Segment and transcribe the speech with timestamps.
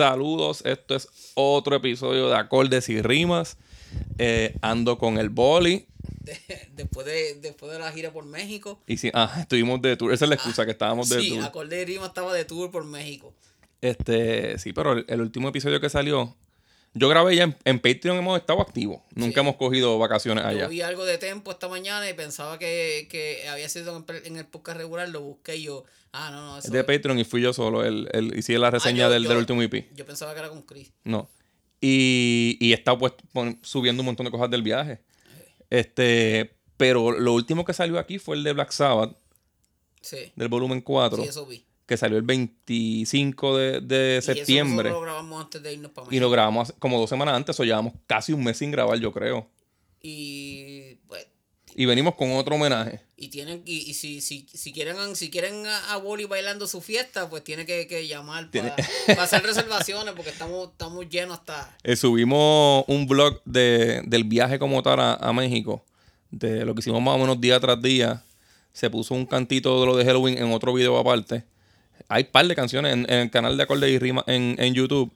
[0.00, 3.58] Saludos, esto es otro episodio de Acordes y Rimas.
[4.16, 5.88] Eh, ando con el boli.
[6.72, 8.80] después, de, después de la gira por México.
[8.86, 10.10] Y sí, ah, estuvimos de tour.
[10.10, 11.44] Esa es la excusa, que estábamos de sí, tour.
[11.44, 13.34] Acorde y Rimas estaba de tour por México.
[13.82, 16.34] Este, sí, pero el, el último episodio que salió,
[16.94, 19.00] yo grabé ya en, en Patreon, hemos estado activos.
[19.14, 20.62] Nunca hemos cogido vacaciones allá.
[20.62, 24.46] Yo vi algo de Tempo esta mañana y pensaba que, que había sido en el,
[24.46, 27.40] podcast regular, lo busqué y yo, ah, no, no, eso Es de Patreon y fui
[27.42, 27.84] yo solo.
[27.84, 29.88] El, el, hice la reseña Ah, yo- del, yo- del último EP.
[29.94, 30.92] Yo pensaba que era con Chris.
[31.04, 31.28] No.
[31.80, 33.12] Y, y he estado pues
[33.62, 35.00] subiendo un montón de cosas del viaje.
[35.70, 39.16] Este, pero lo último que salió aquí fue el de Black Sabbath,
[40.02, 41.64] Sí, del volumen 4, sí, eso vi.
[41.90, 44.88] Que salió el 25 de, de Y eso septiembre.
[44.88, 46.24] nosotros lo grabamos antes de irnos para Y México.
[46.24, 49.46] lo grabamos como dos semanas antes, o llevamos casi un mes sin grabar, yo creo.
[50.02, 51.26] Y pues
[51.74, 53.00] Y venimos con otro homenaje.
[53.16, 56.80] y tienen y, y si, si, si quieren si quieren a, a Boli bailando su
[56.80, 58.74] fiesta pues tiene que, que llamar para
[59.22, 64.82] hacer reservaciones porque estamos estamos llenos hasta Eh, subimos un blog de, del viaje como
[64.82, 65.84] tal a, a México,
[66.30, 68.22] de lo que hicimos más o menos día tras día.
[68.72, 71.44] Se puso un cantito de lo de Halloween en otro video aparte.
[72.08, 74.74] Hay un par de canciones en, en el canal de Acorde y Rima en, en
[74.74, 75.12] YouTube.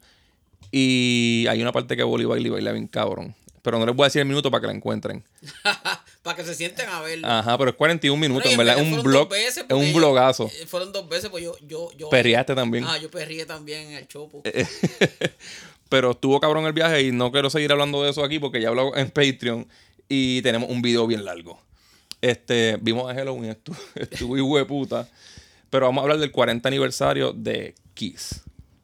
[0.71, 3.35] Y hay una parte que baila y baila bien cabrón.
[3.63, 5.25] Pero no les voy a decir el minuto para que la encuentren.
[6.23, 7.27] para que se sienten a verlo.
[7.27, 8.85] Ajá, pero es 41 minutos, Bueno, en verdad.
[8.85, 9.33] Es un blog.
[9.35, 10.49] Es un blogazo.
[10.49, 12.11] eh, Fueron dos veces, pues yo, yo, yo.
[12.11, 12.85] Perreaste también.
[12.87, 14.43] Ah, yo perrié también en el chopo.
[15.89, 18.69] Pero estuvo cabrón el viaje y no quiero seguir hablando de eso aquí porque ya
[18.69, 19.67] hablo en Patreon
[20.09, 21.59] y tenemos un video bien largo.
[22.21, 25.09] Este, vimos a Halloween, estuvo, estuvo hijo de puta.
[25.75, 28.43] Pero vamos a hablar del 40 aniversario de Kiss,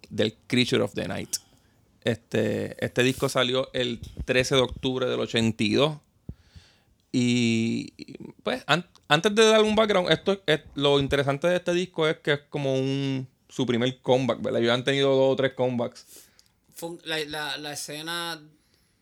[0.09, 1.37] del Creature of the Night.
[2.03, 5.99] Este, este disco salió el 13 de octubre del 82.
[7.13, 7.93] Y
[8.43, 12.09] pues an- antes de dar un background, esto es, es- lo interesante de este disco
[12.09, 14.61] es que es como un su primer comeback, ¿verdad?
[14.61, 16.05] Ellos han tenido dos o tres comebacks.
[17.05, 18.43] La, la, la escena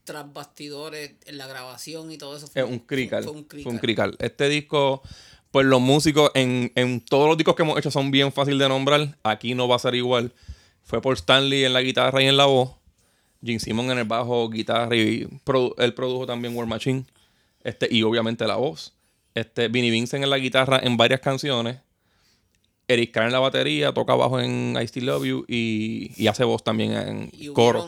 [0.04, 2.48] tras bastidores, en la grabación y todo eso.
[2.48, 3.24] Fue, Es un crical.
[3.24, 4.14] Fue, un Fue un crical.
[4.18, 5.02] Este disco,
[5.50, 8.68] pues los músicos en, en todos los discos que hemos hecho son bien fáciles de
[8.68, 9.16] nombrar.
[9.22, 10.32] Aquí no va a ser igual.
[10.82, 12.70] Fue por Stanley en la guitarra y en la voz.
[13.42, 17.04] Gene Simon en el bajo, guitarra y produ- él produjo también War Machine.
[17.62, 18.94] Este, y obviamente la voz.
[19.34, 21.78] Este, Vinnie Vincent en la guitarra en varias canciones.
[22.88, 26.42] Eric Carr en la batería, toca bajo en I Still Love You y, y hace
[26.44, 27.86] voz también en Y coro.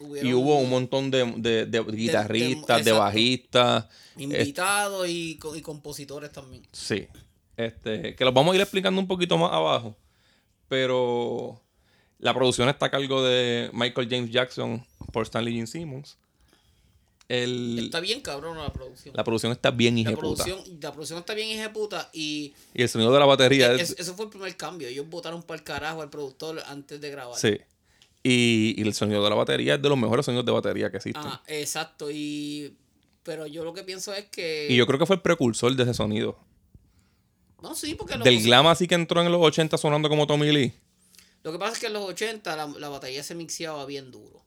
[0.00, 3.86] Hubieron- Y hubo un montón de, de- de guitarristas, de, bajistas.
[4.16, 6.66] invitados y, y compositores también.
[6.72, 7.06] Sí.
[7.56, 9.96] Este, que los vamos a ir explicando un poquito más abajo.
[10.68, 11.60] Pero
[12.18, 16.18] la producción está a cargo de Michael James Jackson por Stanley Gene Simmons.
[17.28, 19.14] El- Está bien cabrón la producción.
[19.14, 20.44] la producción está bien La hijeputa.
[20.44, 23.98] producción, la producción está bien hijeputa y Y el sonido de la batería es- es.
[24.00, 24.88] eso fue el primer cambio.
[24.88, 27.38] Ellos votaron para el carajo al productor antes de grabar.
[27.38, 27.58] Sí.
[28.22, 30.96] Y, y el sonido de la batería es de los mejores sonidos de batería que
[30.98, 31.22] existen.
[31.24, 32.10] Ah, exacto.
[32.10, 32.76] Y
[33.22, 35.82] pero yo lo que pienso es que Y yo creo que fue el precursor de
[35.82, 36.38] ese sonido.
[37.62, 40.26] no sí porque los Del músicos- glam así que entró en los 80 sonando como
[40.26, 40.72] Tommy Lee.
[41.44, 44.42] lo que pasa es que en los 80 la, la batería se mixeaba bien duro.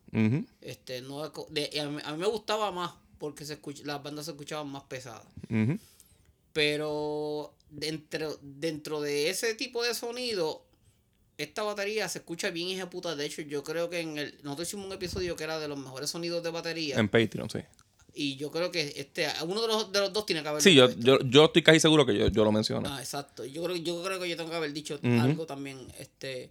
[0.60, 4.26] Este no de- a, mí, a mí me gustaba más porque se escuch- las bandas
[4.26, 5.24] se escuchaban más pesadas.
[6.52, 10.66] Pero dentro, dentro de ese tipo de sonido,
[11.42, 13.16] esta batería se escucha bien hija puta.
[13.16, 14.38] De hecho, yo creo que en el.
[14.42, 16.96] Nosotros hicimos un episodio que era de los mejores sonidos de batería.
[16.98, 17.60] En Patreon, sí.
[18.14, 20.74] Y yo creo que este uno de los, de los dos tiene que haber Sí,
[20.74, 22.88] yo, yo, yo estoy casi seguro que yo, yo lo menciono.
[22.92, 23.44] Ah, exacto.
[23.44, 25.78] Yo creo, yo creo que yo tengo que haber dicho algo también.
[25.98, 26.50] Este.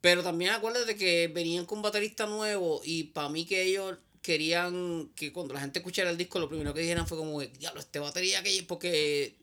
[0.00, 2.80] Pero también acuérdate que venían con un baterista nuevo.
[2.84, 6.74] Y para mí que ellos querían que cuando la gente escuchara el disco, lo primero
[6.74, 8.64] que dijeran fue como, diablo, este batería que.
[8.66, 9.36] Porque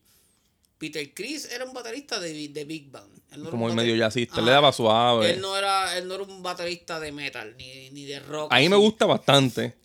[0.80, 3.12] Peter Chris era un baterista de, de Big Band.
[3.32, 4.36] Él no era como el medio jazzista.
[4.36, 4.46] Él Ajá.
[4.48, 5.30] le daba suave.
[5.30, 8.52] Él no era, él no era un baterista de metal ni, ni de rock.
[8.52, 9.76] A mí me gusta bastante,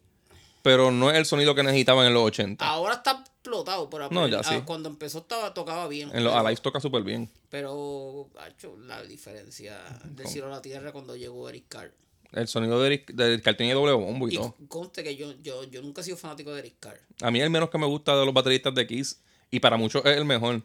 [0.63, 2.65] pero no es el sonido que necesitaban en los 80.
[2.67, 4.63] Ahora está explotado, pero No, ya ah, sí.
[4.65, 6.11] cuando empezó estaba, tocaba bien.
[6.15, 7.29] En los Alive toca súper bien.
[7.51, 11.93] Pero ha hecho la diferencia del cielo a la tierra cuando llegó Eric Carr.
[12.33, 14.55] El sonido de Eric, de Eric Carr tiene doble bombo y Y todo.
[14.69, 17.01] conste que yo, yo, yo nunca he sido fanático de Eric Carr.
[17.21, 19.21] A mí es el menos que me gusta de los bateristas de Kiss.
[19.51, 20.63] Y para muchos es el mejor.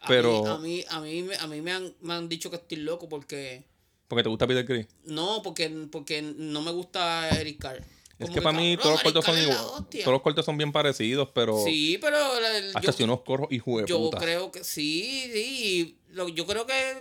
[0.00, 2.28] A, a Pero- mí, a mí, a mí, me- a mí me, han, me han
[2.28, 3.64] dicho que estoy loco porque...
[4.08, 4.86] Porque te gusta Peter Chris.
[5.04, 7.82] No, porque, porque no me gusta Eric Carr.
[8.18, 9.56] Es que para mí todos los cortes son igual.
[9.56, 11.62] Todos los cortes son bien parecidos, pero.
[11.64, 14.18] Sí, pero el- Hasta yo, si unos corros y de yo puta.
[14.18, 15.98] creo que sí, sí.
[16.08, 16.96] Lo- yo creo que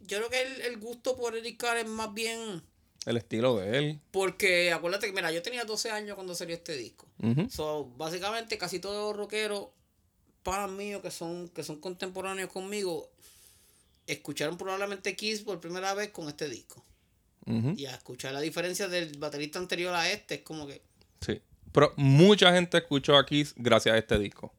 [0.00, 2.62] yo creo que el, el gusto por Eric Carr es más bien
[3.04, 4.00] El estilo de él.
[4.12, 7.06] porque acuérdate que mira, yo tenía 12 años cuando salió este disco.
[7.22, 7.50] Ujú.
[7.50, 9.28] So, básicamente casi todos los
[10.42, 13.08] para míos que son que son contemporáneos conmigo
[14.06, 16.84] escucharon probablemente Kiss por primera vez con este disco.
[17.44, 20.80] Y a escuchar la diferencia del baterista anterior a este, es como que.
[21.20, 21.40] Sí.
[21.72, 24.54] Pero mucha gente escuchó a Kiss gracias a este disco.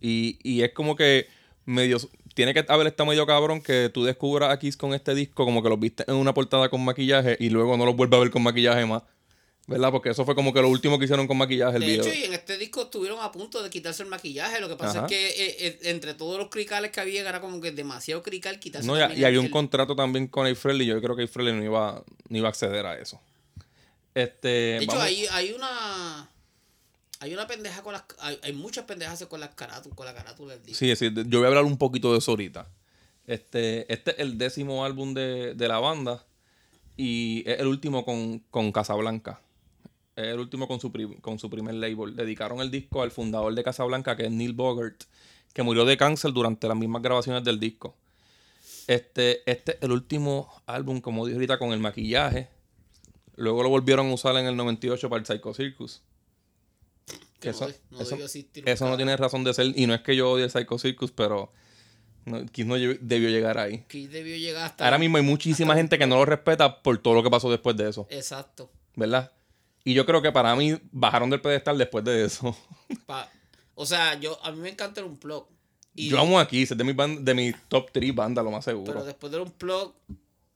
[0.00, 1.28] Y, y es como que
[1.64, 1.98] medio.
[2.34, 5.62] Tiene que haber estado medio cabrón que tú descubras a Kiss con este disco, como
[5.62, 8.30] que los viste en una portada con maquillaje y luego no los vuelvas a ver
[8.32, 9.04] con maquillaje más.
[9.68, 9.90] ¿Verdad?
[9.90, 12.04] Porque eso fue como que lo último que hicieron con maquillaje el de video.
[12.04, 14.60] hecho, y en este disco estuvieron a punto de quitarse el maquillaje.
[14.60, 15.06] Lo que pasa Ajá.
[15.06, 18.60] es que eh, eh, entre todos los cricales que había, era como que demasiado crical
[18.60, 20.86] quitarse No, y, y había un el- contrato también con A-Frehley.
[20.86, 23.20] Yo creo que A-Frehley no iba, no iba a acceder a eso.
[24.14, 26.30] Este, De hecho, vamos- hay, hay una.
[27.18, 28.04] Hay una pendeja con las.
[28.20, 30.78] Hay, hay muchas pendejas con las carátulas, con la carátula del disco.
[30.78, 32.68] Sí, sí, de- yo voy a hablar un poquito de eso ahorita.
[33.26, 36.24] Este, este es el décimo álbum de, de la banda
[36.96, 39.40] y es el último con, con Casablanca.
[40.16, 40.90] Es el último con su,
[41.20, 42.16] con su primer label.
[42.16, 45.04] Dedicaron el disco al fundador de Casablanca, que es Neil Bogart,
[45.52, 47.94] que murió de cáncer durante las mismas grabaciones del disco.
[48.86, 52.48] Este, este es el último álbum, como dije ahorita, con el maquillaje.
[53.36, 56.02] Luego lo volvieron a usar en el 98 para el Psycho Circus.
[57.40, 58.16] Que eso- no, no eso-
[58.64, 59.72] Eso no tiene razón de ser.
[59.78, 61.52] Y no es que yo odie el Psycho Circus, pero
[62.24, 63.84] no, Kiss no debió llegar ahí.
[63.88, 64.84] Que debió llegar hasta.
[64.84, 67.76] Ahora mismo hay muchísima gente que no lo respeta por todo lo que pasó después
[67.76, 68.70] de eso, Exacto.
[68.94, 69.30] ¿verdad?
[69.86, 72.56] Y yo creo que para mí bajaron del pedestal después de eso.
[73.06, 73.30] Pa-
[73.76, 75.46] o sea, yo a mí me encanta el Unplug.
[75.94, 78.50] Y, yo amo a Kiss, es de mi, ban- de mi top 3 bandas, lo
[78.50, 79.04] más Pero seguro.
[79.04, 79.94] después del Unplug.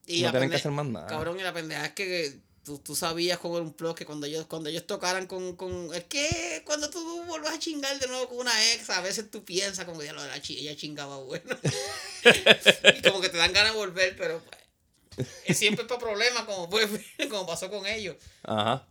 [0.09, 1.07] Y No tienen que hacer más nada.
[1.07, 4.47] Cabrón, y la pendeja es que tú, tú sabías con el Unplug que cuando ellos,
[4.47, 5.95] cuando ellos tocaran con, con.
[5.95, 9.45] Es que cuando tú vuelvas a chingar de nuevo con una ex, a veces tú
[9.45, 11.57] piensas como que la chi- ella chingaba bueno.
[12.99, 14.43] y como que te dan ganas de volver, pero
[15.15, 16.89] pues, es siempre para problemas, como, pues,
[17.31, 18.17] como pasó con ellos.
[18.43, 18.87] Ajá.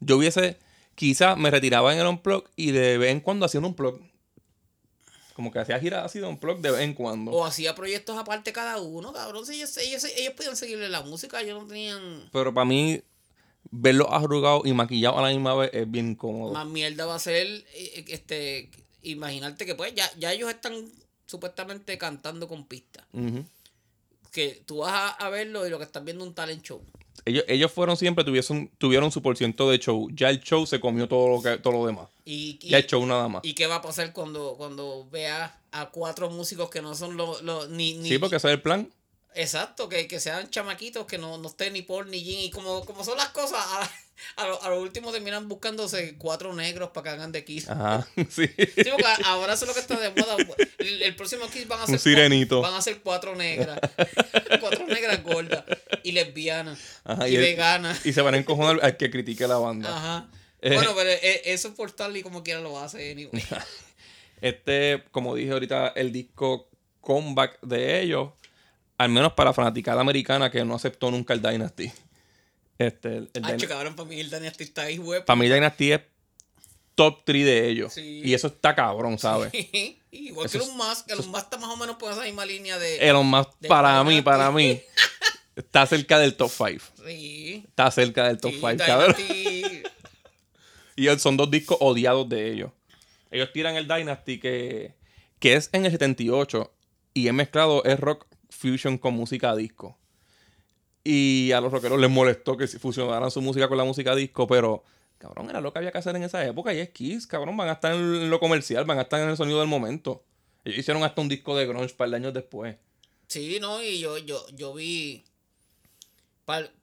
[0.00, 0.58] Yo hubiese,
[0.94, 4.00] quizá me retiraba en el unplug y de vez en cuando hacía un unplug.
[5.34, 7.32] Como que hacía giras así de unplug de vez en cuando.
[7.32, 9.44] O hacía proyectos aparte cada uno, cabrón.
[9.44, 12.28] Si ellos, ellos, ellos podían seguirle la música, ellos no tenían.
[12.32, 13.02] Pero para mí,
[13.70, 16.52] verlos arrugados y maquillados a la misma vez es bien cómodo.
[16.52, 18.70] Más mierda va a ser eh, este
[19.02, 20.72] imaginarte que pues ya, ya ellos están
[21.26, 23.04] supuestamente cantando con pistas.
[24.30, 26.84] Que tú vas a, a verlo y lo que estás viendo es un talent show.
[27.24, 30.08] Ellos, ellos fueron siempre, tuviesen, tuvieron su porciento de show.
[30.12, 32.08] Ya el show se comió todo lo, que, todo lo demás.
[32.24, 33.44] Y, y, Ya el show nada más.
[33.44, 37.42] y qué va a pasar cuando, cuando veas a cuatro músicos que no son los
[37.42, 38.88] los- ni, ni Sí, porque ese es el plan.
[39.34, 42.40] Exacto, que, que sean chamaquitos que no, no estén ni Paul ni Jim.
[42.40, 43.90] Y como, como son las cosas, a,
[44.36, 47.68] a, lo, a lo último terminan buscándose cuatro negros para que hagan de Kiss.
[47.68, 48.48] Ajá, sí.
[48.48, 50.36] Sí, porque ahora eso es lo que está de moda.
[50.78, 52.60] El, el próximo Kiss van a ser Un sirenito.
[52.60, 53.78] Van a ser cuatro negras.
[54.60, 55.64] cuatro negras gordas.
[56.02, 56.78] Y lesbianas.
[57.04, 58.04] Ajá, y, veganas.
[58.06, 59.96] Y se van a encojonar al que critique la banda.
[59.96, 60.28] Ajá.
[60.64, 60.74] Eh.
[60.74, 63.44] Bueno, pero eh, eso por tal y como quiera lo hace anyway.
[64.40, 66.68] Este, como dije ahorita, el disco
[67.00, 68.30] comeback de ellos,
[68.98, 71.90] al menos para la fanaticada americana que no aceptó nunca el Dynasty.
[72.78, 75.24] Este, el, el Dyna- cabrón, para mí el Dynasty está ahí, web.
[75.24, 76.00] para mí Dynasty es
[76.94, 77.92] top 3 de ellos.
[77.92, 78.22] Sí.
[78.24, 79.52] Y eso está cabrón, ¿sabes?
[80.10, 81.10] Igual Eso que Elon Musk.
[81.10, 82.96] Elon Musk está más o menos por esa misma línea de.
[82.98, 84.80] Elon Musk, De para mí, para mí,
[85.56, 86.84] está cerca del top 5.
[87.06, 87.64] Sí.
[87.68, 89.16] Está cerca del top sí, 5, cabrón.
[90.96, 92.70] Y son dos discos odiados de ellos.
[93.32, 94.94] Ellos tiran el Dynasty que,
[95.40, 96.72] que es en el 78
[97.14, 99.98] y es mezclado, es rock fusion con música disco.
[101.02, 104.46] Y a los rockeros les molestó que si fusionaran su música con la música disco,
[104.46, 104.84] pero
[105.18, 107.68] cabrón, era lo que había que hacer en esa época y es Kiss, cabrón, van
[107.68, 110.24] a estar en lo comercial, van a estar en el sonido del momento.
[110.64, 112.76] Ellos hicieron hasta un disco de grunge para el años después.
[113.28, 115.24] Sí, no, y yo, yo, yo vi.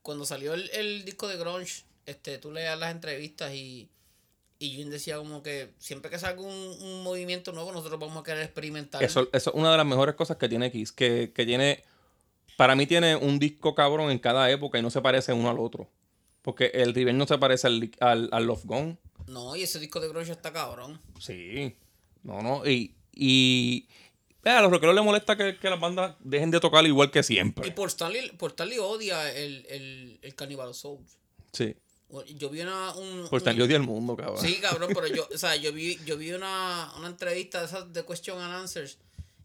[0.02, 3.90] cuando salió el, el disco de Grunge, este, tú leías las entrevistas y.
[4.64, 8.24] Y Jim decía como que siempre que salga un, un movimiento nuevo, nosotros vamos a
[8.24, 9.02] querer experimentar.
[9.02, 11.84] Eso, eso es una de las mejores cosas que tiene Kiss, que, que tiene,
[12.58, 15.58] para mí tiene un disco cabrón en cada época y no se parece uno al
[15.58, 15.90] otro.
[16.44, 18.98] Porque el River no se parece al, al, al Love Gone.
[19.26, 21.02] No, y ese disco de Grunge está cabrón.
[21.20, 21.76] Sí.
[22.22, 22.64] No, no.
[22.64, 23.88] Y, y
[24.44, 27.24] a los rockeros les molesta que, que las bandas dejen de tocar igual que Y
[27.24, 27.72] siempre.
[27.72, 31.18] por Stanley, por Stanley odia el, el, el Cannibal Souls.
[31.52, 31.76] Sí.
[32.38, 32.94] Yo vi una.
[32.96, 34.42] Un, Por un- tal odia el mundo, cabrón.
[34.42, 37.92] Sí, cabrón, pero yo, o sea, yo vi, yo vi una, una entrevista de esas
[37.94, 38.98] de Question and Answers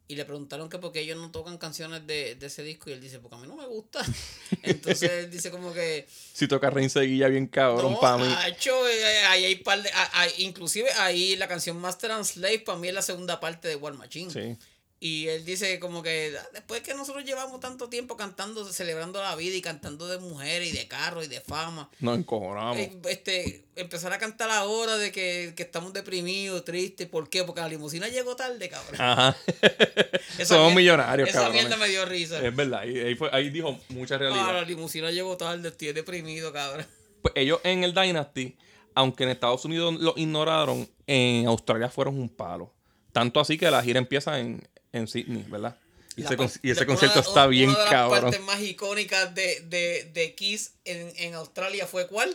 [0.08, 2.92] y le preguntaron que por qué ellos no tocan canciones de, de ese disco y
[2.92, 4.00] él dice, porque a mí no me gusta.
[4.62, 6.06] Entonces él dice como que...
[6.32, 8.28] Si toca Rein Seguilla bien cabrón no, para mí.
[8.28, 9.90] macho, eh, ahí hay par de...
[9.92, 13.66] ah, ah, inclusive ahí la canción Master and Slave para mí es la segunda parte
[13.66, 14.30] de War Machine.
[14.30, 14.56] Sí.
[14.98, 19.36] Y él dice como que "Ah, después que nosotros llevamos tanto tiempo cantando, celebrando la
[19.36, 22.78] vida y cantando de mujeres y de carros y de fama, Nos encojonamos.
[22.78, 27.44] eh, este, empezar a cantar ahora de que, que estamos deprimidos, tristes, ¿por qué?
[27.44, 28.98] Porque la limusina llegó tarde, cabrón.
[28.98, 29.36] Ajá.
[30.38, 31.64] Esa Somos millonarios, Esa cabrones.
[31.66, 32.44] mierda me dio risa.
[32.46, 34.46] Es verdad, ahí, ahí fue- ahí dijo mucha realidad.
[34.48, 36.86] Ah, la limusina llegó tarde, estoy deprimido, cabrón.
[37.20, 38.56] Pues ellos en el Dynasty,
[38.94, 42.72] aunque en Estados Unidos lo ignoraron, en Australia fueron un palo.
[43.12, 45.76] Tanto así que la gira empieza en, en Sydney, ¿verdad?
[46.16, 48.22] Y ese, y una concierto de- está una bien de las cabrón.
[48.22, 52.34] partes más icónicas de, de, de Kiss en, en Australia fue ¿cuál?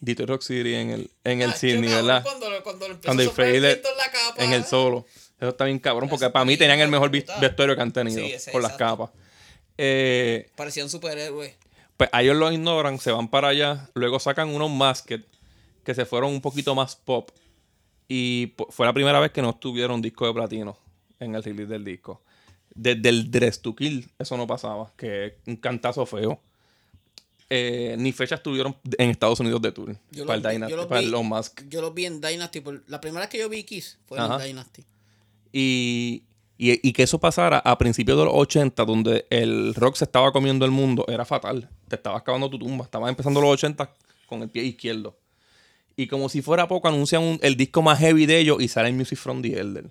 [0.00, 2.22] Detroit Rock City en el, en el Ah, Sydney, cabrón, ¿verdad?
[2.24, 3.14] Cuando, lo- cuando lo empezó a
[3.46, 4.44] el en la capa.
[4.44, 5.06] en el solo.
[5.40, 8.32] Eso está bien cabrón, porque para mí tenían el mejor vestuario que han tenido Sí,
[8.32, 9.06] ese, con las exacto.
[9.08, 9.22] capas.
[9.78, 11.56] Eh, Parecía un superhéroe.
[11.96, 15.24] pues ellos los ignoran, se van para allá, luego sacan unos maskets
[15.84, 17.30] que se fueron un poquito más pop.
[18.08, 20.76] Y fue la primera vez que no estuvieron disco de platino
[21.22, 22.22] en el release del disco.
[22.74, 26.40] Desde el Dress to Kill, eso no pasaba, que es un cantazo feo.
[27.54, 30.76] Eh, ni fechas tuvieron en Estados Unidos de tour Yo para, los el Dynasty- yo
[30.76, 31.62] los para vi- los Mask.
[31.68, 32.60] Yo los vi en Dynasty.
[32.62, 34.36] por- la primera vez que yo vi Kiss fue Ajá.
[34.36, 34.84] en Dynasty.
[35.52, 36.22] Y,
[36.56, 40.32] y, y que eso pasara a principios de los 80, donde el rock se estaba
[40.32, 41.68] comiendo el mundo, era fatal.
[41.88, 42.86] Te estabas acabando tu tumba.
[42.86, 43.92] Estabas empezando los 80
[44.26, 45.18] con el pie izquierdo.
[45.94, 48.90] Y como si fuera poco, anuncian un- el disco más heavy de ellos y sale
[48.92, 49.90] Music from the Elder.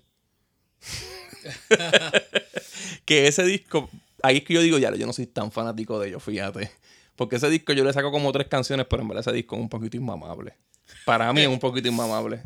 [3.06, 3.90] que ese disco,
[4.24, 6.72] ahí es que yo digo, ya, yo no soy tan fanático de ellos, fíjate.
[7.16, 9.62] Porque ese disco yo le saco como tres canciones, pero en verdad ese disco es
[9.62, 10.56] un poquito inmamable.
[11.06, 12.42] Para mí es un poquito inmamable.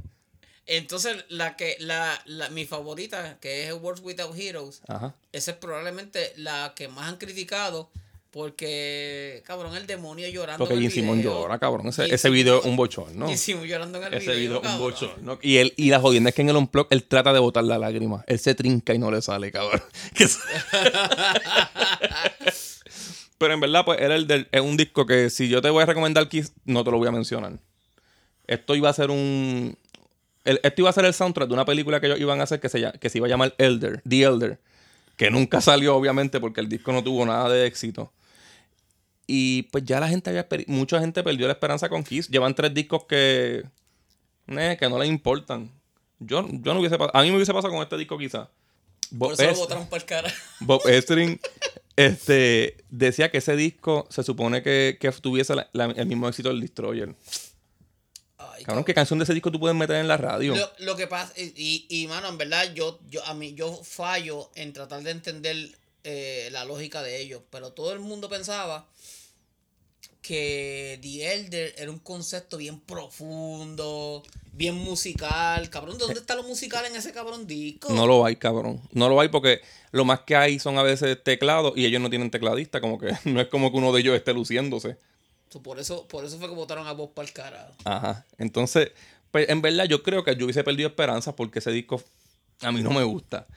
[0.66, 5.16] Entonces, la que la, la, mi favorita, que es Words Without Heroes, Ajá.
[5.32, 7.92] esa es probablemente la que más han criticado
[8.36, 11.32] porque, cabrón, el demonio llorando Porque en el Jim Simon video.
[11.40, 11.88] llora, cabrón.
[11.88, 13.30] Ese, ese video es un bochorno.
[13.30, 14.82] Jim Simon llorando en el Ese video, video es un cabrón.
[14.92, 15.40] bochorno.
[15.42, 17.78] Y, él, y la jodienda es que en el unplug él trata de botar la
[17.78, 18.26] lágrima.
[18.28, 19.82] Él se trinca y no le sale, cabrón.
[23.38, 25.84] Pero en verdad, pues, era el del, es un disco que si yo te voy
[25.84, 27.54] a recomendar Kiss, no te lo voy a mencionar.
[28.48, 29.78] Esto iba a ser un...
[30.44, 32.60] el- esto iba a ser el soundtrack de una película que ellos iban a hacer
[32.60, 34.60] que se, que se iba a llamar Elder, The Elder.
[35.18, 38.12] Que nunca salió, obviamente, porque el disco no tuvo nada de éxito.
[39.28, 40.48] Y pues ya la gente había...
[40.68, 42.28] Mucha gente perdió la esperanza con Kiss.
[42.30, 43.64] Llevan tres discos que...
[44.48, 45.72] eh, que no les importan.
[46.20, 46.98] Yo, yo no hubiese...
[47.14, 48.48] A mí me hubiese pasado con este disco quizás.
[49.18, 50.34] Por eso lo botaron para el cara.
[50.60, 51.40] Bob Ezrin
[51.96, 56.50] este, decía que ese disco se supone que, que tuviese la- la- el mismo éxito
[56.50, 57.16] del Destroyer.
[58.38, 60.56] Ay, Cabrón, ¿qué canción de ese disco tú puedes meter en la radio?
[60.56, 64.50] Lo, lo que pasa, y, y mano, en verdad, yo, yo, a mí, yo fallo
[64.56, 68.88] en tratar de entender eh, la lógica de ellos, pero todo el mundo pensaba
[70.22, 75.70] que The Elder era un concepto bien profundo, bien musical.
[75.70, 77.92] Cabrón, ¿de dónde está lo musical en ese cabrón disco?
[77.92, 78.82] No lo hay, cabrón.
[78.92, 82.10] No lo hay porque lo más que hay son a veces teclados y ellos no
[82.10, 82.82] tienen tecladista.
[82.82, 84.98] Como que no es como que uno de ellos esté luciéndose.
[85.50, 87.74] So, por, eso, por eso fue que votaron a vos para el carajo.
[87.84, 88.26] Ajá.
[88.38, 88.92] Entonces,
[89.32, 92.02] pues en verdad yo creo que yo hubiese perdido esperanza porque ese disco
[92.62, 93.48] a mí no me gusta.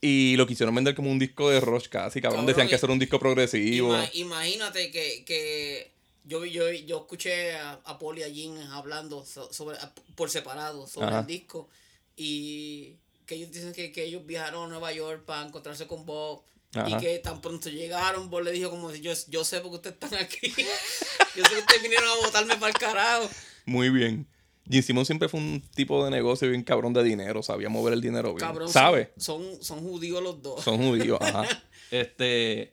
[0.00, 2.46] Y lo quisieron vender como un disco de Rush casi, cabrón.
[2.46, 3.92] Decían que eso era un disco progresivo.
[3.96, 5.90] Ima- imagínate que, que
[6.24, 10.30] yo, yo, yo escuché a, a Paul y a Jim hablando so- sobre, a- por
[10.30, 11.20] separado sobre Ajá.
[11.20, 11.68] el disco
[12.16, 12.94] y
[13.26, 16.42] que ellos dicen que, que ellos viajaron a Nueva York para encontrarse con Bob
[16.86, 20.14] y que tan pronto llegaron Bob le dijo como yo, yo sé porque ustedes están
[20.22, 20.48] aquí
[21.36, 23.28] yo sé que ustedes vinieron a votarme para el carajo
[23.64, 24.26] Muy bien.
[24.70, 27.42] Jim Simon siempre fue un tipo de negocio bien cabrón de dinero.
[27.42, 28.38] Sabía mover el dinero bien.
[28.40, 29.12] cabrón ¿Sabe?
[29.16, 31.44] son, son, son judíos los dos Son judíos, ajá.
[31.90, 32.72] Este.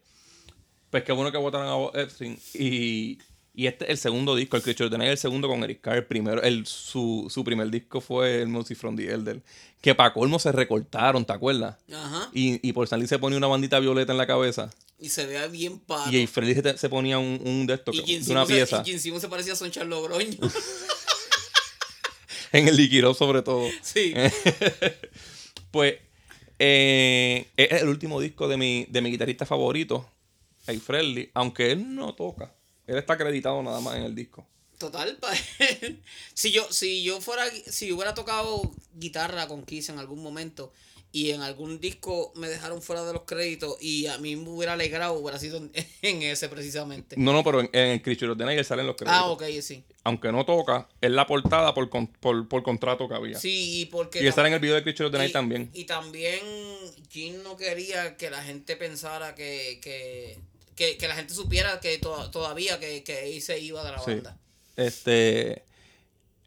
[0.89, 2.37] Pues qué bueno que votaron a Bob Epstein.
[2.53, 3.17] Y,
[3.53, 5.97] y este es el segundo disco, el the Night, el segundo con Eric Carr.
[5.97, 9.41] El primero, el, su, su primer disco fue el Mercy from the Elder.
[9.81, 11.77] Que para colmo se recortaron, ¿te acuerdas?
[11.93, 14.69] ajá Y, y por salir se ponía una bandita violeta en la cabeza.
[14.99, 18.01] y se vea bien pato Y Freddy se, se ponía un, un de estos, de
[18.01, 18.81] una Simmons se- pieza.
[18.81, 20.37] y Jim Simmons se parecía a Son Charles Logroño
[22.51, 23.67] En el liquidó sobre todo.
[23.81, 24.13] sí
[25.71, 25.95] Pues
[26.59, 30.09] eh, es el último disco de mi, de mi guitarrista favorito,
[30.65, 32.55] Hey Freddy, aunque él no toca.
[32.87, 34.47] Él está acreditado nada más en el disco.
[34.77, 35.17] Total,
[36.33, 40.73] si yo, si yo fuera, si hubiera tocado guitarra con Kiss en algún momento
[41.15, 44.73] y en algún disco me dejaron fuera de los créditos y a mí me hubiera
[44.73, 47.15] alegrado, hubiera sido en, en ese precisamente.
[47.17, 49.17] No, no, pero en, en el Creature of the Night él sale en los créditos.
[49.17, 49.81] Ah, ok, sí.
[50.03, 53.39] Aunque no toca, es la portada por, con- por, por contrato que había.
[53.39, 54.21] Sí, y porque...
[54.27, 55.69] y sale en el video de Creature of the Night y- también.
[55.73, 56.41] Y también
[57.09, 60.37] Jim no quería que la gente pensara que, que,
[60.75, 64.11] que, que la gente supiera que to- todavía que, que se iba de la Sí.
[64.15, 64.37] banda.
[64.75, 65.63] Este.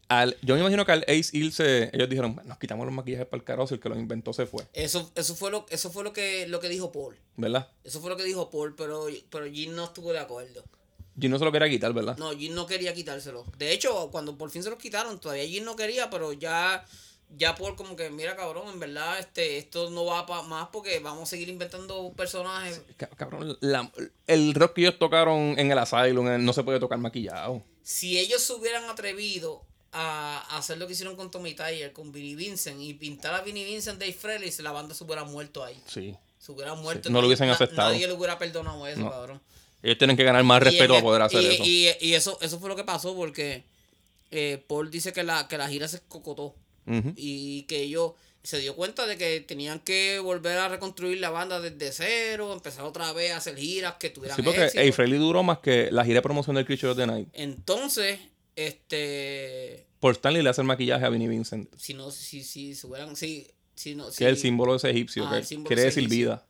[0.09, 3.39] Al, yo me imagino que al Ace irse, ellos dijeron, nos quitamos los maquillajes para
[3.39, 6.11] el carozo, el que los inventó se fue, Eso, eso fue lo, eso fue lo
[6.13, 7.15] que, lo que dijo Paul.
[7.37, 7.69] ¿verdad?
[7.83, 10.63] Eso fue lo que dijo Paul, pero, pero Jim no estuvo de acuerdo.
[11.15, 12.17] Yo no se lo quería quitar, ¿verdad?
[12.17, 13.45] No, Jim no quería quitárselo.
[13.57, 16.83] De hecho, cuando por fin se los quitaron, todavía Jim no quería, pero ya,
[17.37, 20.97] ya Paul como que, mira cabrón, en verdad, este, esto no va pa más porque
[20.99, 22.81] vamos a seguir inventando personajes.
[22.97, 23.91] Ca- Cabrón, la-
[24.25, 27.61] el rock que ellos tocaron en el Asylum eh, no se puede tocar maquillado.
[27.83, 32.35] Si ellos se hubieran atrevido a hacer lo que hicieron con Tommy Tyler, con Vinnie
[32.35, 35.81] Vincent, y pintar a Vinnie Vincent Dave Frehley, la banda se hubiera muerto ahí.
[35.87, 36.15] Sí.
[36.37, 37.09] Se hubiera muerto.
[37.09, 37.91] Sí, no lo hubiesen Na- aceptado.
[37.91, 39.09] Nadie le hubiera perdonado eso, No.
[39.09, 39.41] cabrón.
[39.81, 41.63] Ellos tienen que ganar más respeto para poder hacer y, eso.
[42.03, 43.63] Y, y eso, eso fue lo que pasó porque
[44.31, 46.53] eh, Paul dice que la, que la gira se cocotó
[47.15, 51.59] y que ellos se dio cuenta de que tenían que volver a reconstruir la banda
[51.61, 54.81] desde cero, empezar otra vez a hacer giras que tuvieran Sí, porque éxito.
[54.81, 57.27] hey, Frehley duró más que la gira de promoción del Creature of the Night.
[57.33, 58.19] Entonces,
[58.67, 63.15] este Por Stanley le hace el maquillaje a Vinnie Vincent, si no si si hubieran
[63.15, 65.85] si si no que si- es el símbolo de ese egipcio, Ah, que quiere de
[65.87, 66.07] decir egipcio.
[66.29, 66.45] vida.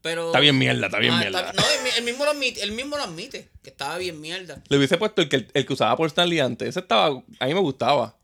[0.00, 1.52] pero Está bien mierda, está bien Ah, mierda.
[1.52, 4.62] no, él, mi- él mismo lo admite, él mismo lo admite, que estaba bien mierda.
[4.68, 6.68] Le hubiese puesto el que, el que usaba por Stanley antes.
[6.68, 7.06] Ese estaba.
[7.40, 8.16] A mí me gustaba.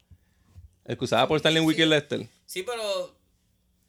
[0.85, 2.26] El que usaba por Stanley en Wicked Lester.
[2.47, 3.14] Sí, pero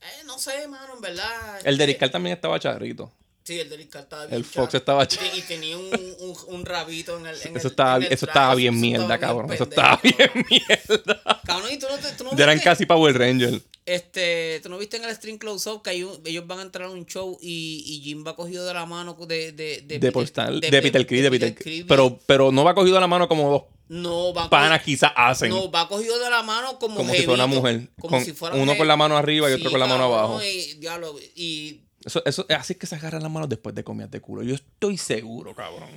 [0.02, 1.60] eh, no sé, mano, en verdad.
[1.64, 3.12] El de eh, Riscal también estaba charrito.
[3.46, 4.78] Sí, el de Riscal estaba bien El Fox chato.
[4.78, 5.28] estaba Y- charro.
[5.38, 5.86] Y tenía un,
[6.20, 7.36] un, un rabito en el.
[7.44, 9.54] En Eso el- estaba, en el eso estaba bien mierda, cabrón.
[9.54, 10.18] Eso estaba bien
[10.50, 11.42] mierda.
[11.46, 13.62] Cabrón, y tú no, te, tú no eran casi Power Ranger.
[13.86, 16.62] Este, tú no viste en el String Close Up que hay un- ellos van a
[16.64, 19.52] entrar a un show y, y Jim va cogido de la mano de.
[19.52, 21.86] De, de, De, Postal, de, Peter Criss, de Peter Criss.
[21.88, 25.50] Pero, pero no va cogido a la mano como dos No, va panas quizás hacen.
[25.52, 27.90] No, va cogido de la mano como como si fuera una mujer.
[28.02, 28.78] Como Con si fuera uno mujer.
[28.80, 30.42] con la mano arriba y Sí, otro con la mano abajo.
[30.44, 34.12] Y, diablo, y Eso, eso, así es que se agarran las manos después de comidas
[34.12, 34.44] de culo.
[34.44, 35.90] Yo estoy seguro, cabrón.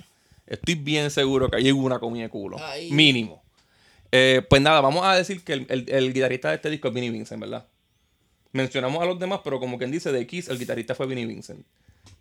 [0.47, 2.59] Estoy bien seguro que hay una comida de culo.
[2.59, 2.91] Ahí.
[2.91, 3.43] Mínimo.
[4.11, 6.95] Eh, pues nada, vamos a decir que el, el- el guitarrista de este disco es
[6.95, 7.67] Vinnie Vincent, ¿verdad?
[8.53, 11.65] Mencionamos a los demás, pero como quien dice, de Kiss, el guitarrista fue Vinnie Vincent.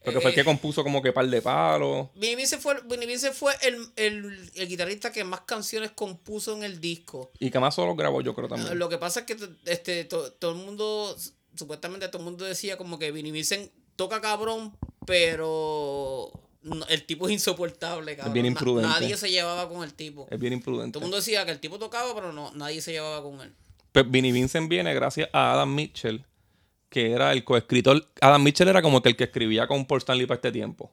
[0.03, 0.45] Porque fue el que Eh.
[0.45, 2.07] compuso como que par de palos.
[2.15, 6.63] Vinnie Vincent fue, Vinnie Vincent fue el, el, el guitarrista que más canciones compuso en
[6.63, 7.31] el disco.
[7.39, 8.77] Y que más solo grabó, yo creo también.
[8.77, 11.15] Lo que pasa es que este, to- todo el mundo,
[11.57, 14.73] supuestamente todo el mundo decía como que Vinnie Vincent toca cabrón,
[15.05, 16.31] pero
[16.89, 18.33] el tipo es insoportable, cabrón.
[18.33, 18.89] bien Na- imprudente.
[18.89, 20.27] nadie se llevaba con el tipo.
[20.29, 20.93] Es bien imprudente.
[20.93, 23.53] Todo el mundo decía que el tipo tocaba, pero no, nadie se llevaba con él.
[23.91, 26.23] Pues Vinnie Vincent viene gracias a Adam Mitchell,
[26.89, 28.05] que era el coescritor.
[28.21, 30.91] Adam Mitchell era como que el que escribía con Paul Stanley para este tiempo.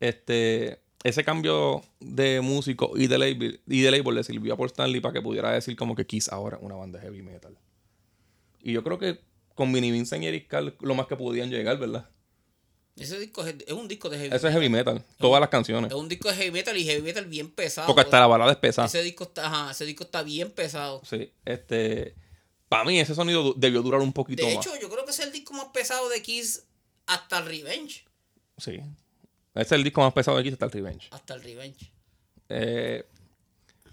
[0.00, 4.68] Este, ese cambio de músico y de label, y de label le sirvió a Paul
[4.68, 7.56] Stanley para que pudiera decir como que Kiss ahora es una banda heavy metal.
[8.62, 9.20] Y yo creo que
[9.54, 12.08] con Vinnie Vincent y Eric Carl lo más que podían llegar, ¿verdad?
[12.96, 15.90] Ese disco es, es un disco de heavy Eso es heavy metal, todas las canciones.
[15.90, 17.86] Es un disco de heavy metal y heavy metal bien pesado.
[17.86, 18.86] Porque hasta la balada es pesada.
[18.86, 21.00] Ese disco está, ajá, ese disco está bien pesado.
[21.04, 22.14] Sí, este,
[22.68, 24.66] para mí ese sonido debió durar un poquito De más.
[24.66, 26.64] hecho, yo creo que es el disco más pesado de Kiss
[27.06, 28.04] hasta el Revenge.
[28.58, 28.80] Sí.
[29.54, 31.08] Ese es el disco más pesado de Kiss hasta el Revenge.
[31.10, 31.92] Hasta el Revenge.
[32.50, 33.06] Eh,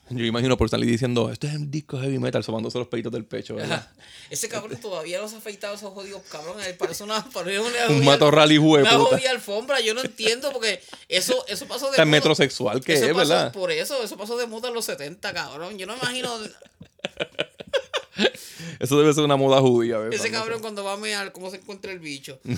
[0.10, 3.26] yo imagino por salir diciendo, este es el disco heavy metal, sobándose los peitos del
[3.26, 3.88] pecho, ¿verdad?
[4.30, 6.67] Ese cabrón todavía no se ha afeitado esos jodidos cabrones.
[6.74, 9.80] Parece una, parece una, Un matorral hijo de una jodida alfombra.
[9.82, 12.17] Yo no entiendo porque eso, eso pasó de Tan moda.
[12.17, 13.54] metrosexual que Eso es, pasó- ¿verdad?
[13.54, 15.78] Por eso, eso pasó de moda en los 70, cabrón.
[15.78, 16.34] Yo no imagino
[18.80, 20.13] Eso debe ser una moda judía, ¿verdad?
[20.13, 22.39] ese cabrón cuando va a mear cómo se encuentra el bicho.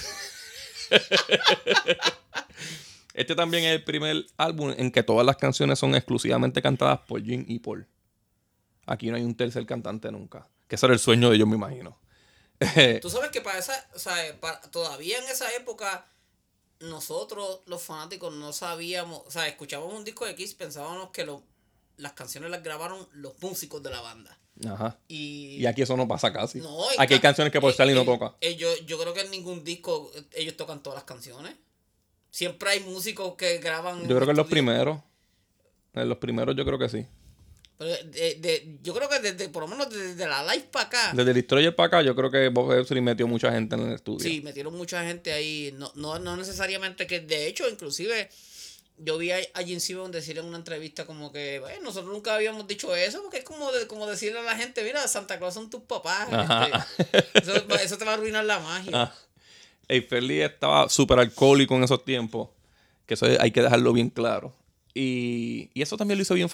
[3.13, 7.23] Este también es el primer álbum en que todas las canciones son exclusivamente cantadas por
[7.23, 7.87] Jim y Paul.
[8.85, 10.47] Aquí no hay un tercer cantante nunca.
[10.67, 11.99] Que ese era el sueño de ellos, me imagino.
[13.01, 16.07] Tú sabes que para esa, o sea, para- todavía en esa época,
[16.79, 21.43] nosotros, los fanáticos, no sabíamos, o sea, escuchábamos un disco de Kiss, pensábamos que lo-
[21.97, 24.37] las canciones las grabaron los músicos de la banda.
[24.67, 24.99] Ajá.
[25.07, 26.59] Y, Y aquí eso no pasa casi.
[26.59, 28.35] No, aquí hay ca- canciones que Paul eh, Stanley no toca.
[28.41, 31.55] eh, yo, yo creo que en ningún disco ellos tocan todas las canciones.
[32.31, 34.01] Siempre hay músicos que graban.
[34.07, 34.99] Yo creo que en los primeros.
[35.93, 37.05] En los primeros yo creo que sí.
[37.77, 41.11] Pero de- de- yo creo que desde, por lo menos desde la live para acá.
[41.13, 43.93] Desde el Destroyer para acá, yo creo que Bob Ezrin metió mucha gente en el
[43.95, 44.19] estudio.
[44.19, 45.73] Sí, metieron mucha gente ahí.
[45.77, 48.29] No, no, no necesariamente que, de hecho, inclusive,
[48.97, 52.35] yo vi a, a Jim Simmons decir en una entrevista como que, bueno, nosotros nunca
[52.35, 55.55] habíamos dicho eso, porque es como, de, como decirle a la gente, mira, Santa Claus
[55.55, 56.29] son tus papás.
[56.29, 58.91] Este, eso, eso te va a arruinar la magia.
[58.93, 59.15] Ah.
[59.87, 62.49] Eiffel estaba súper alcohólico en esos tiempos.
[63.05, 64.55] Que eso hay que dejarlo bien claro.
[64.93, 66.49] Y, y eso también lo hizo bien,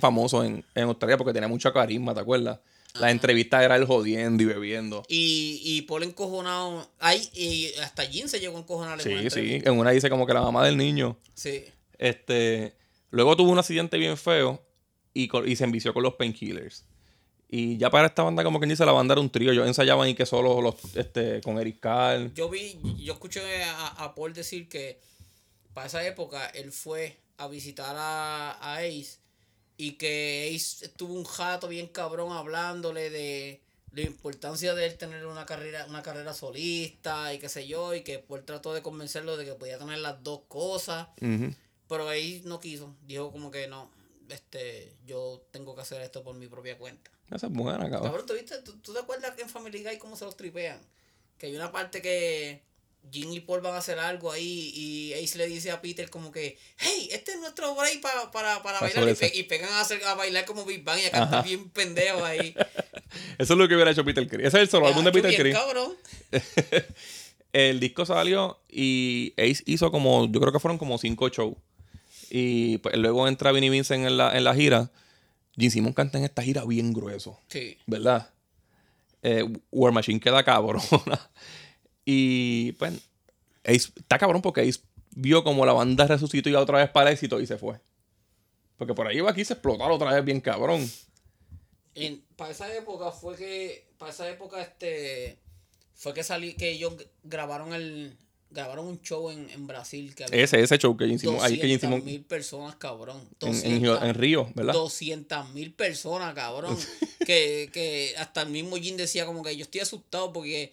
[0.00, 2.60] famoso en, en Australia porque tenía mucha carisma, ¿te acuerdas?
[2.94, 5.04] La entrevista era él jodiendo y bebiendo.
[5.08, 6.88] Y, y Paul encojonado.
[6.98, 9.14] Ay, y hasta Jim se llegó a encojonar en Sí, sí.
[9.40, 9.70] entrevista.
[9.70, 11.16] En una dice como que la mamá del niño.
[11.34, 11.64] Sí.
[11.98, 12.74] Este,
[13.10, 14.60] luego tuvo un accidente bien feo
[15.14, 16.84] y, y se envició con los painkillers.
[17.52, 19.52] Y ya para esta banda, como quien dice, la banda era un trío.
[19.52, 22.32] Yo ensayaba y que solo los, este, con Eric Carl.
[22.32, 25.00] Yo vi, yo escuché a, a Paul decir que
[25.74, 29.18] para esa época él fue a visitar a, a Ace
[29.76, 33.60] y que Ace estuvo un jato bien cabrón hablándole de
[33.92, 38.02] la importancia de él tener una carrera, una carrera solista y qué sé yo, y
[38.02, 41.08] que Paul trató de convencerlo de que podía tener las dos cosas,
[41.88, 43.90] pero Ace no quiso, dijo como que no,
[44.28, 47.10] este, yo tengo que hacer esto por mi propia cuenta.
[47.32, 48.02] Esa es buena, cabrón.
[48.02, 48.58] Cabrón, ¿tú, viste?
[48.62, 50.80] ¿Tú, tú te acuerdas que en Family Guy cómo se los tripean?
[51.38, 52.60] Que hay una parte que
[53.10, 56.30] Jim y Paul van a hacer algo ahí y Ace le dice a Peter como
[56.32, 59.42] que, hey, este es nuestro break pa- para, para Pa' bailar y, hacer pe- y
[59.44, 61.42] pegan a, hacer, a bailar como Big Bang y a cantar Ajá.
[61.42, 62.54] bien pendejo ahí.
[63.38, 64.48] Eso es lo que hubiera hecho Peter Criss.
[64.48, 65.54] Ese es el solo álbum de Peter Criss.
[65.54, 65.96] cabrón.
[67.52, 71.56] El disco salió y Ace hizo como, yo creo que fueron como cinco shows.
[72.30, 74.90] Y pues, luego entra Vinnie Vincent en la, en la gira.
[75.56, 77.76] Gene Simmons canta en esta gira bien grueso, Sí.
[77.86, 78.30] ¿verdad?
[79.22, 80.80] Eh, War Machine queda cabrona.
[82.04, 82.94] y pues,
[83.64, 84.80] Ace está cabrón porque Ace
[85.14, 87.78] vio como la banda resucitó y otra vez para el éxito y se fue.
[88.76, 90.88] Porque por ahí iba aquí se explotaron otra vez bien cabrón.
[91.94, 95.38] En- para esa época fue que, para esa época este,
[95.94, 98.16] fue que salí, que ellos grabaron el,
[98.50, 101.58] grabaron un show en, en Brasil que había Ese, ese show que Gene Simmons, ahí
[101.58, 103.20] que 200 mil personas, cabrón.
[103.40, 104.72] en, en, en Río, ¿verdad?
[104.72, 106.76] 200 mil personas, cabrón.
[107.26, 110.72] que, que hasta el mismo Jim decía como que yo estoy asustado porque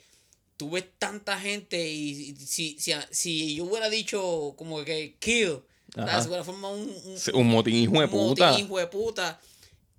[0.57, 5.59] tú ves tanta gente y, si, si, si yo hubiera dicho como que kill,
[5.93, 8.51] se hubiera formado un, un, Un motín hijo de un puta.
[8.51, 9.39] motín, hijo de puta.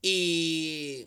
[0.02, 1.06] Y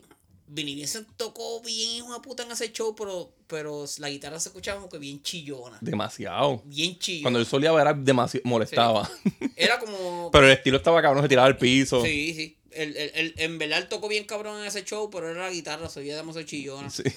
[0.54, 4.78] Vinny Vincent tocó bien de puta en ese show, pero, pero la guitarra se escuchaba
[4.78, 5.78] como que bien chillona.
[5.80, 6.60] Demasiado.
[6.66, 7.22] Bien chillona.
[7.24, 9.10] Cuando él solía era demasiado molestaba.
[9.56, 10.30] Era como...
[10.32, 12.02] Pero el estilo estaba cabrón, se tiraba al piso.
[12.04, 12.56] Sí, sí.
[12.70, 15.50] El, el, el- en verdad él tocó bien cabrón en ese show, pero era la
[15.50, 16.90] guitarra, se oía demasiado chillona.
[16.90, 17.02] Sí.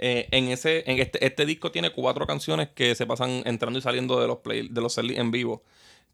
[0.00, 3.82] Eh, en ese, en este, este disco tiene cuatro canciones que se pasan entrando y
[3.82, 5.64] saliendo de los play, de los en vivo.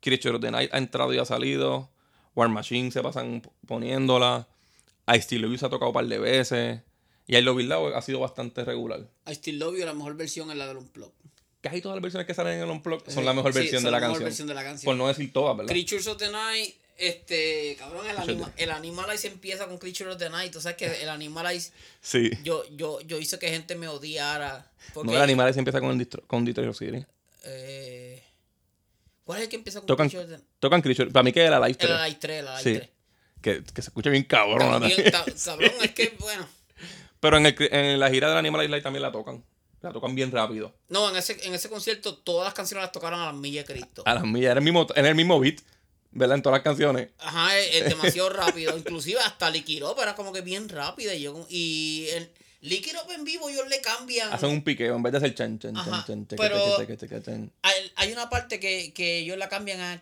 [0.00, 1.90] Creature of the Night ha entrado y ha salido.
[2.34, 4.48] War Machine se pasan poniéndola.
[5.06, 6.80] I Still Love You se ha tocado un par de veces.
[7.26, 9.00] Y I Love You Now ha sido bastante regular.
[9.26, 11.12] I Still Love You, la mejor versión es la del Unplug.
[11.60, 13.84] Casi todas las versiones que salen en el Unplugged son la mejor Sí, versión son
[13.86, 14.24] de la, la mejor canción.
[14.28, 14.84] versión de la canción.
[14.84, 15.72] Por no decir todas, ¿verdad?
[15.72, 20.28] Creatures of the Night, este, cabrón, el, anima, el Animalize empieza con Creature of the
[20.28, 20.52] Night.
[20.52, 22.30] Tú sabes que el Animalize, Sí.
[22.42, 24.70] yo, yo, yo hice que gente me odiara.
[24.92, 27.06] Porque, No, el animal se empieza con, el distro, con Detroit City.
[27.44, 28.22] eh,
[29.24, 31.10] ¿Cuál es el que empieza con Tocan, Creature of the tocan Creature.
[31.10, 31.90] Para mí que era la Live El 3.
[31.98, 32.78] Alive 3, el Alive Sí.
[32.78, 32.90] 3.
[33.44, 34.80] Que, que se escucha bien cabrón.
[34.80, 36.48] También, ta- cabrón, es que, bueno.
[37.20, 39.44] Pero en, el, en la gira del Animal Live también la tocan.
[39.82, 40.74] La tocan bien rápido.
[40.88, 43.74] No, en ese, en ese concierto todas las canciones las tocaron a las millas de
[43.74, 44.02] Cristo.
[44.06, 44.52] A las millas.
[44.52, 45.58] Era el mismo, en el mismo beat.
[46.10, 46.36] ¿Verdad?
[46.36, 47.10] En todas las canciones.
[47.18, 48.78] Ajá, es, es demasiado rápido.
[48.78, 51.12] Inclusive hasta Liquid Up era como que bien rápida.
[51.12, 52.30] Y, yo, y el
[52.64, 54.32] Liquid Up en vivo ellos le cambian.
[54.32, 56.96] Hacen un piqueo en vez de hacer chan, chan, chan, Ajá, chan, cheque, pero- cheque,
[56.96, 57.52] cheque, cheque, chan.
[57.60, 60.00] Hay, hay una parte que, que ellos la cambian a Ajá.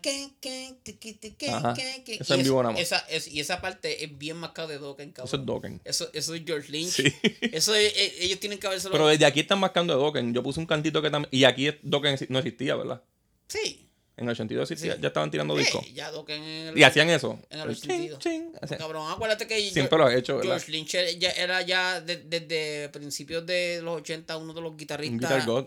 [1.74, 2.80] que, que, Eso y en vivo nada más.
[2.80, 5.28] Esa, es- y esa parte es bien marcada de Dokken, cabrón.
[5.28, 5.80] Eso es Dokken.
[5.84, 6.90] Eso, eso es George Lynch.
[6.92, 7.14] Sí.
[7.52, 10.32] Eso es- eh, ellos tienen que haberse Pero desde aquí están marcando de Dokken.
[10.32, 11.28] Yo puse un cantito que también.
[11.32, 13.02] Y aquí Dokken no existía, ¿verdad?
[13.48, 13.88] Sí.
[14.16, 14.94] En el 82 existía.
[14.96, 15.00] Sí.
[15.00, 15.84] Ya estaban tirando discos.
[15.88, 17.38] Y hacían eso.
[17.50, 18.18] en el El sentido.
[18.18, 18.52] chin, chin.
[18.60, 20.50] Hacían- Cabrón, acuérdate que Siempre lo ha hecho, ¿verdad?
[20.58, 24.72] George Lynch era ya, era ya de- desde principios de los 80 uno de los
[24.72, 25.18] Un guitarristas.
[25.30, 25.66] Guitar God.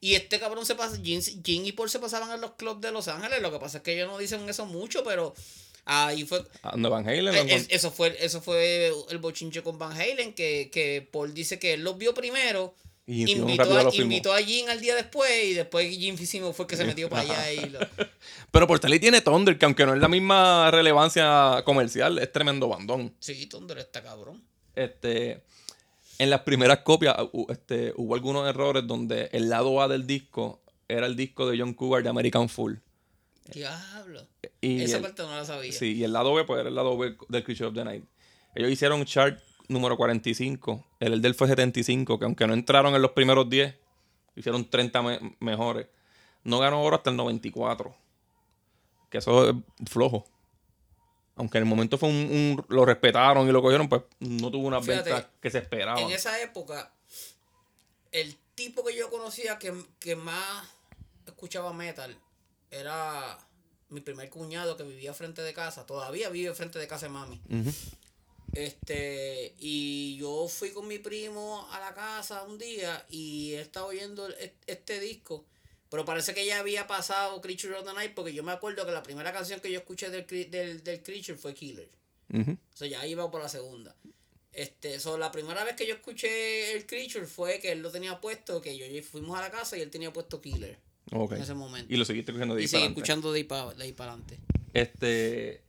[0.00, 2.92] Y este cabrón se pasa, Jim, Jim y Paul se pasaban en los clubs de
[2.92, 3.42] Los Ángeles.
[3.42, 5.34] Lo que pasa es que ellos no dicen eso mucho, pero
[5.86, 6.44] ahí fue.
[6.62, 7.34] Ando Van Halen.
[7.34, 11.58] eh, es- eso fue eso fue el bochinche con Van Halen, que, que Paul dice
[11.58, 12.74] que él los vio primero.
[13.08, 14.02] Y invitó, a, filmó.
[14.12, 17.08] invitó a Jim al día después y después Jim Fisimo fue el que se metió
[17.08, 17.78] para allá y lo-
[18.50, 23.14] Pero Portali tiene Thunder, que aunque no es la misma relevancia comercial, es tremendo bandón.
[23.20, 24.42] Sí, Thunder está cabrón.
[24.74, 25.40] Este,
[26.18, 30.60] en las primeras copias hu- este, hubo algunos errores donde el lado A del disco
[30.88, 32.80] era el disco de John Cougar de American Fool.
[33.52, 34.26] Diablo.
[34.60, 35.70] Y Esa el, parte no la sabía.
[35.72, 38.04] sí, y el lado B pues era el lado B del Creature of the Night.
[38.54, 39.38] Ellos hicieron chart
[39.68, 43.74] número 45, el, el del fue 75, que aunque no entraron en los primeros 10,
[44.36, 45.86] hicieron 30 me- mejores.
[46.44, 47.94] No ganó oro hasta el 94.
[49.10, 49.54] Que eso es
[49.90, 50.24] flojo.
[51.36, 54.66] Aunque en el momento fue un, un- lo respetaron y lo cogieron, pues no tuvo
[54.68, 56.02] unas Fíjate, ventas que se esperaban.
[56.02, 56.92] En esa época,
[58.12, 60.68] el tipo que yo conocía que, que más
[61.26, 62.16] escuchaba metal
[62.70, 63.38] era
[63.88, 65.84] mi primer cuñado que vivía frente de casa.
[65.86, 67.40] Todavía vive frente de casa de mami.
[67.50, 67.70] Ujú.
[68.52, 73.86] Este, y yo fui con mi primo a la casa un día y él estaba
[73.86, 74.28] oyendo
[74.66, 75.44] este disco.
[75.88, 78.92] Pero parece que ya había pasado Creature of the Night porque yo me acuerdo que
[78.92, 81.88] la primera canción que yo escuché del, del, del Creature fue Killer.
[82.32, 82.52] Ujú.
[82.52, 83.94] O sea, ya iba por la segunda.
[84.52, 88.20] Este, so, la primera vez que yo escuché el Creature fue que él lo tenía
[88.20, 90.78] puesto, que yo fuimos a la casa y él tenía puesto Killer
[91.12, 91.32] Ok.
[91.32, 91.92] en ese momento.
[91.92, 93.00] Y lo seguiste escuchando de ahí Y para adelante.
[93.00, 94.38] escuchando de ahí para de ahí para adelante.
[94.72, 95.62] Este.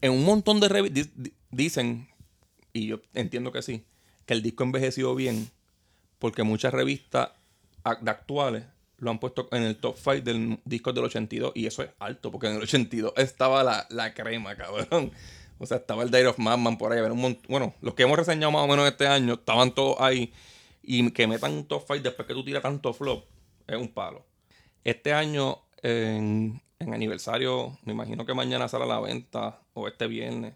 [0.00, 1.08] En un montón de revistas
[1.50, 2.08] dicen,
[2.72, 3.84] y yo entiendo que sí,
[4.26, 5.50] que el disco envejeció bien,
[6.18, 7.30] porque muchas revistas
[7.82, 8.64] actuales
[8.98, 12.30] lo han puesto en el top 5 del disco del 82, y eso es alto,
[12.30, 15.12] porque en el 82 estaba la, la crema, cabrón.
[15.58, 17.00] O sea, estaba el Day of Madman por ahí.
[17.00, 20.32] un bueno, los que hemos reseñado más o menos este año estaban todos ahí.
[20.82, 23.24] Y que metan un top 5 después que tú tiras tanto flop
[23.66, 24.24] es un palo.
[24.84, 30.06] Este año, en, en aniversario, me imagino que mañana sale a la venta, o este
[30.06, 30.54] viernes,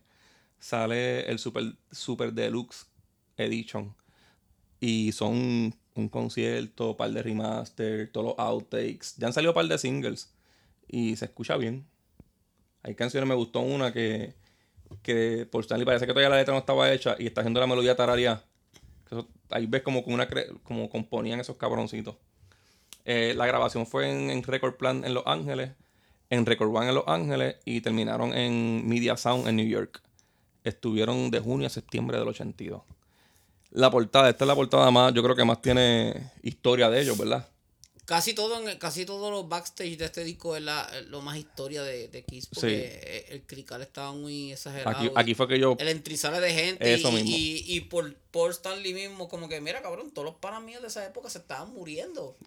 [0.59, 2.87] sale el Super, Super Deluxe
[3.37, 3.95] Edition.
[4.81, 9.15] Y son un concierto, par de remaster, todos los outtakes.
[9.19, 10.33] Ya han salido un par de singles.
[10.89, 11.87] Y se escucha bien.
[12.83, 14.35] Hay canciones, me gustó una que,
[15.03, 17.67] que por Stanley parece que todavía la letra no estaba hecha y está haciendo la
[17.67, 18.45] melodía tararia.
[19.51, 20.03] Ahí ves como,
[20.63, 22.17] como componían esos cabroncitos.
[23.05, 25.73] Eh, la grabación fue en, en Record Plant en Los Ángeles,
[26.33, 30.01] en Record One en Los Ángeles y terminaron en Media Sound en New York.
[30.65, 32.83] Estuvieron de junio a septiembre del 82.
[33.73, 37.19] La portada, esta es la portada más, yo creo que más tiene historia de ellos,
[37.19, 37.49] ¿verdad?
[38.05, 41.37] Casi todo en el- casi todos los backstage de este disco es la, lo más
[41.37, 44.97] historia de, de Kiss porque el crical estaba muy exagerado.
[44.97, 45.77] Aquí, aquí fue que yo...
[45.79, 47.31] el entrizale de gente Eso y, mismo.
[47.31, 50.89] y, y por, por Stanley mismo como que mira cabrón todos los panas míos de
[50.89, 52.37] esa época se estaban muriendo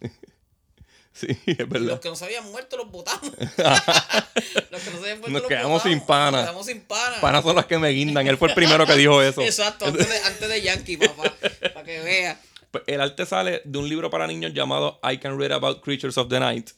[1.18, 1.80] Sí, es y verdad.
[1.86, 5.42] los que no se habían muerto los botamos los que no se habían muerto Nos
[5.42, 5.82] los quedamos botamos.
[5.82, 6.30] sin pana.
[6.32, 8.26] nos quedamos sin pana Panas son las que me guindan.
[8.26, 9.40] Él fue el primero que dijo eso.
[9.42, 11.32] exacto antes de, antes de Yankee papá
[11.74, 15.38] para que vea Pues, El arte sale de un libro para niños llamado I Can
[15.38, 16.70] Read About Creatures of the Night,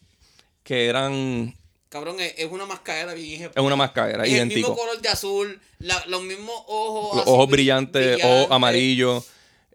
[0.63, 1.57] que eran...
[1.89, 4.77] cabrón es, es una mascarera bien Es una máscara, es el mismo idéntico.
[4.77, 9.25] color de azul la- los mismos ojos Los ojos brill- brillantes, ojos amarillos.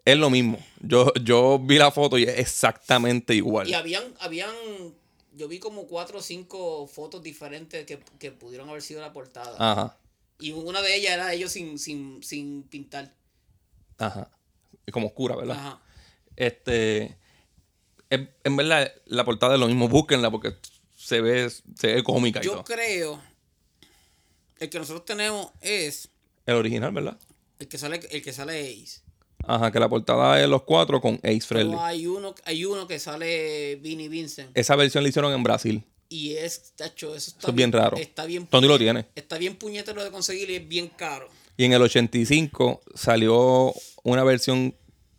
[0.06, 0.58] Es lo mismo.
[0.86, 3.68] Yo, yo vi la foto y es exactamente igual.
[3.68, 4.50] Y habían, habían,
[5.32, 9.56] yo vi como cuatro o cinco fotos diferentes que, que pudieron haber sido la portada.
[9.58, 9.96] Ajá,
[10.38, 13.12] Y una de ellas era ellos sin, sin, sin pintar.
[13.98, 14.30] ajá.
[14.86, 15.56] Y como oscura, ¿verdad?
[15.56, 15.80] Ajá.
[16.36, 17.16] Este.
[18.10, 19.88] En, en verdad, la portada es lo mismo.
[19.88, 20.54] Búsquenla porque
[20.94, 22.64] se ve, se ve cómica y Yo todo.
[22.64, 23.22] creo,
[24.58, 26.10] el que nosotros tenemos es
[26.46, 27.18] El original, ¿verdad?
[27.58, 29.00] el que sale, el que sale Ace.
[29.46, 31.70] Ajá, que la portada es los cuatro con Ace Frehley.
[31.70, 34.50] Pero hay uno, hay uno que sale Vinnie Vincent.
[34.56, 35.84] Esa versión la hicieron en Brasil.
[36.08, 37.96] Y es, tacho, eso está Eso es bien raro.
[37.96, 39.06] Está bien, Tony lo tiene.
[39.14, 41.28] está bien puñetero de conseguir y es bien caro.
[41.56, 44.74] Y en el 85 salió una versión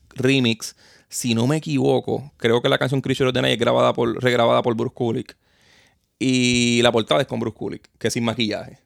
[0.10, 0.76] remix.
[1.10, 4.22] Si no me equivoco, creo que la canción Creature of the Night es grabada por,
[4.24, 5.38] regrabada por Bruce Kulick.
[6.20, 8.80] Y la portada es con Bruce Kulick, que es sin maquillaje.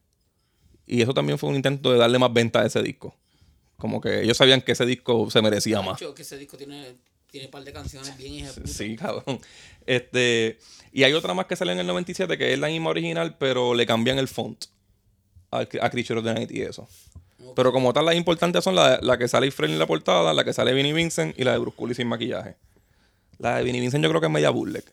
[0.86, 3.16] Y eso también fue un intento de darle más venta a ese disco.
[3.80, 6.00] Como que ellos sabían que ese disco se merecía más.
[6.16, 6.98] Que ese disco tiene,
[7.32, 8.68] tiene un par de canciones bien puta.
[8.68, 9.40] Sí, cabrón.
[9.88, 10.60] Este,
[10.92, 13.74] y hay otra más que sale en el 97 que es la misma original, pero
[13.74, 14.66] le cambian el font
[15.50, 16.88] al- a Creature of the Night y eso.
[17.56, 20.44] Pero como tal, las importantes son la, la que sale Fred en la portada, la
[20.44, 22.56] que sale Vinnie Vincent y la de Bruce Cooley sin maquillaje.
[23.40, 24.86] La de Vinnie Vincent yo creo que es media burlek.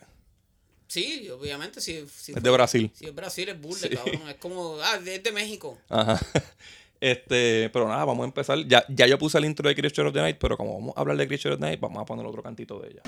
[0.88, 2.90] Sí, obviamente, si, si Es de Brasil.
[2.94, 4.28] Si es Brasil, es burle, cabrón.
[4.28, 5.76] Es como, ah, es de México.
[5.88, 6.18] Ajá.
[7.00, 8.58] Este, pero nada, vamos a empezar.
[8.66, 11.00] Ya, ya yo puse el intro de Creature of the Night, pero como vamos a
[11.00, 13.02] hablar de Creature of the Night, vamos a poner otro cantito de ella.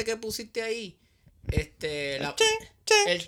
[0.00, 0.96] Parte que pusiste ahí,
[1.50, 2.34] este, la-
[3.06, 3.26] el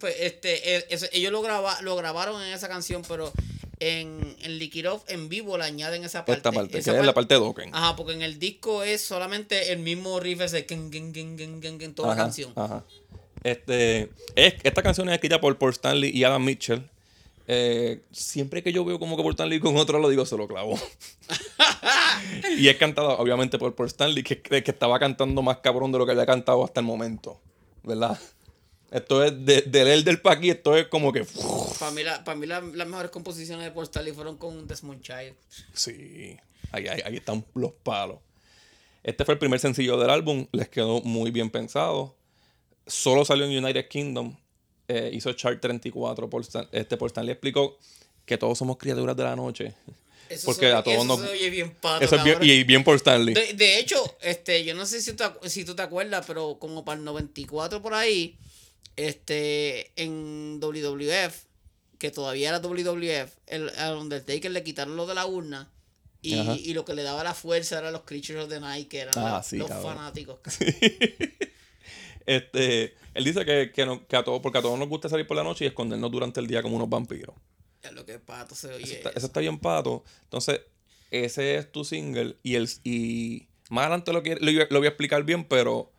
[0.00, 3.32] pues este, eso- ellos lo, graba, lo grabaron en esa canción, pero
[3.78, 6.38] en, en Off en vivo le añaden esa parte.
[6.38, 7.74] Esta parte, que Esa es la par- parte de Dokken.
[7.74, 11.12] Ajá, porque en el disco es solamente el mismo riff ese, gen, gen,
[11.94, 12.52] toda la canción.
[12.56, 12.84] Ajá.
[13.44, 16.88] Este, es, esta canción es escrita por Paul Stanley y Adam Mitchell.
[17.48, 20.46] Eh, siempre que yo veo como que Paul Stanley con otro lo digo, se lo
[20.46, 20.78] clavo.
[22.58, 26.06] y es cantada obviamente por Paul Stanley, que, que estaba cantando más cabrón de lo
[26.06, 27.40] que había cantado hasta el momento.
[27.82, 28.18] ¿Verdad?
[28.90, 31.24] Esto es de, del Elder pa' aquí, esto es como que.
[31.78, 35.00] Para mí, la- para mí la- las mejores composiciones de Paul Stanley fueron con Desmond
[35.00, 35.34] Child.
[35.72, 36.36] Sí,
[36.70, 38.18] ahí, ahí, ahí están los palos.
[39.02, 42.14] Este fue el primer sencillo del álbum, les quedó muy bien pensado.
[42.86, 44.36] solo salió en United Kingdom.
[44.98, 47.32] Eh, hizo chart 34 por, este, por Stanley.
[47.32, 47.78] Explicó
[48.26, 49.74] que todos somos criaturas de la noche.
[50.28, 52.64] Eso Porque se- a todos eso nos- se oye bien pato, Eso es bien, y
[52.64, 53.34] bien por Stanley.
[53.34, 56.58] De, de hecho, este, yo no sé si, tú te- si tú te acuerdas, pero
[56.58, 58.36] como para el 94 por ahí,
[58.96, 61.44] este, en WWF,
[61.98, 65.70] que todavía era WWF, el, al Undertaker le quitaron lo de la urna
[66.22, 69.00] y, y lo que le daba la fuerza eran los Creatures of the Night, que
[69.00, 69.96] eran Ah, los, sí, los cabrón.
[69.96, 70.38] fanáticos.
[72.26, 75.26] Este, él dice que, que, no- que a todos, porque a todos nos gusta salir
[75.26, 77.34] por la noche y escondernos durante el día como unos vampiros.
[77.82, 78.84] Ya lo que pato se oye.
[78.84, 79.18] Eso está, eso.
[79.18, 80.04] eso está bien pato.
[80.24, 80.60] Entonces,
[81.10, 82.36] ese es tu single.
[82.42, 85.92] Y el y más adelante lo, quiero- lo, lo voy a explicar bien, pero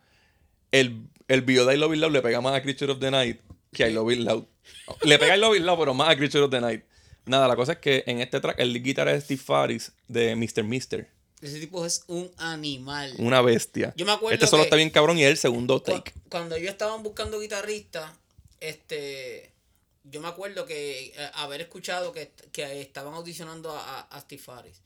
[0.72, 3.10] el, el video de I Love It Loud le pega más a Creature of the
[3.10, 3.40] Night
[3.72, 4.44] que a I Love It Loud.
[5.04, 6.84] Le pega a I Love It Loud, pero más a Creature of the Night.
[7.26, 10.62] Nada, la cosa es que en este track el guitarra es Steve Faris de Mr.
[10.64, 11.10] Mister.
[11.40, 13.14] Ese tipo es un animal.
[13.18, 13.92] Una bestia.
[13.96, 16.12] Yo me acuerdo Este solo que- está bien cabrón y es el segundo Cu- take.
[16.30, 18.10] Cuando ellos estaban buscando guitarristas,
[18.60, 19.52] este,
[20.04, 24.42] yo me acuerdo que eh, haber escuchado que, que estaban audicionando a, a, a Steve
[24.46, 24.76] Harris.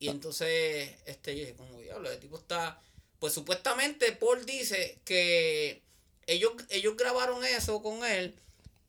[0.00, 2.80] Y entonces, este, yo dije, como diablo, el tipo está.
[3.18, 5.82] Pues supuestamente Paul dice que
[6.28, 8.34] ellos, ellos grabaron eso con él.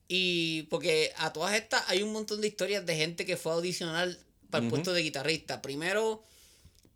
[0.08, 3.56] Y porque a todas estas hay un montón de historias de gente que fue a
[3.56, 4.16] audicionar
[4.52, 5.62] para el puesto de guitarrista.
[5.62, 6.24] Primero,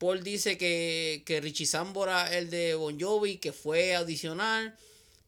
[0.04, 4.76] Paul dice que, que Richie Sambora, el de Bon Jovi, que fue a audicionar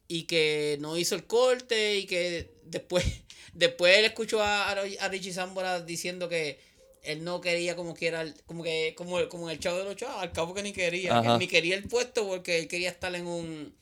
[0.10, 3.06] y que no hizo el corte y que después,
[3.54, 6.60] después él escuchó a, a Richie Sambora diciendo que
[7.04, 10.22] él no quería como que era como que como, como el chavo de los chavos,
[10.22, 13.16] al cabo que ni quería, que él ni quería el puesto porque él quería estar
[13.16, 13.74] en un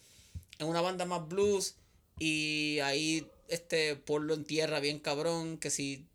[0.59, 1.73] en una banda más blues
[2.19, 6.05] y ahí este Paul lo entierra bien cabrón que si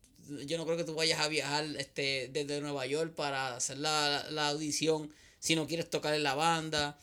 [0.47, 4.27] yo no creo que tú vayas a viajar este desde Nueva York para hacer la,
[4.31, 6.99] la audición si no quieres tocar en la banda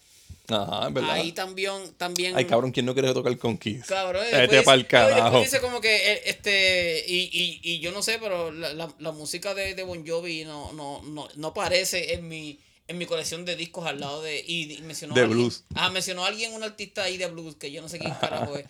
[0.47, 1.11] Ajá, es verdad.
[1.11, 3.85] ahí también también Ay, cabrón, ¿quién no quiere tocar con Kiss?
[3.85, 5.39] Cabrón, no, y después carajo.
[5.41, 9.11] dice como que eh, este y, y, y yo no sé, pero la, la, la
[9.11, 13.43] música de, de Bon Jovi no, no, no, no aparece en mi en mi colección
[13.45, 15.63] de discos al lado de y, y mencionó De alguien- blues.
[15.73, 18.55] Ah, mencionó a alguien un artista ahí de blues que yo no sé quién carajo
[18.57, 18.65] es.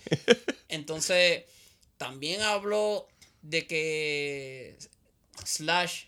[0.69, 1.43] Entonces,
[1.97, 3.07] también habló
[3.49, 4.77] de que
[5.43, 6.05] Slash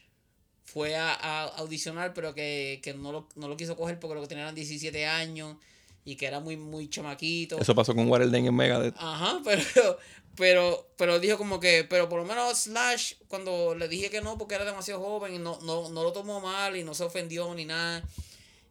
[0.66, 4.22] fue a, a audicionar, pero que, que no, lo, no lo quiso coger porque lo
[4.22, 5.56] que tenía eran 17 años
[6.04, 7.60] y que era muy, muy chamaquito.
[7.60, 8.96] Eso pasó con Warren en Megadeth.
[8.98, 9.98] Ajá, pero,
[10.36, 14.38] pero, pero dijo como que, pero por lo menos Slash, cuando le dije que no,
[14.38, 17.54] porque era demasiado joven, y no, no, no lo tomó mal y no se ofendió
[17.54, 18.04] ni nada.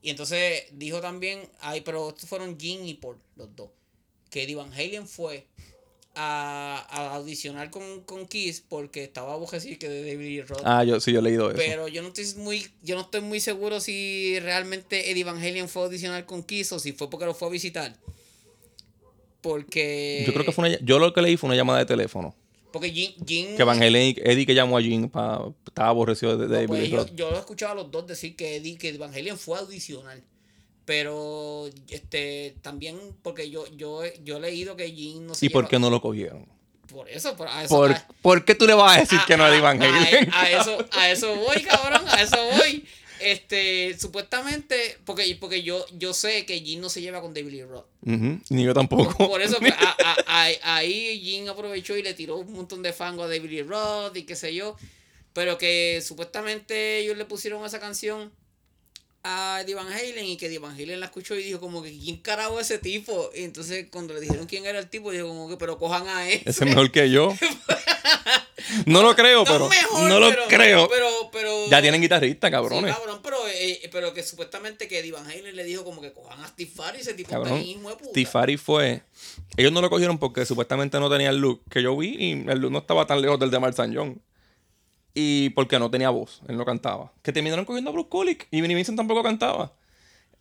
[0.02, 3.70] Y entonces dijo también, ay, pero estos fueron Jim y Paul, los dos.
[4.30, 5.46] Que Eddie Van Halen fue
[6.16, 10.62] a, a audicionar con, con Kiss porque estaba aborrecido que de David Roth.
[10.64, 11.58] Ah, yo sí, yo he leído eso.
[11.58, 15.68] Pero yo no estoy muy, yo no estoy muy seguro si realmente Eddie Van Halen
[15.68, 17.96] fue a audicionar con Kiss o si fue porque lo fue a visitar.
[19.42, 20.24] Porque.
[20.26, 20.78] Yo creo que fue una.
[20.80, 22.34] Yo lo que leí fue una llamada de teléfono.
[22.72, 23.12] Porque Jim.
[23.26, 26.90] Jim Que y- Eddie que llamó a Jim pa- estaba aborrecido de, de no, David
[26.90, 29.38] pues, yo, yo lo he escuchado a los dos decir que Eddie, que Van Halen
[29.38, 30.20] fue a audicionar.
[30.86, 35.64] Pero este también porque yo yo yo he leído que Jim no se ¿Y por
[35.64, 36.46] lleva- qué no lo cogieron?
[36.88, 39.36] por eso, por, a eso ¿Por, a- ¿por qué tú le vas a decir que
[39.36, 40.30] no a Eddie Van a- Halen?
[40.32, 42.86] A, eso, a eso voy, cabrón, a eso voy.
[43.18, 47.64] Este, supuestamente, porque, porque yo, yo sé que Jim no se lleva con David Lee
[47.64, 47.86] Roth.
[48.02, 49.28] Ni yo tampoco.
[49.28, 50.16] Por eso, pues, a- a-
[50.72, 54.16] a- ahí Jim aprovechó y le tiró un montón de fango a David Lee Roth
[54.16, 54.76] y qué sé yo.
[55.32, 58.30] Pero que supuestamente ellos le pusieron esa canción
[59.26, 61.90] a Eddie Van Halen y que Eddie Van Halen la escuchó y dijo como que
[61.90, 63.30] ¿quién carajo es ese tipo?
[63.34, 66.28] Y entonces cuando le dijeron quién era el tipo, dijo como que pero cojan a
[66.28, 66.40] él.
[66.44, 67.34] Ese es mejor que yo.
[68.84, 69.68] No lo creo, pero.
[69.68, 70.88] mejor, no lo pero- creo.
[70.88, 72.94] Pero, pero, Ya tienen guitarrista, Sí, cabrones.
[72.94, 76.40] cabrón, pero, eh, pero que supuestamente que Eddie Van Halen le dijo como que cojan
[76.42, 78.10] a Steve Farr y ese tipo Cabrón, de puta.
[78.10, 79.02] Steve Harris fue.
[79.56, 82.58] Ellos no lo cogieron porque supuestamente no tenía el look que yo vi y el
[82.58, 83.74] look no estaba tan lejos del de Mark.
[83.76, 84.20] John.
[85.18, 87.10] Y porque no tenía voz, él no cantaba.
[87.22, 89.72] Que terminaron cogiendo a Bruce Kulick y Vinnie Vincent tampoco cantaba.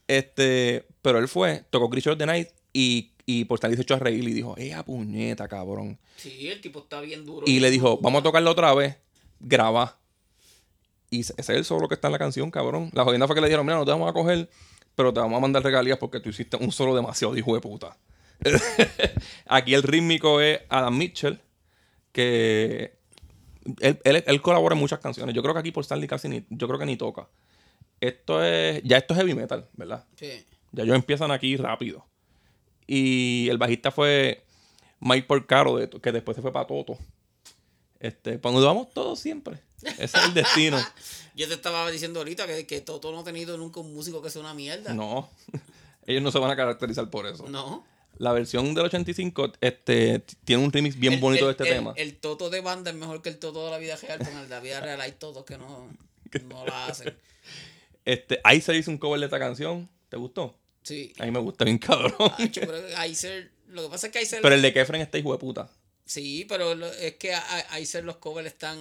[0.06, 3.94] Este, pero él fue, tocó Creature of the Night y, y por estar se echó
[3.94, 5.98] a reír y dijo, ¡eh, puñeta, cabrón!
[6.18, 7.46] Sí, el tipo está bien duro.
[7.48, 8.98] Y le dijo, vamos a tocarla otra vez,
[9.40, 9.98] graba.
[11.10, 12.90] Y ese es el solo que está en la canción, cabrón.
[12.92, 14.50] La jodienda fue que le dijeron, mira, no te vamos a coger,
[14.94, 17.98] pero te vamos a mandar regalías porque tú hiciste un solo demasiado hijo de puta.
[19.48, 21.40] Aquí el rítmico es Adam Mitchell,
[22.12, 23.05] que
[23.80, 25.34] él, él, él colabora en muchas canciones.
[25.36, 27.28] Yo creo que aquí por Stanley casi ni, yo creo que ni toca.
[28.02, 30.06] Esto es, ya esto es heavy metal, ¿verdad?
[30.16, 30.46] Sí.
[30.72, 32.06] Ya ellos empiezan aquí rápido.
[32.88, 34.44] Y el bajista fue
[35.00, 36.98] Mike Porcaro, de- que después se fue para Toto.
[38.00, 39.60] Este, cuando vamos todos siempre.
[39.82, 40.78] Ese es el destino.
[41.36, 44.30] Yo te estaba diciendo ahorita que, que Toto no ha tenido nunca un músico que
[44.30, 44.94] sea una mierda.
[44.94, 45.30] No.
[46.06, 47.48] Ellos no se van a caracterizar por eso.
[47.50, 47.84] No.
[48.18, 51.76] La versión del 85 este, tiene un remix bien El- bonito el- de este el-
[51.80, 51.94] tema.
[51.98, 54.50] El toto de banda es mejor que el toto de la vida real, porque en
[54.50, 55.90] la vida real hay totos que no,
[56.48, 57.14] no la hacen.
[58.06, 59.90] Este, Icer hizo un cover de esta canción.
[60.10, 60.56] ¿Te gustó?
[60.84, 61.14] Sí.
[61.20, 62.14] A mí me gusta bien cabrón.
[62.38, 65.70] Pero Aizer- lo que pasa es que Pero el de Kefren está hijo de puta.
[66.06, 67.34] sí, pero lo- es que
[67.72, 68.78] Aizer los covers están,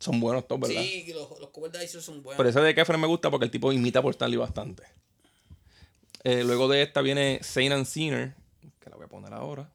[0.00, 0.82] Son buenos todos, ¿verdad?
[0.82, 2.36] sí, los, los covers de Aizer son buenos.
[2.36, 4.82] Pero ese de Kefren me gusta porque el tipo imita por Stanley bastante.
[6.24, 8.34] Eh, luego de esta viene Saint and Sinner,
[8.80, 9.70] que la voy a poner ahora.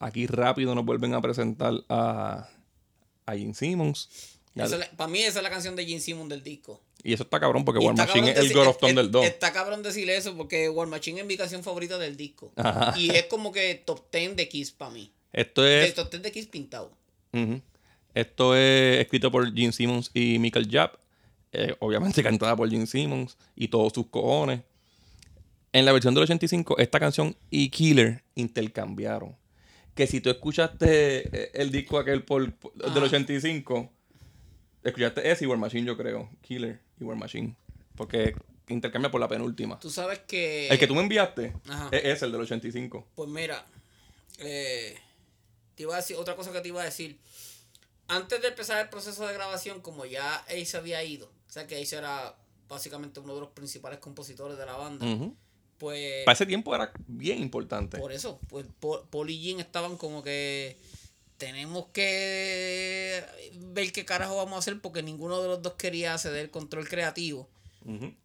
[0.00, 2.48] Aquí rápido nos vuelven a presentar a,
[3.26, 4.08] a Gene Simmons.
[4.96, 6.80] Para mí esa es la canción de Gene Simmons del disco.
[7.04, 9.24] y eso está cabrón porque War Machine es el God of Thunder es- 2.
[9.26, 12.52] Está cabrón decir eso porque War Machine es mi canción favorita del disco.
[12.56, 12.94] Ajá.
[12.98, 15.12] Y es como que top 10 de Kiss para mí.
[15.32, 16.90] Esto El es, top 10 de Kiss pintado.
[18.14, 20.94] Esto es escrito por Gene Simmons y Michael Japp.
[21.52, 24.62] eh, obviamente cantada por Gene Simmons y todos sus cojones.
[25.72, 29.36] En la versión del 85, esta canción y Killer intercambiaron.
[29.96, 33.06] Que si tú escuchaste eh, el disco aquel por, por- del Ah.
[33.06, 33.90] 85,
[34.84, 36.30] escuchaste ese y War Machine, yo creo.
[36.42, 37.56] Killer y War Machine.
[37.96, 38.36] Porque
[38.68, 39.78] intercambia por la penúltima.
[39.80, 40.68] Tú sabes que...
[40.68, 41.88] El que tú me enviaste Ajá.
[41.92, 43.08] es el del 85.
[43.14, 43.64] Pues mira,
[44.38, 44.96] eh,
[45.74, 47.18] te iba a decir otra cosa que te iba a decir.
[48.08, 51.80] Antes de empezar el proceso de grabación, como ya Ace había ido, o sea que
[51.80, 52.36] Ace era
[52.68, 55.06] básicamente uno de los principales compositores de la banda.
[55.78, 57.98] Pues Para ese tiempo era bien importante.
[57.98, 58.66] por eso, pues
[59.10, 60.76] Paul, y Jim estaban como que
[61.36, 63.22] tenemos que
[63.58, 66.88] ver qué carajo vamos a hacer porque ninguno de los dos quería ceder el control
[66.88, 67.48] creativo.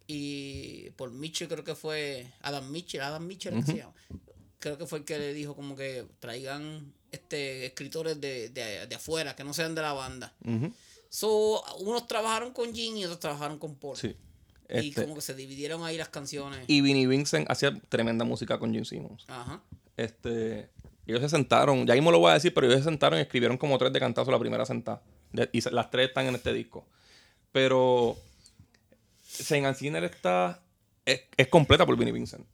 [0.08, 3.94] Y por Mitchell creo que fue Adam Mitchell, Adam Mitchell ¿qué se llama?
[4.58, 8.94] Creo que fue el que le dijo como que traigan este escritores de, de, de
[8.96, 10.32] afuera, que no sean de la banda.
[10.44, 10.72] Ujú.
[11.10, 13.96] So, unos trabajaron con Jim y otros trabajaron con Paul.
[13.96, 14.16] Sí.
[14.72, 16.64] Y Este, como que se dividieron ahí las canciones.
[16.66, 19.24] y Vinnie Vincent hacía tremenda música con Gene Simmons.
[19.28, 19.60] Ajá.
[19.96, 20.70] Este,
[21.06, 23.58] ellos se sentaron, ya mismo lo voy a decir, pero ellos se sentaron y escribieron
[23.58, 25.02] como tres de cantazo la primera sentada.
[25.52, 26.86] Y las tres están en este disco.
[27.52, 28.16] Pero
[29.22, 30.60] Saint and Sinner está,
[31.04, 32.46] es, es completa por Vinnie Vincent.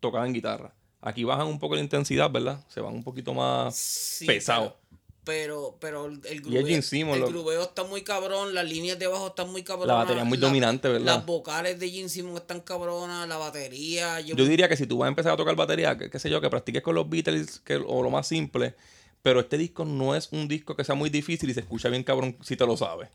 [0.00, 0.72] Tocada en guitarra.
[1.02, 2.64] Aquí bajan un poco la intensidad, ¿verdad?
[2.68, 4.78] Se van un poquito más Sí, pesado.
[5.22, 9.28] Pero, pero el, grubeo, Simmons, el lo- grubeo está muy cabrón, las líneas de abajo
[9.28, 9.88] están muy cabronas.
[9.88, 11.16] La batería es muy dominante, ¿verdad?
[11.16, 14.20] Las vocales de Gene Simmons están cabronas, la batería.
[14.20, 16.40] Yo, Yo diría que si tú vas a empezar a tocar batería, qué sé yo,
[16.40, 18.74] que practiques con los Beatles que, o lo más simple,
[19.22, 22.02] pero este disco no es un disco que sea muy difícil y se escucha bien
[22.02, 23.10] cabrón si te lo sabes.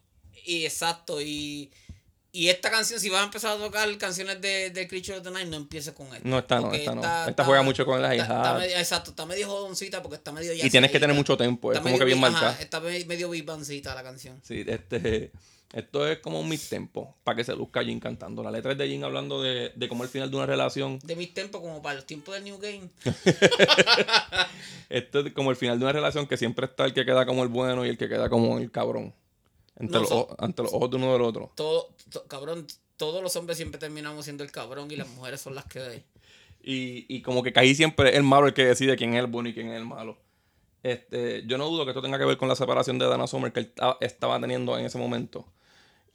[0.46, 1.72] y exacto, y,
[2.36, 5.32] y esta canción, si vas a empezar a tocar canciones de, de Creature of the
[5.32, 6.28] Night, no empieces con esta.
[6.28, 7.02] No, esta no, esta no.
[7.30, 10.92] Esta juega mucho con las medio- Exacto, está medio jodoncita porque está medio Y tienes
[10.92, 12.58] que tener mucho tempo, es como que bien marcada.
[12.60, 14.42] Está me- medio bibancita la canción.
[14.44, 15.32] Sí, este,
[15.72, 18.44] esto es como un mid tempo para que se luzca Jin cantando.
[18.44, 21.16] La letra es de Jin hablando de, de cómo al final de una relación, De
[21.16, 22.90] mis tiempos, como para los tiempos del New Game.
[24.90, 27.44] esto es como el final de una relación que siempre está el que queda como
[27.44, 29.14] el bueno y el que queda como el cabrón.
[29.78, 31.52] Ante, No, los, ante ojos de uno del otro.
[31.56, 32.66] Todo, to- cabrón,
[32.98, 36.04] todos los hombres siempre terminamos siendo el cabrón y las mujeres son las que.
[36.64, 39.28] Y, y como que casi siempre es el malo el que decide quién es el
[39.28, 40.18] bueno y quién es el malo.
[40.82, 43.52] Este, yo no dudo que esto tenga que ver con la separación de Dana Summer
[43.52, 45.46] que él ta- estaba teniendo en ese momento.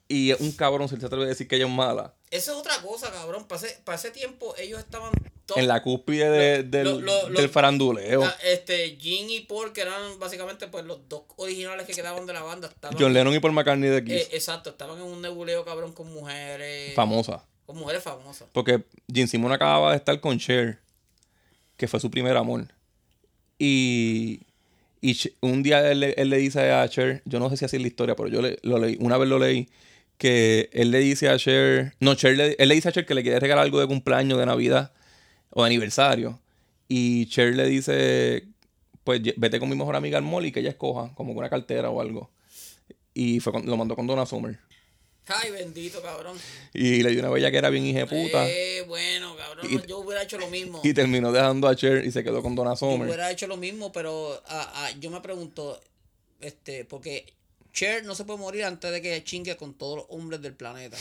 [0.09, 2.15] Y un cabrón se le atreve a decir que ella es mala.
[2.31, 3.45] Eso es otra cosa, cabrón.
[3.49, 5.11] Para ese, para ese tiempo ellos estaban
[5.47, 5.61] todos.
[5.61, 8.23] En la cúspide de- Lo- del, lo- lo- del faranduleo.
[8.45, 12.43] Este, Jim y Paul, que eran básicamente pues los dos originales que quedaban de la
[12.43, 12.69] banda.
[12.69, 14.15] Estaban, John Lennon y Paul McCartney de Kiss.
[14.15, 16.95] eh, exacto, estaban en un nebuleo cabrón con mujeres.
[16.95, 17.45] famosa.
[17.67, 18.49] Con mujeres famosas.
[18.53, 20.79] Porque Gene Simon acababa de estar con Cher,
[21.77, 22.67] que fue su primer amor.
[23.59, 24.41] Y,
[25.01, 27.77] y un día él, le- él le dice a Cher, yo no sé si así
[27.77, 29.69] es la historia, pero yo le- lo leí, una vez lo leí,
[30.21, 33.15] que él le dice a Cher, no, Cher le- él le dice a Cher que
[33.15, 34.93] le quiere regalar algo de cumpleaños, de Navidad
[35.49, 36.39] o de aniversario.
[36.87, 38.45] Y Cher le dice,
[39.03, 41.89] pues vete con mi mejor amiga al mall y que ella escoja, como una cartera
[41.89, 42.31] o algo.
[43.15, 44.59] Y fue con- lo mandó con Donna Summer.
[45.27, 46.37] Ay, bendito, cabrón.
[46.75, 48.49] Y le dio una bella que era bien hija de puta.
[48.49, 50.81] Eh, bueno, cabrón, Y- yo hubiera hecho lo mismo.
[50.85, 53.07] Y terminó dejando a Cher y se quedó con Donna Yo Summer.
[53.07, 55.81] hubiera hecho lo mismo, pero ah, ah, yo me pregunto,
[56.41, 57.33] este, porque
[57.73, 60.97] Cher no se puede morir antes de que chingue con todos los hombres del planeta.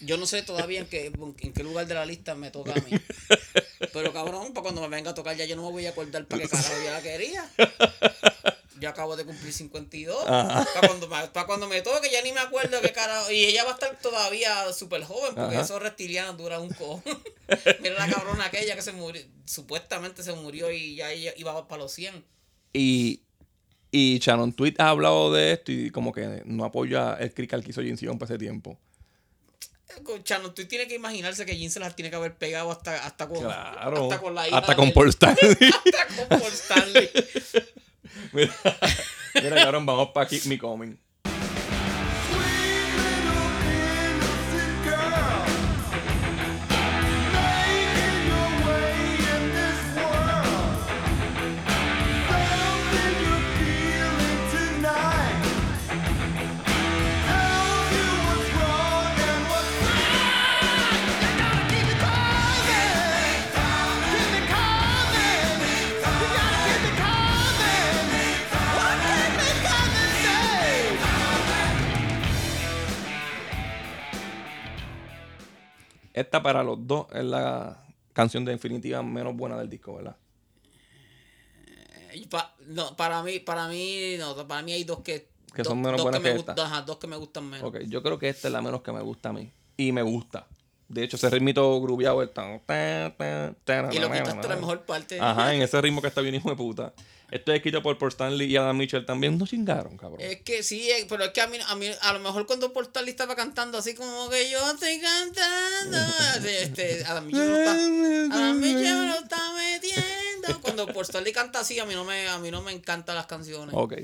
[0.00, 2.74] Yo no sé todavía en qué, en qué lugar de la lista me toca a
[2.76, 2.98] mí.
[3.92, 6.26] Pero cabrón, para cuando me venga a tocar ya yo no me voy a acordar
[6.26, 7.50] para qué carajo yo la quería.
[8.78, 10.24] Yo acabo de cumplir 52.
[10.24, 13.30] Para cuando, me, para cuando me toque ya ni me acuerdo qué carajo.
[13.30, 15.64] Y ella va a estar todavía súper joven porque Ajá.
[15.64, 17.02] esos reptilianos duran un cojo.
[17.80, 21.82] Mira la cabrona aquella que se murió, supuestamente se murió y ya ella iba para
[21.82, 22.24] los 100.
[22.74, 23.22] Y,
[23.96, 27.70] y Shannon Tweet ha hablado de esto y como que no apoya el crical que
[27.70, 28.78] hizo Jim Sion para ese tiempo.
[30.24, 33.26] Chano, tú tienes que imaginarse que Jin se las tiene que haber pegado hasta, hasta
[33.28, 34.04] con, Claro.
[34.04, 35.56] hasta con la hija Hasta con Paul Stanley.
[35.60, 37.10] hasta con Paul Stanley.
[38.32, 38.54] Mira,
[39.34, 40.98] mira, cabrón, vamos para Keep Me Coming.
[76.16, 80.16] Esta para los dos es la canción definitiva menos buena del disco, ¿verdad?
[82.14, 85.28] Y pa- no, para mí, para mí, no, para mí hay dos que.
[85.54, 86.52] Que dos- son menos dos buenas me que esta.
[86.64, 87.68] ajá, dos que me gustan menos.
[87.68, 89.52] Ok, yo creo que esta es la menos que me gusta a mí.
[89.76, 90.46] Y me gusta.
[90.88, 95.20] De hecho, ese ritmito grubeado el tan, tan, tan, tan, Y lo la mejor parte.
[95.20, 96.94] Ajá, en ese ritmo que está bien hijo de puta.
[97.30, 99.36] Esto es escrito por Paul Stanley y Adam Mitchell también.
[99.36, 100.20] No chingaron, cabrón.
[100.20, 102.72] Es que sí, eh, pero es que a mí, a mí, a lo mejor cuando
[102.72, 105.98] Portal estaba cantando así como que yo estoy cantando,
[106.48, 107.72] este, Adam Mitchell lo está,
[108.36, 110.60] Adam Mitchell lo está metiendo.
[110.62, 113.74] Cuando Portal canta así, a mí no me, a mí no me encantan las canciones.
[113.76, 113.94] Ok.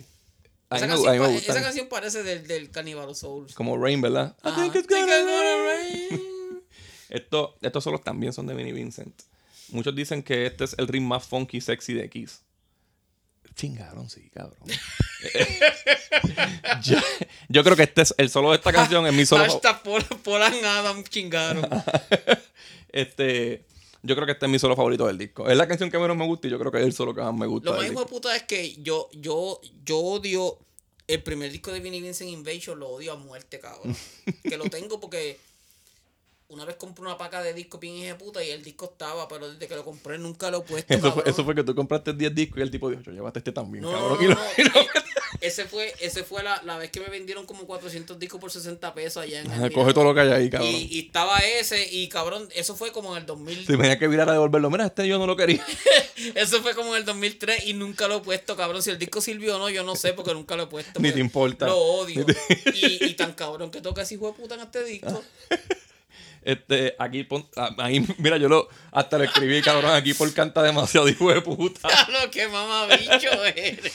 [0.70, 3.54] Esa, canción, esa parece del, del Cannibal Souls.
[3.54, 4.34] Como Rain, ¿verdad?
[4.42, 4.62] I Ajá.
[4.62, 6.08] think gonna it's gonna rain.
[6.10, 6.62] rain.
[7.10, 9.14] Esto, estos solos también son de Vinnie Vincent.
[9.68, 12.40] Muchos dicen que este es el ritmo más funky sexy de Kiss.
[13.54, 14.58] Chingaron, sí, cabrón.
[16.82, 16.96] yo,
[17.48, 19.44] yo creo que este es el solo de esta canción, es mi solo.
[19.44, 21.68] Hasta Paul and Adam chingaron.
[22.94, 23.64] Este,
[24.02, 25.48] yo creo que este es mi solo favorito del disco.
[25.48, 27.22] Es la canción que menos me gusta y yo creo que es el solo que
[27.22, 27.70] más me gusta.
[27.70, 30.58] Lo más hijo de puta es que yo, yo, yo odio
[31.06, 33.96] el primer disco de Vinnie Vincent Invasion, lo odio a muerte, cabrón.
[34.42, 35.40] que lo tengo porque
[36.52, 39.26] una vez compré una paca de disco bien hija de puta y el disco estaba,
[39.28, 40.92] pero desde que lo compré nunca lo he puesto.
[40.92, 41.28] Eso fue, cabrón.
[41.34, 43.82] eso fue que tú compraste 10 discos y el tipo dijo, yo llévate este también,
[43.84, 44.18] No, cabrón.
[44.18, 44.86] no, Y no, lo- y lo-
[45.40, 48.94] Ese fue, ese fue la, la vez que me vendieron como 400 discos por 60
[48.94, 50.70] pesos allá en el Coge todo lo que hay ahí, cabrón.
[50.70, 53.58] y, y estaba ese, y cabrón, eso fue como en el 2000.
[53.66, 55.64] Si tenía que virar a devolverlo, mira, este yo no lo quería.
[56.36, 58.80] Eso fue como en el 2003 y nunca lo he puesto, cabrón.
[58.80, 61.00] Si el disco sirvió o no, yo no sé porque nunca lo he puesto.
[61.00, 61.66] Ni te importa.
[61.66, 62.24] Lo odio.
[62.26, 62.36] Te-
[62.80, 65.20] y tan cabrón que toca ese hijo de puta en este disco.
[66.42, 70.62] Este, aquí, pon- ah, ahí, mira, yo lo, hasta lo escribí, cabrón, aquí por canta
[70.62, 71.88] demasiado hijo de puta.
[72.08, 73.92] lo que mamabicho eres.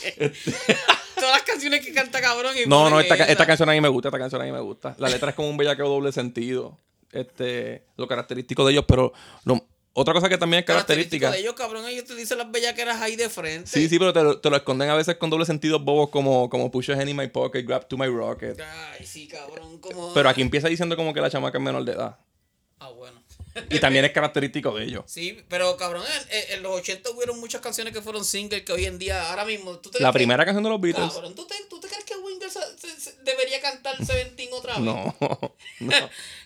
[1.16, 2.54] Todas las canciones que canta cabrón.
[2.56, 4.60] Y No, no, esta, esta canción a mí me gusta, esta canción a mí me
[4.62, 4.96] gusta.
[5.00, 6.78] La letra es como un bellaqueo doble sentido.
[7.12, 9.14] Este, lo característico de ellos, pero
[9.46, 11.32] lo- otra cosa que también es característica.
[11.32, 13.68] de ellos, cabrón, ellos te dicen las bellaqueras ahí de frente.
[13.68, 16.50] Sí, sí, pero te lo, te lo esconden a veces con doble sentido bobos como,
[16.52, 18.62] como push a hand in my pocket, grab to my rocket.
[18.62, 20.14] Ay, sí, cabrón, como...
[20.14, 22.20] Pero aquí empieza diciendo como que la chamaca es menor de edad.
[22.80, 23.22] Ah, bueno.
[23.72, 25.04] Y también es característico de ellos.
[25.08, 28.86] Sí, pero cabrón, en, en- los 80 hubieron muchas canciones que fueron singles que hoy
[28.86, 29.80] en día, ahora mismo...
[29.80, 31.12] ¿tú te La que- primera canción de los Beatles.
[31.12, 34.74] Cabrón, ¿tú te, tú te crees que Winger se- se- se- debería cantar Seventeen otra
[34.76, 34.84] vez?
[34.84, 35.16] No,
[35.80, 35.92] no.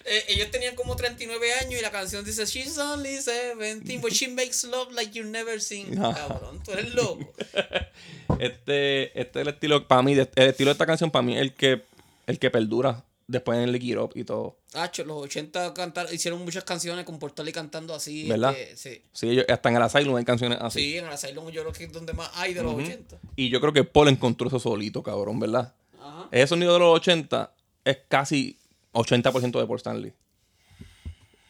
[0.06, 4.30] Eh, ellos tenían como 39 años y la canción dice She's only 17, but she
[4.30, 5.94] makes love like you never seen.
[5.94, 6.14] No.
[6.14, 7.30] Cabrón, tú eres loco.
[8.40, 11.42] Este, este es el estilo, para mí, el estilo de esta canción para mí es
[11.42, 11.82] el que,
[12.28, 14.58] el que perdura después en el Lick It Up y todo.
[14.74, 18.28] Hacho, los 80 cantar, hicieron muchas canciones con Portal y cantando así.
[18.28, 18.54] ¿Verdad?
[18.58, 19.02] este, sí.
[19.14, 20.80] Sí, ellos, hasta en el Asylum hay canciones así.
[20.80, 23.18] Sí, en el Asylum yo creo que es donde más hay de los 80.
[23.36, 25.74] Y yo creo que Paul encontró eso solito, cabrón, ¿verdad?
[26.00, 26.28] Ajá.
[26.32, 27.54] Ese sonido de los 80
[27.86, 28.58] es casi
[28.94, 30.14] 80% de Paul Stanley.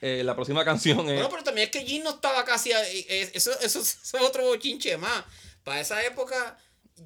[0.01, 1.15] Eh, la próxima canción es...
[1.15, 2.71] Bueno, pero también es que Jim no estaba casi.
[2.71, 5.23] eh, Eso, eso, eso es otro bochinche más.
[5.63, 6.57] Para esa época,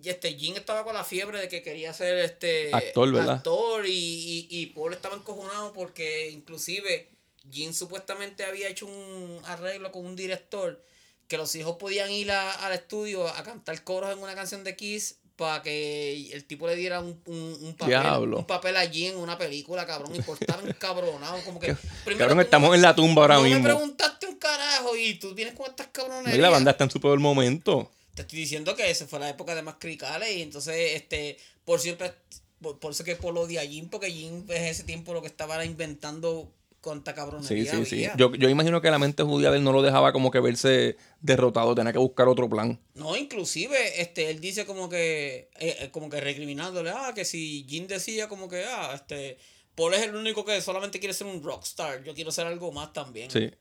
[0.03, 3.35] este, Jim estaba con la fiebre de que quería ser este Actor, ¿verdad?
[3.35, 7.09] actor y, y, y Paul estaba encojonado porque inclusive
[7.51, 10.83] Jim supuestamente había hecho un arreglo con un director
[11.27, 14.75] que los hijos podían ir a- al estudio a cantar coros en una canción de
[14.75, 18.37] Kiss para que el tipo le diera un, un, un papel, Diablo.
[18.37, 21.75] un papel allí en una película, cabrón, y por estar encabronado, como que...
[22.05, 23.59] primero Cabrón, estamos no- en la tumba ahora no mismo.
[23.59, 26.37] me preguntaste un carajo y tú vienes con estas cabrones.
[26.37, 27.91] La banda está en su peor momento.
[28.15, 31.79] Te estoy diciendo que esa fue la época de más cricales y entonces, este, por
[31.79, 32.13] siempre,
[32.61, 35.21] por, por eso que por lo de a Jim, porque Jim en ese tiempo lo
[35.21, 36.51] que estaba inventando
[36.85, 37.95] Sí, cabronería sí, sí.
[38.05, 38.15] había.
[38.15, 40.97] Yo, yo imagino que la mente judía de él no lo dejaba como que verse
[41.19, 42.79] derrotado, tenía que buscar otro plan.
[42.93, 47.65] No, inclusive, este, él dice como que, eh, eh, como que recriminándole, ah, que si
[47.67, 49.37] Jim decía como que, ah, este,
[49.73, 52.93] Paul es el único que solamente quiere ser un rockstar, yo quiero ser algo más
[52.93, 53.31] también.
[53.31, 53.51] Sí.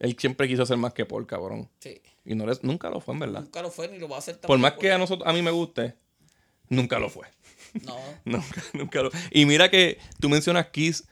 [0.00, 1.68] Él siempre quiso ser más que Paul, cabrón.
[1.78, 2.00] Sí.
[2.24, 3.40] Y no les- nunca lo fue, en verdad.
[3.42, 4.58] Nunca lo fue ni lo va a hacer Por tampoco.
[4.58, 5.94] más que a nosotros, a mí me guste,
[6.68, 7.26] nunca lo fue.
[7.84, 7.96] No.
[8.24, 11.04] Nunca, nunca lo Y mira que tú mencionas Kiss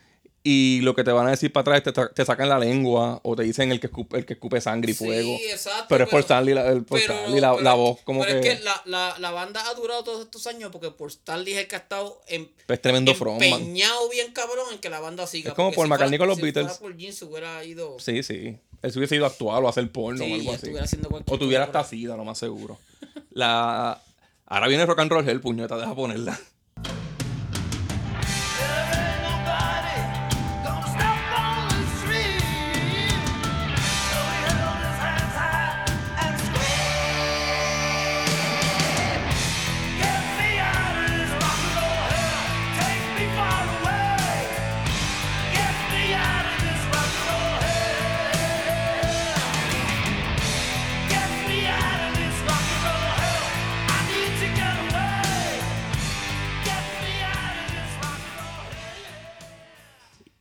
[0.43, 3.37] y lo que te van a decir para atrás te, te sacan la lengua o
[3.37, 5.37] te dicen el que escupe, el que escupe sangre y fuego.
[5.37, 5.87] Sí, exacto.
[5.89, 8.41] pero es por Stanley, la, el- por pero- Stanley la, pero- la voz como pero
[8.41, 11.53] que, es que la, la, la banda ha durado todos estos años porque por Stanley
[11.55, 15.27] es el que ha estado en, es tremendo empeñado bien cabrón en que la banda
[15.27, 15.51] siga.
[15.51, 16.79] Es como si McCartney con los si Beatles.
[16.79, 17.99] fuera por hubiera ido.
[18.01, 18.59] Sí, sí.
[18.83, 20.73] Él se hubiese ido a actuar o a hacer porno Sí, o algo así.
[21.27, 22.79] O tuviera hasta sida, lo más seguro.
[23.31, 24.01] La...
[24.47, 26.39] Ahora viene rock and roll, el puñeta, deja ponerla.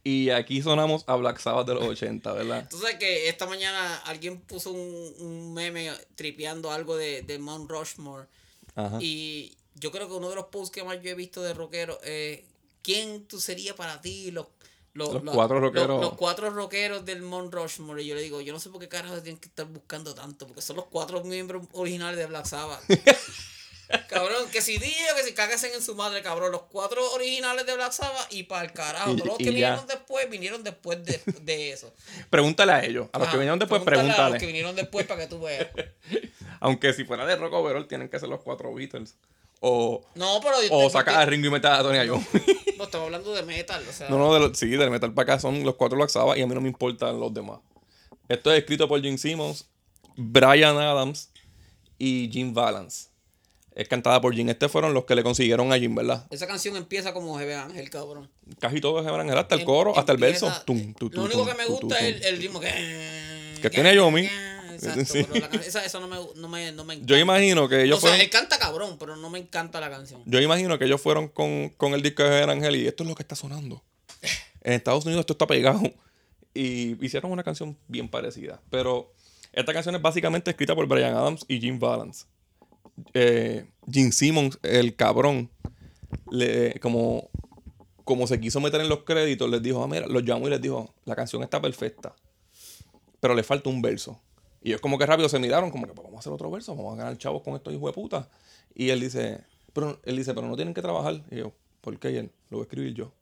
[0.07, 2.69] Y aquí sonamos a Black Sabbath de los 80, ¿verdad?
[2.71, 8.25] Sabes que esta mañana alguien puso un, un meme tripeando algo de, de Mount Rushmore.
[8.75, 8.99] Ajá.
[9.01, 11.99] Y yo creo que uno de los posts que más yo he visto de rockero
[12.03, 12.39] es
[12.81, 14.31] ¿quién tú serías para ti?
[14.31, 14.47] Los,
[14.93, 15.89] Los cuatro rockeros.
[15.89, 18.01] Los, los cuatro rockeros del Mount Rushmore.
[18.01, 20.47] Y yo le digo, yo no sé por qué carajo tienen que estar buscando tanto,
[20.47, 22.81] porque son los cuatro miembros originales de Black Sabbath.
[24.09, 26.51] cabrón, que si diga que si cáguense en su madre, cabrón.
[26.51, 29.13] Los cuatro originales de Black Sabbath y para el carajo.
[29.15, 31.93] Todos los que vinieron después, vinieron después de, de eso.
[32.29, 33.07] Pregúntale a ellos.
[33.13, 34.33] A los que vinieron después, pregúntale A pregúntale.
[34.35, 35.67] los que vinieron después para que tú veas.
[36.59, 39.15] Aunque si fuera de rock overall, tienen que ser los cuatro Beatles.
[39.59, 40.55] O, No, pero.
[40.69, 42.23] o sacar a Ringo y meter a Tony Iommi.
[42.77, 43.83] No, estamos hablando de metal.
[43.89, 46.37] O sea, No, no, de sí, del metal para acá son los cuatro Black Sabbath
[46.37, 47.59] y a mí no me importan los demás.
[48.29, 49.67] Esto es escrito por Gene Simmons,
[50.15, 51.31] Brian Adams
[51.97, 53.06] y Jim Valance.
[53.77, 54.49] Es cantada por Jim.
[54.49, 56.25] Estos fueron los que le consiguieron a Jim, ¿verdad?
[56.31, 58.27] Esa canción empieza como Jebe Ángel, cabrón.
[58.59, 60.51] Casi todos se van hasta el Em- coro, hasta el verso.
[60.65, 62.23] Tum, tu, tu, Lo único tum, que me gusta es tum.
[62.27, 63.57] el, el ritmo que.
[63.61, 64.27] Que tiene Yomi.
[64.77, 65.23] Exacto, Sí.
[65.27, 67.11] pero la can- esa, eso no me, no me, no me encanta.
[67.13, 68.23] Yo imagino que ellos o sea, fueron.
[68.25, 70.21] él canta cabrón, pero no me encanta la canción.
[70.25, 73.09] Yo imagino que ellos fueron con, con el disco de Javier Ángel y esto es
[73.09, 73.83] lo que está sonando.
[74.63, 75.81] En Estados Unidos esto está pegado.
[76.53, 78.59] Y hicieron una canción bien parecida.
[78.69, 79.13] Pero
[79.53, 82.25] esta canción es básicamente escrita por Brian Adams y Jim Valance.
[83.13, 85.49] Eh, Gene Simmons, el cabrón,
[86.31, 87.29] le, como,
[88.03, 90.61] como se quiso meter en los créditos, les dijo, ah, mira, los llamó y les
[90.61, 92.15] dijo, la canción está perfecta,
[93.19, 94.19] pero le falta un verso.
[94.61, 96.75] Y ellos como que rápido se miraron, como que "Pues vamos a hacer otro verso,
[96.75, 98.29] vamos a ganar chavos con estos hijos de puta.
[98.73, 99.41] Y él dice,
[99.73, 101.21] pero él dice, pero no tienen que trabajar.
[101.31, 102.11] Y yo, ¿por qué?
[102.11, 103.13] Y él, lo voy a escribir yo.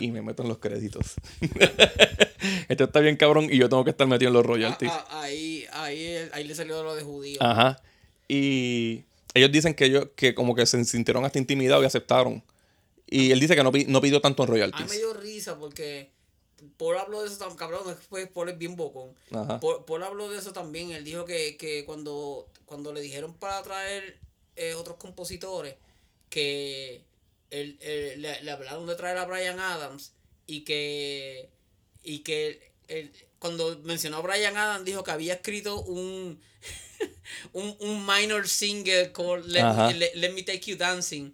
[0.00, 1.14] Y me meto en los créditos.
[2.68, 4.90] Esto está bien cabrón y yo tengo que estar metido en los royalties.
[4.92, 7.38] Ah, ah, ahí, ahí, ahí le salió lo de judío.
[7.42, 7.80] Ajá.
[8.32, 9.04] Y
[9.34, 12.44] ellos dicen que ellos que como que se sintieron hasta intimidados y aceptaron.
[13.06, 14.92] Y él dice que no, no pidió tanto en A mí me royalties.
[14.98, 16.10] dio risa porque
[16.76, 19.10] Paul habló de eso tan cabrón, después Paul es bien bocón.
[19.32, 19.58] Ajá.
[19.58, 23.60] Paul, Paul habló de eso también, él dijo que, que cuando, cuando le dijeron para
[23.64, 24.16] traer
[24.54, 25.74] eh, otros compositores,
[26.28, 27.02] que
[27.50, 30.12] él, él- le, le hablaron de traer a Brian Adams
[30.46, 31.48] y que,
[32.04, 33.10] y que él-
[33.40, 36.40] cuando mencionó a Brian Adams dijo que había escrito un,
[37.52, 39.94] un, un minor single called Let.
[39.94, 41.32] Let- Let Me Take You Dancing.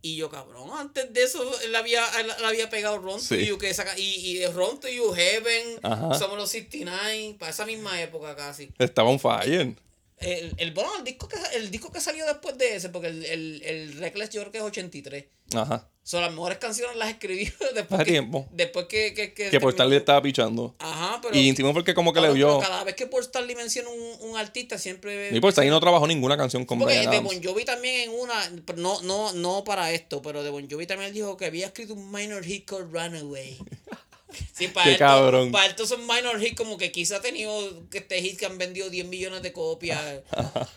[0.00, 3.46] Y yo, cabrón, antes de eso él había, él, había pegado to Sí.
[3.46, 4.38] You, que saca, y, y
[4.78, 6.14] to You, Heaven, Ajá.
[6.14, 8.70] Somos los 69, para esa misma época casi.
[8.78, 9.74] Estaba on fire.
[10.18, 13.24] El, el, bueno, el disco, que, el disco que salió después de ese, porque el,
[13.24, 15.24] el, el Reckless yo creo que es 83.
[15.54, 15.88] Ajá.
[16.02, 18.46] Son las mejores canciones las escribió después Hace que, tiempo.
[18.52, 19.12] Después que...
[19.12, 20.74] Que, que, Que por le estaba pichando.
[20.78, 21.36] Ajá, pero...
[21.36, 22.60] Y encima porque como que le vio.
[22.60, 25.36] Cada vez que por Stanley menciona un, un artista siempre...
[25.36, 27.34] Y por ahí no trabajó ninguna canción con Porque Brian de Adams.
[27.34, 31.12] Bon Jovi también en una, no, no, no para esto, pero de Bon Jovi también
[31.12, 33.58] dijo que había escrito un minor hit called Runaway.
[34.52, 35.52] Sí, para Qué esto, cabrón.
[35.52, 38.58] Para esto son minor hit como que quizá ha tenido que este hit que han
[38.58, 40.00] vendido 10 millones de copias.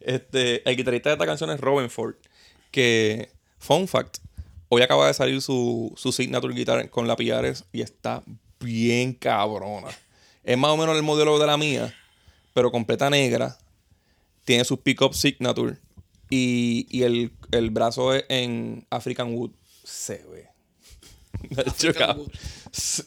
[0.00, 2.14] Este, el guitarrista de esta canción es Robin Ford.
[2.70, 4.16] Que, fun fact,
[4.68, 8.22] hoy acaba de salir su, su signature guitar con la Piares y está
[8.58, 9.88] bien cabrona.
[10.42, 11.94] Es más o menos el modelo de la mía,
[12.54, 13.58] pero completa negra.
[14.44, 15.76] Tiene sus pick-up signature.
[16.30, 19.50] Y, y el, el brazo es en African Wood.
[19.84, 20.48] Se ve.
[21.66, 22.32] African Wood.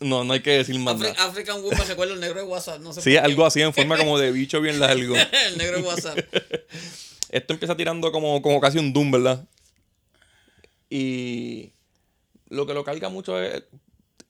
[0.02, 1.26] No, no hay que decir más Afri- nada.
[1.26, 2.82] African Wood me recuerda el negro de WhatsApp.
[2.82, 5.16] No sé Sí, algo así en forma como de bicho bien largo.
[5.48, 6.18] el negro de WhatsApp.
[7.30, 9.46] Esto empieza tirando como, como casi un Doom, ¿verdad?
[10.90, 11.72] Y
[12.50, 13.64] lo que lo carga mucho es.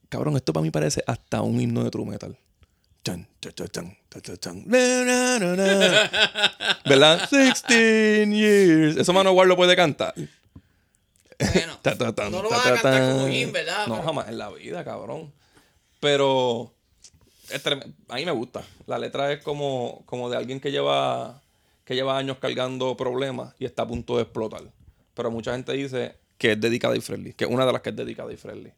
[0.08, 2.38] Cabrón, esto para mí parece hasta un himno de true metal.
[3.04, 3.68] Chan, chan,
[4.38, 4.64] chan.
[6.86, 7.28] ¿Verdad?
[7.30, 8.96] 16 years.
[8.96, 10.14] Eso Manowar lo puede cantar.
[11.38, 13.86] Bueno, Ta, ta, tan, no lo vas a ta, cantar como him, ¿verdad?
[13.86, 15.32] No, Pero- jamás en la vida, cabrón.
[16.00, 16.72] Pero
[18.08, 18.62] a mí me gusta.
[18.86, 21.42] La letra es como, como de alguien que lleva,
[21.84, 24.62] que lleva años cargando problemas y está a punto de explotar.
[25.14, 27.90] Pero mucha gente dice que es dedicada y friendly, que es una de las que
[27.90, 28.72] es dedicada y friendly.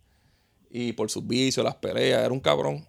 [0.71, 2.87] Y por sus vicios, las peleas, era un cabrón.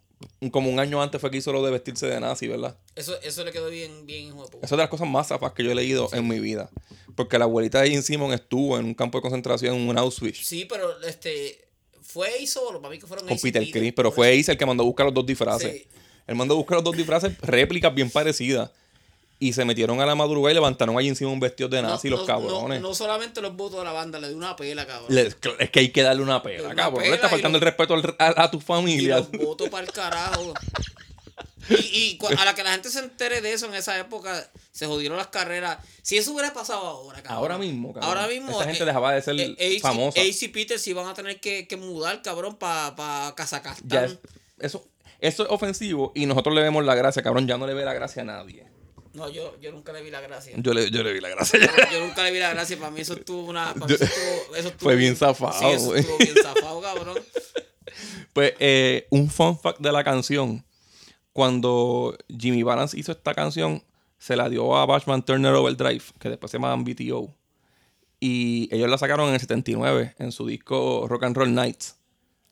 [0.52, 2.78] Como un año antes fue que hizo lo de vestirse de nazi, ¿verdad?
[2.96, 4.66] Eso, eso le quedó bien, bien hijo de puta.
[4.66, 6.70] Esa es de las cosas más zafas que yo he leído en mi vida.
[7.16, 10.46] Porque la abuelita de Jim Simon estuvo en un campo de concentración en un Auschwitz.
[10.46, 11.68] Sí, pero este
[12.02, 14.40] fue ahí solo, para mí que fueron con Peter Chris, pero fue.
[14.40, 15.72] Ace el que mandó a buscar los dos disfraces.
[15.72, 15.88] Sí.
[16.26, 18.72] Él mandó a buscar los dos disfraces, réplicas bien parecidas.
[19.40, 22.18] Y se metieron a la madrugada y levantaron allí encima un vestido de nazi, no,
[22.18, 22.82] los cabrones.
[22.82, 25.14] No, no solamente los votos de la banda, le dio una pela, cabrón.
[25.14, 25.28] Le-
[25.60, 27.04] es que hay que darle una pela, Una cabrón.
[27.04, 29.18] pela Le está y faltando el respeto al- a, a tu y familia.
[29.18, 30.54] los votos para el carajo.
[31.70, 34.88] Y, y a la que la gente se entere de eso en esa época, se
[34.88, 35.78] jodieron las carreras.
[36.02, 37.38] Si eso hubiera pasado ahora, cabrón.
[37.38, 38.10] Ahora mismo, cabrón.
[38.10, 38.52] Ahora mismo.
[38.52, 40.20] Esa gente eh, dejaba de ser eh, famosa.
[40.22, 43.76] Ace y Peter sí van a tener que, que mudar, cabrón, para pa Kazajstán.
[43.86, 44.18] Ya es-
[44.60, 44.88] eso,
[45.20, 47.48] eso es ofensivo y nosotros le vemos la gracia, cabrón.
[47.48, 48.66] Ya no le ve la gracia a nadie.
[49.18, 50.54] No, yo, yo nunca le vi la gracia.
[50.58, 51.60] Yo le, yo le vi la gracia.
[51.92, 52.78] Yo nunca le vi la gracia.
[52.78, 53.74] Para mí eso estuvo una.
[53.74, 57.18] Para mí eso estuvo, eso estuvo Fue bien zafado, Sí, eso estuvo bien zafado, cabrón.
[58.34, 60.64] Pues eh, un fun fact de la canción.
[61.34, 63.84] Cuando Jimmy Balance hizo esta canción,
[64.20, 67.34] se la dio a Bashman Turner Overdrive, que después se llamaban BTO.
[68.20, 71.96] Y ellos la sacaron en el 79 en su disco Rock and Roll Nights.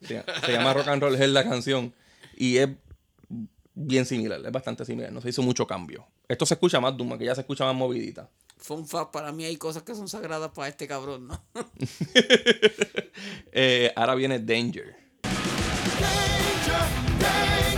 [0.01, 1.93] Se, se llama Rock and Roll Hell la canción.
[2.35, 2.69] Y es
[3.75, 5.11] bien similar, es bastante similar.
[5.11, 6.07] No se hizo mucho cambio.
[6.27, 8.29] Esto se escucha más Duma, que ya se escucha más movidita.
[8.57, 11.43] Fun fact, para mí hay cosas que son sagradas para este cabrón, ¿no?
[13.57, 14.97] Eh, ahora viene Danger.
[15.23, 16.85] Danger,
[17.19, 17.74] danger,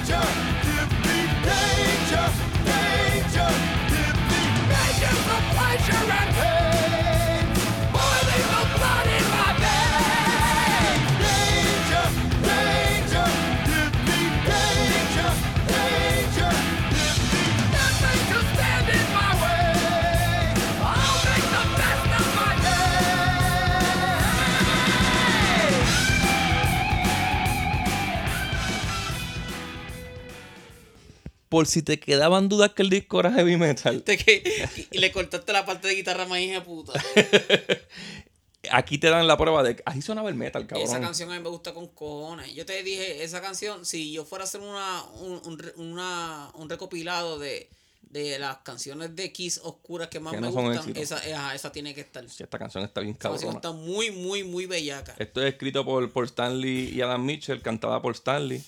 [31.49, 34.03] Por si te quedaban dudas que el disco era heavy metal,
[34.91, 36.91] y le cortaste la parte de guitarra más hija de puta.
[38.71, 40.87] aquí te dan la prueba de que así sonaba el metal, cabrón.
[40.87, 42.53] Esa canción a mí me gusta con cojones.
[42.53, 47.39] Yo te dije, esa canción, si yo fuera a hacer una, un, una- un recopilado
[47.39, 47.69] de,
[48.01, 51.93] de las canciones de Kiss oscuras que más Que me no gustan, esa, esa tiene
[51.95, 52.27] que estar.
[52.29, 53.69] Sí, esta canción está bien Esa canción cabrona.
[53.69, 55.15] está muy, muy, muy bellaca.
[55.17, 58.61] Esto es escrito por, por Stanley y Adam Mitchell, cantada por Stanley.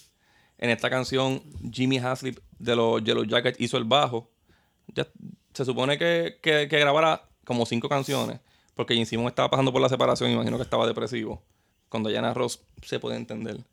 [0.60, 1.42] En esta canción,
[1.72, 4.30] Jimmy Haslip de los Yellow Jackets hizo el bajo.
[4.88, 5.08] Ya,
[5.54, 8.42] se supone que, que, grabara como cinco canciones,
[8.76, 11.42] porque Jim Simon estaba pasando por la separación, imagino que estaba depresivo.
[11.88, 13.64] Con Diana Ross se puede entender.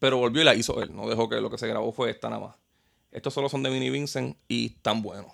[0.00, 2.28] Pero volvió y la hizo él, no dejó que lo que se grabó fue esta
[2.28, 2.56] nada más.
[3.12, 5.32] Estos solo son de Vinnie Vincent y tan buenos.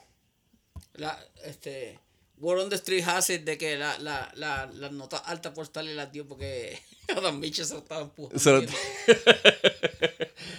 [0.93, 1.99] La, este,
[2.43, 5.95] Word on the Street it de que la, la, la, las notas altas por Stanley
[5.95, 6.77] las dio porque
[7.17, 8.37] Adam Mitchell se lo estaba empujando.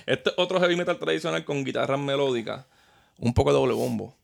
[0.06, 2.66] Este es otro heavy metal tradicional con guitarras melódicas,
[3.18, 4.16] un poco de doble bombo.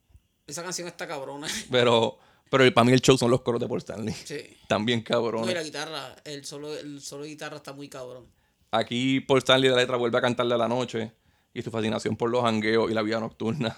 [0.47, 1.47] Esa canción está cabrona.
[1.71, 2.17] Pero,
[2.49, 4.13] pero para mí el show son los coros de Paul Stanley.
[4.13, 4.57] Sí.
[4.67, 8.25] También No, y la guitarra, el solo, el solo de guitarra está muy cabrón.
[8.71, 11.11] Aquí Paul Stanley de la letra vuelve a cantarle a la noche
[11.53, 13.77] y su fascinación por los hangueos y la vida nocturna.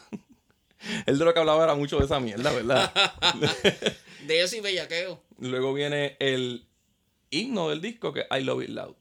[1.06, 2.92] Él de lo que hablaba era mucho de esa mierda, ¿verdad?
[4.28, 5.20] De eso y bellaqueo.
[5.40, 6.68] Luego viene el
[7.32, 8.96] himno del disco que es I Love It Loud.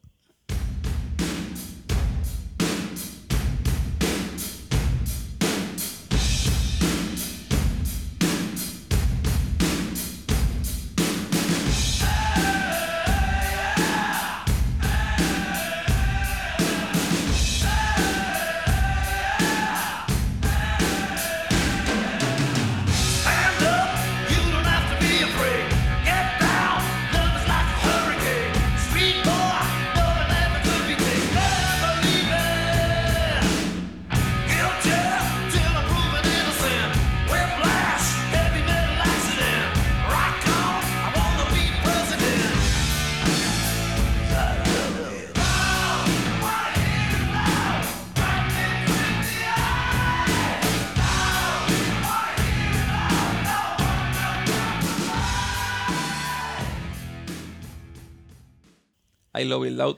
[59.67, 59.97] It Loud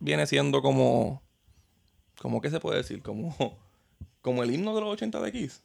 [0.00, 1.22] viene siendo como.
[2.20, 3.02] como ¿Qué se puede decir?
[3.02, 3.34] Como.
[4.22, 5.62] Como el himno de los 80 de Kiss.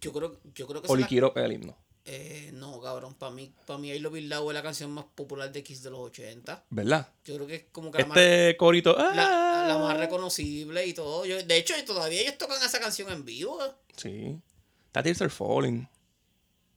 [0.00, 1.76] Yo creo, yo creo que O se la- el himno.
[2.06, 3.14] Eh, no, cabrón.
[3.14, 5.82] Para mí, para mí, I Love It Loud es la canción más popular de Kiss
[5.82, 6.64] de los 80.
[6.70, 7.08] ¿Verdad?
[7.26, 8.96] Yo creo que es como que la, Este corito.
[8.96, 9.78] más, la, la ¡ah!
[9.78, 11.26] más reconocible y todo.
[11.26, 13.58] Yo, de hecho, todavía ellos tocan esa canción en vivo.
[13.96, 14.40] Sí.
[14.86, 15.86] Está Tears Are Falling.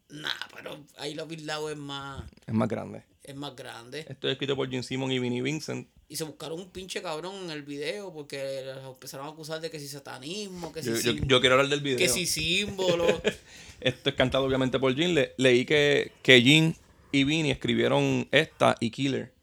[0.09, 3.03] Nah, pero I Love It Loud es más, Es más grande.
[3.27, 4.05] Es más grande.
[4.07, 5.87] Esto es escrito por Gene Simon y Vinnie Vincent.
[6.07, 9.69] Y se buscaron un pinche cabrón en el video porque los empezaron a acusar de
[9.71, 11.97] que si satanismo, que si, Yo, yo- quiero hablar del video.
[11.97, 13.05] que si símbolo.
[13.81, 14.95] Esto es cantado obviamente por.
[14.97, 16.75] Le- leí que, que Gene
[17.11, 19.33] y Vinnie escribieron esta y Killer.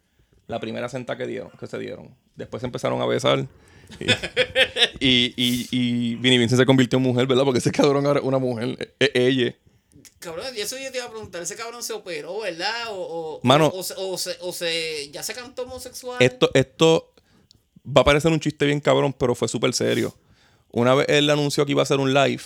[0.47, 2.15] La primera senta que dieron, que se dieron.
[2.37, 3.47] Después se empezaron a besar.
[4.01, 4.05] Y,
[5.01, 7.45] y, y, y Vinnie Vincent se convirtió en mujer, ¿verdad?
[7.45, 8.95] Porque ese cabrón era una mujer.
[8.99, 9.55] e- e- ella.
[10.23, 12.89] Cabrón, y eso yo te iba a preguntar, ese cabrón se operó, ¿verdad?
[12.91, 13.71] O, o, Mano.
[13.75, 16.17] o, se- o se, o se- ya se cantó homosexual.
[16.21, 17.13] Esto, esto
[17.87, 20.15] va a parecer un chiste bien cabrón, pero fue súper serio.
[20.71, 22.43] Una vez él anunció que iba a hacer un live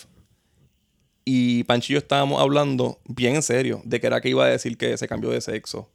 [1.24, 4.97] y yo estábamos hablando bien en serio de que era que iba a decir que
[4.97, 5.89] se cambió de sexo.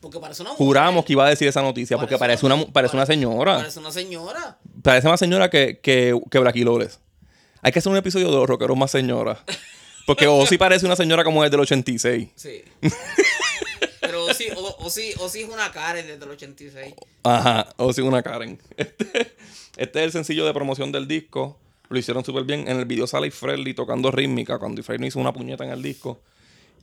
[0.00, 0.66] Porque parece una mujer.
[0.66, 3.58] Juramos que iba a decir esa noticia porque parece una, parece una señora.
[3.58, 4.58] Parece una señora.
[4.82, 6.38] Parece más señora que, que, que.
[7.64, 9.44] Hay que hacer un episodio de los rockeros más señora.
[10.06, 12.28] Porque o sí parece una señora como es del 86.
[12.34, 12.62] Sí.
[14.00, 16.94] Pero o sí, o, o sí, o sí es una Karen desde el 86.
[17.22, 18.58] Ajá, o sí una Karen.
[18.76, 19.34] Este,
[19.76, 21.58] este es el sencillo de promoción del disco.
[21.88, 22.68] Lo hicieron súper bien.
[22.68, 26.20] En el video sale Freddy tocando rítmica cuando Freddy hizo una puñeta en el disco.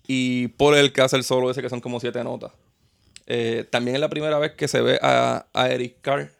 [0.07, 2.51] Y por el que hace el solo ese que son como siete notas.
[3.27, 6.31] Eh, también es la primera vez que se ve a, a Eric Carr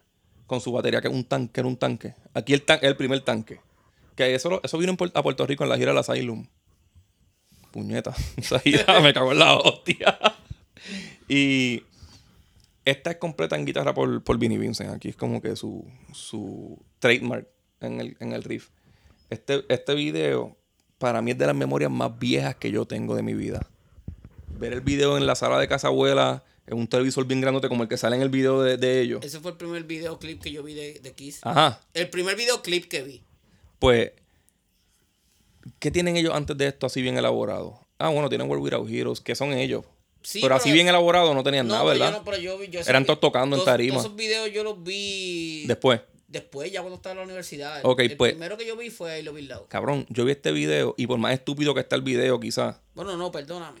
[0.46, 2.14] con su batería, que es un tanque, era un tanque.
[2.34, 3.60] Aquí el, tan- el primer tanque.
[4.16, 6.46] Que eso, eso vino a Puerto Rico en la gira del Asylum.
[7.70, 8.14] Puñeta.
[8.36, 10.18] Esa gira me cagó en la hostia.
[11.28, 11.84] Y
[12.84, 14.90] esta es completa en guitarra por, por Vinnie Vincent.
[14.90, 17.46] Aquí es como que su, su trademark
[17.80, 18.68] en el, en el riff.
[19.28, 20.56] Este, este video,
[20.98, 23.66] para mí, es de las memorias más viejas que yo tengo de mi vida.
[24.58, 27.84] Ver el video en la sala de casa abuela, en un televisor bien grandote como
[27.84, 29.24] el que sale en el video de, de ellos.
[29.24, 31.40] Ese fue el primer videoclip que yo vi de, de Kiss.
[31.42, 31.80] Ajá.
[31.94, 33.22] El primer videoclip que vi.
[33.78, 34.12] Pues,
[35.78, 37.80] ¿qué tienen ellos antes de esto así bien elaborado?
[37.98, 39.84] Ah, bueno, tienen World Without Heroes, que son ellos.
[40.22, 42.18] Sí, pero, así bien elaborado no tenían No, nada, pero yo ¿verdad?
[42.18, 43.94] no, pero yo vi- yo Eran todos tocando en tarima.
[43.94, 46.00] Todos esos videos yo los vi Después.
[46.28, 47.80] después, ya cuando estaba en la universidad.
[47.80, 49.62] El- Ok, el pues- primero que yo vi fue I Love It Loud.
[49.68, 52.76] Cabrón, yo vi este video y por más estúpido que está el video, quizás.
[52.94, 53.80] Bueno, no, perdóname.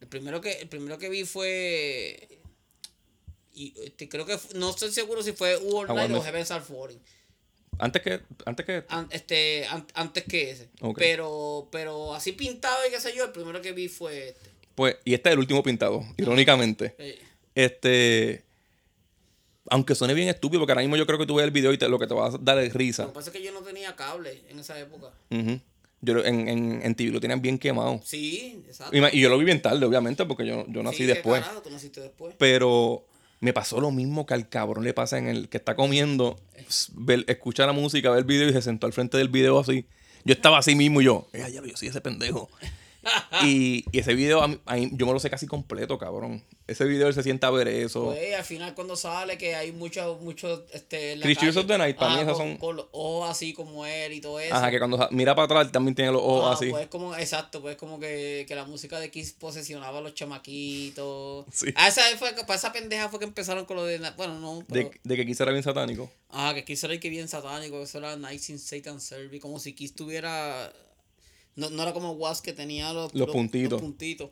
[0.00, 2.40] El primero que, el primero que vi fue.
[3.54, 7.00] Y este, creo que no estoy seguro si fue World Night o Heavens Are Falling.
[7.78, 8.20] Antes que.
[8.44, 8.84] Antes que.
[8.88, 10.68] An- este, an- antes que ese.
[10.96, 14.50] Pero, pero así pintado y qué sé yo, el primero que vi fue este.
[14.74, 16.94] Pues, y este es el último pintado, irónicamente.
[17.54, 18.44] Este.
[19.68, 21.78] Aunque suene bien estúpido, porque ahora mismo yo creo que tú ves el video y
[21.78, 23.06] te- lo que te va a dar es lo risa.
[23.06, 25.10] que pasa es que yo no tenía cable en esa época.
[25.30, 25.60] Ujú.
[26.02, 28.00] Yo lo- en, en, en TV lo tenían bien quemado.
[28.04, 28.96] Sí, exacto.
[28.96, 31.42] Y, yo lo vi bien tarde, obviamente, porque yo, yo nací Sí, después.
[31.42, 32.36] carajo, tú naciste después.
[32.38, 33.04] Pero
[33.46, 36.36] me pasó lo mismo que al cabrón le pasa en el que está comiendo,
[36.94, 37.24] ver-
[37.64, 39.86] la música, ver el video y se sentó al frente del video así.
[40.24, 42.50] Yo estaba así mismo y yo, "Eh, ya yo soy ese pendejo.
[43.44, 46.42] Y, y ese video a mí- a mí- yo me lo sé casi completo, cabrón.
[46.66, 48.06] Ese video él se sienta a ver eso.
[48.06, 52.16] Pues al final cuando sale que hay muchos, muchos, este, of the Night, para mí
[52.20, 54.54] ajá, esas son- con los ojos así como él y todo eso.
[54.54, 56.70] Ajá, que cuando mira para atrás también tiene los ojos Ah, así.
[56.70, 61.44] Pues como, exacto, pues como que, que la música de Kiss posesionaba a los chamaquitos.
[61.52, 61.72] Sí.
[61.76, 64.90] Ah, esa fue, para esa pendeja fue que empezaron con lo de, bueno, no, pero,
[64.90, 66.10] de, de que Kiss era bien satánico.
[66.30, 69.58] ah, que Kiss era el que bien satánico, eso era Nights in Satan Service, como
[69.58, 70.72] si Kiss tuviera,
[71.56, 73.72] no, no era como Was que tenía los, Los puntitos.
[73.72, 74.30] los puntitos.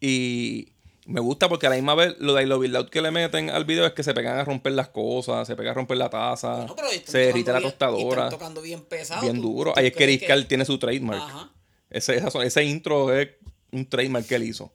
[0.00, 0.68] Y
[1.06, 3.10] me gusta porque a la misma vez lo de I Love It Loud que le
[3.10, 5.96] meten al video es que se pegan a romper las cosas, se pegan a romper
[5.96, 8.24] la taza, No, pero están se derrite la tostadora.
[8.24, 9.20] están tocando bien pesado.
[9.22, 9.72] bien ¿tú- duro.
[9.74, 11.20] tú Ahí es que crees Riscal tiene su trademark.
[11.20, 11.52] Ajá.
[11.90, 13.28] Ese, esa- ese intro es
[13.72, 14.72] un trademark que él hizo.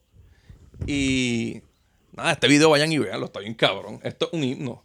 [0.86, 1.60] Y
[2.12, 4.00] nada, este video vayan y veanlo, está bien cabrón.
[4.02, 4.84] Esto es un himno.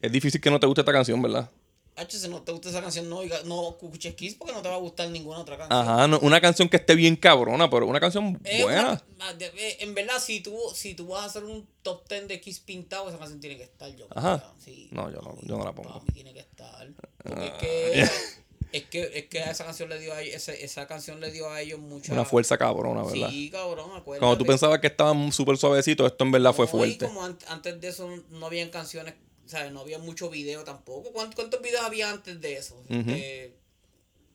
[0.00, 1.50] Es difícil que no te guste esta canción, ¿verdad?
[1.96, 4.74] H, si no te gusta esa canción, no, no escuches Kiss porque no te va
[4.74, 5.80] a gustar ninguna otra canción.
[5.80, 8.32] Ajá, no- una canción que esté bien cabrona, pero una canción
[8.62, 9.02] buena.
[9.16, 12.40] una- eh, en verdad, si tú, si tú vas a hacer un top 10 de
[12.40, 14.06] Kiss pintado, esa canción tiene que estar yo.
[14.10, 14.52] Ajá.
[14.64, 14.88] sí.
[14.90, 16.00] No, yo no, yo no la Para pongo.
[16.04, 16.88] mí tiene que estar.
[17.22, 20.86] Porque es Ah, que, es que es que esa canción le dio a ellos, esa
[20.88, 23.28] canción le dio a ellos mucha Una fuerza cabrona, ¿verdad?
[23.30, 24.18] Sí, cabrón, acuérdate.
[24.18, 27.04] Cuando tú pensabas que estaban súper suavecitos, esto en verdad fue fuerte.
[27.04, 29.14] Y como an- antes de eso no habían canciones,
[29.44, 31.12] o sea, no había mucho video tampoco.
[31.12, 32.82] ¿Cuántos, cuántos videos había antes de eso?
[32.88, 33.54] Eh,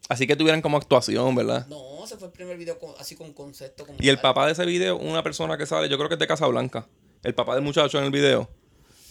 [0.08, 1.68] Así que tuvieran como actuación, ¿verdad?
[1.68, 3.86] no, ese fue el primer video con- así con concepto.
[3.86, 6.20] como Y el papá de ese video, una persona que sale, yo creo que es
[6.20, 6.88] de Casablanca.
[7.24, 8.50] El papá del muchacho en el video.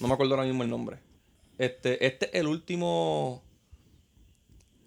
[0.00, 0.98] No me acuerdo ahora mismo el nombre.
[1.58, 3.42] Este, este es el último.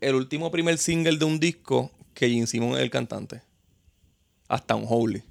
[0.02, 3.42] El último primer single de un disco que Gene Simmons es el cantante.
[4.48, 5.24] Hasta un Holy.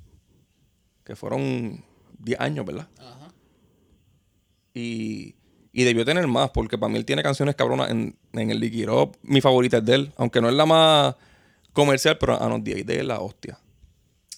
[1.05, 1.85] Que fueron
[2.19, 2.89] 10 años, ¿verdad?
[2.99, 3.33] Ajá.
[4.73, 5.35] Y,
[5.73, 9.17] y debió tener más, porque para mí él tiene canciones cabronas en, en el Up.
[9.23, 11.15] Mi favorita es de él, aunque no es la más
[11.73, 13.59] comercial, pero a los 10 de él es la hostia.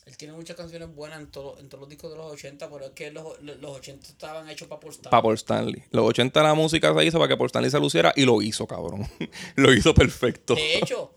[0.04, 2.84] Él tiene muchas canciones buenas en, todo, en todos los discos de los 80, pero
[2.84, 5.10] es que los, los, los 80 estaban hechos para Paul Stanley.
[5.10, 5.82] Para Paul Stanley.
[5.90, 8.66] Los 80 la música se hizo para que Paul Stanley se luciera y lo hizo,
[8.66, 9.08] cabrón.
[9.56, 10.54] lo hizo perfecto.
[10.54, 11.14] De hecho,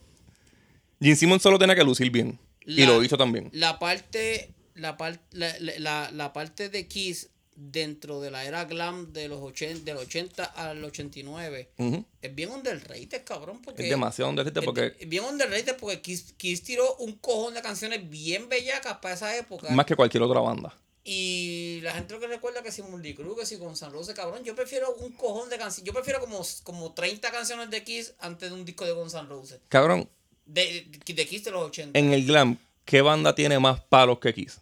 [1.01, 2.39] Gene Simmons solo tenía que lucir bien.
[2.66, 3.49] y lo hizo también.
[3.53, 9.14] la parte, la, par- la- la- la parte de Kiss dentro de la era glam
[9.14, 12.06] de los 80, del 80 al 89 Ujú.
[12.22, 13.62] es bien underrated, cabrón.
[13.62, 17.53] Porque Es demasiado underrated es- porque es bien underrated porque Kiss, Kiss tiró un cojón
[17.53, 19.70] de canciones bien bellacas para esa época.
[19.72, 20.76] más que cualquier otra banda.
[21.08, 24.16] Y la gente lo que recuerda que si Motley Crue, que si Guns N' Roses,
[24.16, 25.86] cabrón, yo prefiero un cojón de canciones.
[25.86, 29.60] Yo prefiero como, como 30 canciones de Kiss antes de un disco de Guns Roses.
[29.70, 30.10] Cabrón,
[30.47, 31.97] De, de Kiss de los 80.
[31.99, 34.60] en el glam, ¿qué banda tiene más palos que Kiss?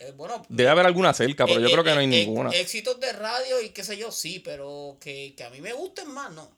[0.00, 2.24] Eh, bueno, Debe haber alguna cerca, pero eh, yo eh, creo que no hay eh,
[2.24, 2.50] ninguna.
[2.50, 5.72] eh, éxitos de radio y qué sé yo, sí, pero que, que a mí me
[5.72, 6.50] gusten más, no.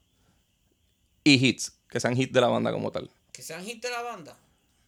[1.24, 3.10] Y hits, que sean hits de la banda como tal.
[3.32, 4.36] Que sean hit de la banda.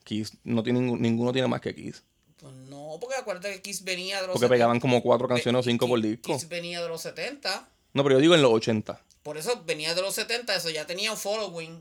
[0.05, 2.03] Kiss no tiene ninguno tiene más que Kiss.
[2.39, 4.55] Pues no, porque acuérdate que Kiss venía de los Porque 70.
[4.55, 6.33] pegaban como cuatro canciones o cinco por disco.
[6.33, 7.69] Kiss venía de los 70.
[7.95, 9.01] No, pero yo digo en los 80.
[9.23, 11.81] Por eso venía de los 70, eso ya tenía un following.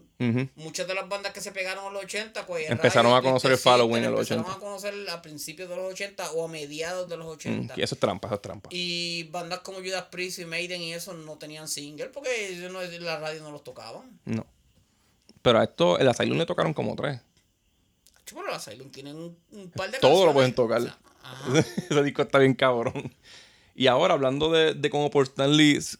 [0.55, 3.57] Muchas de las bandas que se pegaron en los 80, pues Empezaron a conocer el
[3.57, 4.57] following en los empezaron 80.
[4.57, 7.74] a conocer a principios de los 80 o a mediados de los Mm, 80.
[7.78, 8.70] y eso es trampa, eso es trampa.
[8.72, 12.82] Y bandas como Judas Priest y Maiden y eso no tenían single porque ellos no-
[12.84, 14.20] la radio no los tocaban.
[14.26, 14.45] No.
[15.41, 17.20] Pero a esto, el Asylum le tocaron como tres.
[18.26, 20.53] Pero los Asylum tienen un, un par de Todo lo canciones.
[20.53, 20.82] pueden tocar.
[20.82, 21.66] O sea.
[21.89, 23.12] Ese disco está bien cabrón.
[23.76, 25.97] Y ahora, hablando de, de cómo por Stanley s-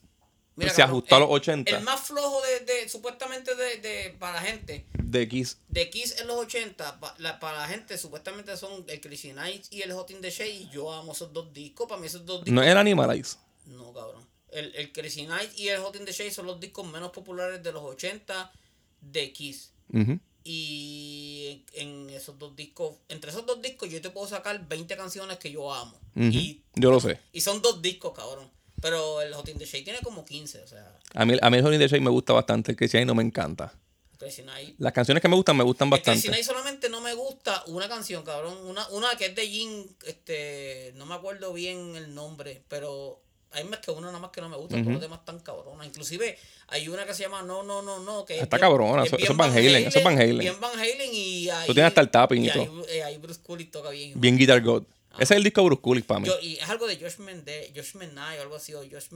[0.55, 4.34] Mira, se ajustó a los 80 El más flojo de, de supuestamente de, de- para
[4.34, 4.86] la gente.
[5.01, 5.57] de Kiss.
[5.69, 9.69] De Kiss en los 80, pa- la- para la gente supuestamente son el Crazy Nights
[9.72, 10.49] y el Hot in the Shade.
[10.51, 11.88] Y yo amo esos dos discos.
[11.88, 12.53] Para mí esos dos discos.
[12.53, 13.38] No es el Animalize.
[13.67, 14.28] No, cabrón.
[14.51, 17.63] El, el Crazy Night y el Hot in the Shade son los discos menos populares
[17.63, 18.51] de los 80
[18.99, 19.72] de Kiss.
[19.93, 20.19] Ujú.
[20.44, 24.96] Y en, en esos dos discos, entre esos dos discos, yo te puedo sacar 20
[24.98, 26.00] canciones que yo amo.
[26.16, 27.20] Y, Yo lo sé.
[27.32, 28.50] y son dos discos, cabrón.
[28.82, 31.58] Pero el Hot in the Shade tiene como 15, o sea, A mí, a mí
[31.58, 32.72] el Honey the Shade me gusta bastante.
[32.72, 33.72] El que Shade no me encanta.
[34.18, 34.76] Crazy Night.
[34.80, 36.30] Las canciones que me gustan me gustan El Crazy bastante.
[36.30, 38.58] Night solamente no me gusta una canción, cabrón.
[38.66, 43.22] Una, una que es de Jin, este, no me acuerdo bien el nombre, pero
[43.54, 45.86] hay más que una nada más que no me gusta, todos los demás están cabronas.
[45.88, 46.38] Inclusive
[46.68, 49.36] hay una que se llama No, No, No, No, que es Está cabrona, eso- es
[49.36, 50.38] Van Halen, eso es Van Halen.
[50.39, 51.68] Bien Van Halen y ahí...
[51.68, 52.86] Tú tienes hasta el tapping y todo.
[52.88, 53.39] eh, ahí Bruce
[53.72, 54.20] toca bien.
[54.20, 54.84] Bien Guitar God.
[55.16, 56.28] Ese es el disco de Bruce Kulick para mí.
[56.28, 59.08] Yo- y es algo de Josh Mendez, Josh Mendez o algo así, o Josh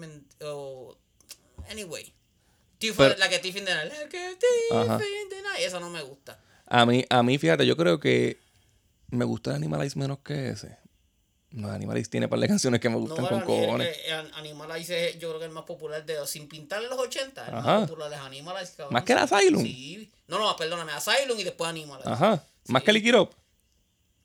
[0.42, 0.98] o...
[1.70, 2.14] Anyway.
[2.98, 3.92] Pero- la que Tiff in the Night.
[3.94, 4.96] La que Tiff Ajá.
[5.04, 5.60] in the Night.
[5.62, 6.40] Esa no me gusta.
[6.68, 8.38] A mí, a mí, fíjate, yo creo que
[9.10, 10.78] me gusta el Animalize menos que ese.
[11.56, 13.98] No, Animalize tiene un par de canciones que me gustan No, con cojones.
[14.34, 17.48] Animalize es, yo creo que el más popular de sin pintar en los 80.
[17.48, 17.80] El Ajá.
[17.80, 18.74] más popular es Animalize.
[18.76, 18.94] cabrón.
[18.94, 19.64] ¿Más que el Asylum?
[19.64, 20.12] Sí.
[20.28, 20.92] No, no, perdóname.
[20.92, 22.10] Asylum y después Animalize.
[22.10, 22.44] Ajá.
[22.68, 23.30] Más que Lick It Up.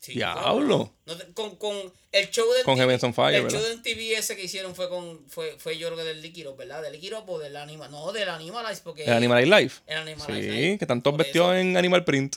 [0.01, 0.93] Sí, Diablo.
[1.05, 1.77] No con, con
[2.11, 3.61] el show de Con Heavens on Fire, El ¿verdad?
[3.61, 6.57] show de TV ese que hicieron fue con fue, fue yo creo que del Liquiro,
[6.57, 6.81] ¿verdad?
[6.83, 7.91] Del Liquiro o del Animal.
[7.91, 9.73] No, del Animalize porque El Animalize Live.
[9.87, 12.37] el Animalize Sí, que están todos vestidos en Animal Print.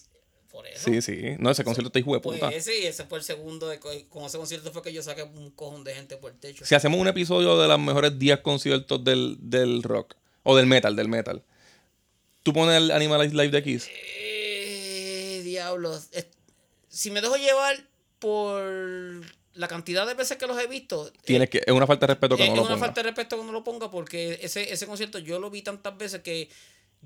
[0.53, 0.85] Por eso.
[0.89, 1.35] Sí, sí.
[1.39, 2.51] No, ese concierto está hijo de Pues puta.
[2.55, 3.67] ese y ese fue el segundo.
[3.67, 6.37] De, co- con ese concierto fue que yo saqué un cojón de gente por el
[6.39, 6.63] techo.
[6.63, 10.13] Si hacemos un episodio de los mejores 10 conciertos del, del rock.
[10.43, 11.41] O del metal, del metal.
[12.43, 13.89] Tú pones el Animalize Live de Kiss.
[13.89, 16.07] Eh, diablos.
[16.11, 16.27] Es-
[16.87, 17.75] Si me dejo llevar
[18.19, 18.61] por
[19.55, 21.11] la cantidad de veces que los he visto.
[21.25, 22.87] Tienes que, es una falta de respeto que es no lo una pongas.
[22.87, 25.97] falta de respeto que no lo ponga porque ese, ese concierto yo lo vi tantas
[25.97, 26.49] veces que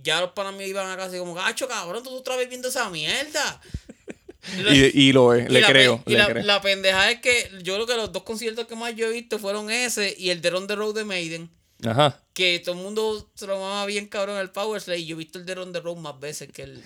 [0.02, 2.90] ya los panas iban a casa y como, gacho, cabrón, tú otra vez viendo esa
[2.90, 3.62] mierda.
[4.72, 6.04] Y, y lo es, Y le la creo.
[6.06, 6.44] Y le la, creo.
[6.46, 9.40] la pendeja es que yo creo que los dos conciertos que más yo he visto
[9.40, 11.50] fueron ese y el de On the Road de Maiden.
[11.86, 12.24] Ajá.
[12.34, 15.02] Que todo el mundo se lo mamaba bien cabrón al Power Slay.
[15.04, 16.82] Y yo he visto el de On the Road más veces que el.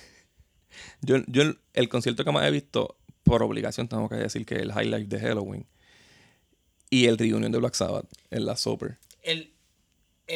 [1.02, 4.56] Yo, yo el, el concierto que más he visto, por obligación tengo que decir que
[4.56, 5.68] el highlight de Halloween
[6.90, 8.98] y el reunion de Black Sabbath en la Super.
[9.22, 9.54] El,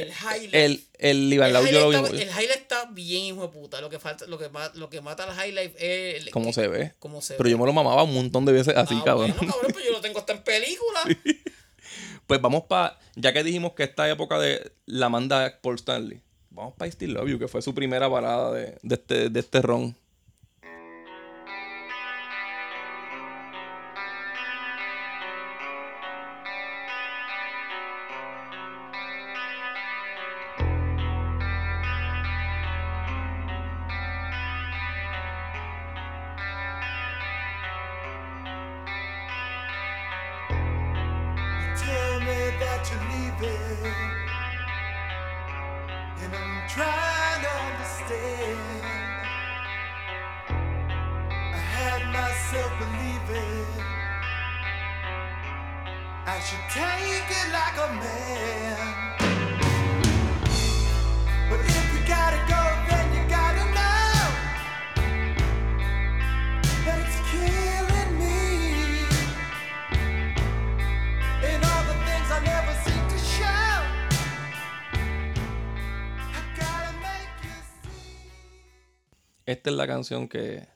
[0.02, 0.54] el highlight.
[0.54, 3.42] El, el Live el, Loud yo lo vi muy- está, el highlight está bien hijo
[3.42, 3.82] de puta.
[3.82, 6.94] Lo que falta, lo que, lo que mata al highlight es el- cómo se ve.
[7.00, 7.52] cómo se Pero ve.
[7.52, 9.34] yo me lo mamaba un montón de veces así, Ah, cabrón.
[9.38, 11.02] Bueno, cabrón, pues yo lo tengo hasta en película.
[12.28, 16.74] Pues vamos para, ya que dijimos que esta época de la manda Paul Stanley, vamos
[16.76, 19.96] para Still Love You, que fue su primera balada de, de este, de este ron.
[79.86, 80.68] Esta canción que,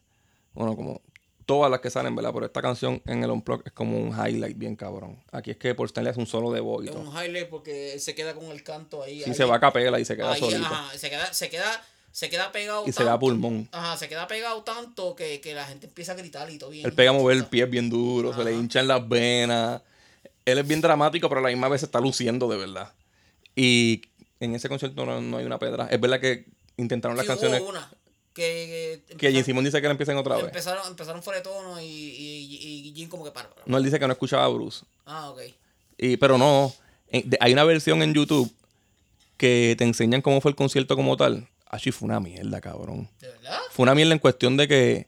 [0.53, 1.01] bueno, como
[1.47, 2.31] todas las que salen, ¿verdad?
[2.31, 5.17] Pero esta canción en el Unplug es como un highlight bien cabrón.
[5.31, 7.99] Aquí es que por Stanley hace un solo de voz Es un highlight porque él
[8.01, 9.23] se queda con el canto ahí.
[9.23, 9.35] Sí, ahí.
[9.35, 10.63] se va a capela y se queda Ahí, solito.
[10.63, 12.83] ajá, se queda, se queda, se queda pegado.
[12.85, 13.67] Y se da pulmón.
[13.71, 16.85] Ajá, se queda pegado tanto que, que la gente empieza a gritar y todo bien.
[16.85, 19.81] Él pega a mover el pie bien duro, se le hinchan las venas.
[20.45, 22.93] Él es bien dramático, pero a la misma vez se está luciendo de verdad.
[23.55, 24.03] Y
[24.39, 25.87] en ese concierto no, no hay una pedra.
[25.89, 26.45] Es verdad que
[26.77, 27.91] intentaron las Sí, hubo canciones una
[28.39, 30.45] que, que, que Jim Simon dice que la empiecen otra vez.
[30.45, 33.49] empezaron, empezaron fuera de tono y, y, y Jim como que para.
[33.65, 34.85] No, él dice que no escuchaba a Bruce.
[35.05, 35.41] Ah, ok.
[35.97, 36.73] Y, pero no,
[37.39, 38.51] hay una versión en YouTube
[39.37, 41.47] que te enseñan cómo fue el concierto como tal.
[41.65, 43.09] Así fue una mierda, cabrón.
[43.19, 43.59] ¿De verdad?
[43.71, 45.07] Fue una mierda en cuestión de que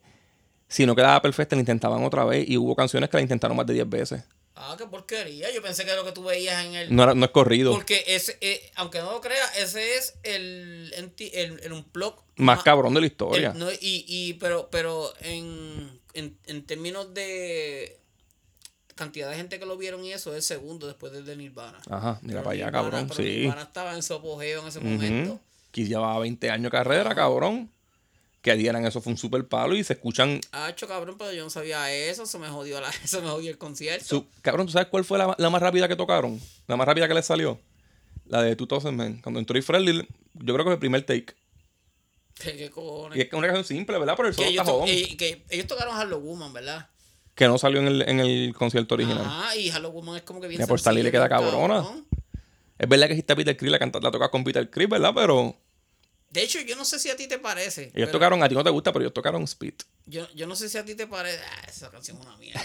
[0.67, 2.47] si no quedaba perfecta, la intentaban otra vez.
[2.49, 4.23] Y hubo canciones que la intentaron más de 10 veces.
[4.56, 5.49] Ah, qué porquería.
[5.52, 6.95] Yo pensé que lo que tú veías en el.
[6.95, 7.72] No, era- no es corrido.
[7.72, 12.64] Porque ese, eh, aunque no lo creas, ese es el, el, el unplug Más ma-
[12.64, 13.54] cabrón de la el- historia.
[13.56, 13.78] no, y,
[14.08, 17.97] y, pero, pero en, en, en términos de
[18.95, 21.80] cantidad de gente que lo vieron y eso, es el segundo después del de Nirvana.
[21.89, 23.08] Ajá, mira Pero para allá, Nirvana- cabrón.
[23.08, 23.38] pero Sí.
[23.38, 25.39] Nirvana estaba en su apogeo en ese momento.
[25.72, 27.72] Que llevaba 20 años de carrera, cabrón.
[28.42, 30.42] Que dieran eso fue un super palo y se escuchan.
[30.52, 33.52] Ah, hecho cabrón, pero yo no sabía eso, se me jodió, la, se me jodió
[33.52, 34.06] el concierto.
[34.06, 36.39] su- cabrón, ¿tú sabes cuál fue la, la más rápida que tocaron?
[36.68, 37.60] La más rápida que les salió.
[38.26, 39.20] La de 2000 Man.
[39.22, 41.36] Cuando entró y Friendly, yo creo que fue el primer take.
[42.39, 43.18] ¿Qué, qué cojones?
[43.18, 44.14] Y es que es una canción simple, ¿verdad?
[44.18, 44.88] Pero el solo está jodón.
[44.89, 46.88] eh, que ellos tocaron Hello Woman, ¿verdad?
[47.36, 49.24] Que no salió en el, en el concierto original.
[49.26, 51.76] Ajá, y Hello Woman es como que bien Ya por salir le queda cabrona.
[51.82, 52.06] cabrón.
[52.80, 55.12] Es verdad que aquí está Peter Criss, la, canta, la toca con Peter Criss, ¿verdad?
[55.14, 55.56] Pero
[56.32, 57.84] De hecho, yo no sé si a ti te parece.
[57.84, 59.73] ellos pero tocaron, a ti no te gusta, pero ellos tocaron Speed.
[60.05, 61.39] Yo, yo no sé si a ti te parece.
[61.39, 62.61] Ah, esa canción es una mierda.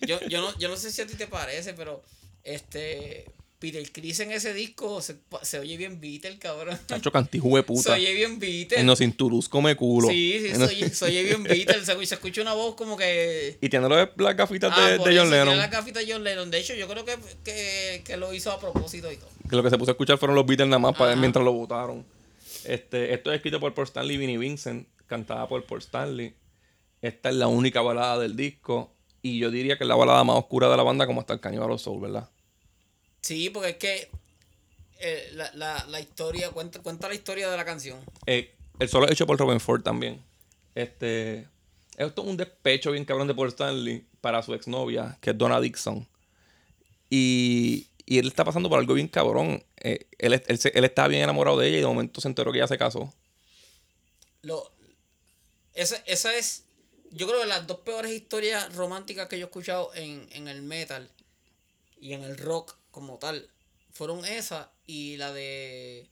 [0.00, 2.02] Yo, yo, no, yo no sé si a ti te parece, pero
[2.42, 3.26] este.
[3.60, 6.78] Peter Chris en ese disco se, se oye bien Beatle, cabrón.
[6.86, 7.92] Chacho cantiju de Se puta.
[7.94, 8.78] oye bien Beatle.
[8.80, 10.08] En los cinturús come culo.
[10.08, 11.82] Sí, sí, se oye, se oye bien Beatle.
[11.82, 13.56] Se, se escucha una voz como que.
[13.62, 15.56] Y tiene las gafitas Ah, de, de John Lennon.
[15.56, 16.50] la gafita de John Lennon.
[16.50, 19.30] De hecho, yo creo que, que, que lo hizo a propósito y todo.
[19.48, 21.52] Que lo que se puso a escuchar fueron los Beatles nada más para mientras lo
[21.52, 22.04] votaron.
[22.66, 26.34] Este, esto es escrito por Paul Stanley y Vinnie Vincent, cantada por Paul Stanley.
[27.02, 28.92] Esta es la única balada del disco.
[29.22, 31.40] Y yo diría que es la balada más oscura de la banda, como hasta el
[31.40, 32.28] Cannibal of Soul, ¿verdad?
[33.20, 34.10] Sí, porque es que
[35.00, 37.98] eh, la, la, la historia, cuenta, cuenta la historia de la canción.
[38.26, 40.22] Eh, el solo es hecho por Robin Ford también.
[40.74, 41.48] Este.
[41.96, 45.60] Esto es un despecho bien cabrón de Paul Stanley para su exnovia, que es Donna
[45.60, 46.06] Dixon.
[47.08, 49.64] Y, y él está pasando por algo bien cabrón.
[49.76, 52.58] Eh, él, él, él estaba bien enamorado de ella y de momento se enteró que
[52.58, 53.12] ella se casó.
[54.42, 54.70] Lo,
[55.74, 56.64] esa, esa es,
[57.10, 60.62] yo creo que las dos peores historias románticas que yo he escuchado en, en el
[60.62, 61.10] metal
[62.00, 63.48] y en el rock como tal
[63.92, 66.08] fueron esa y la de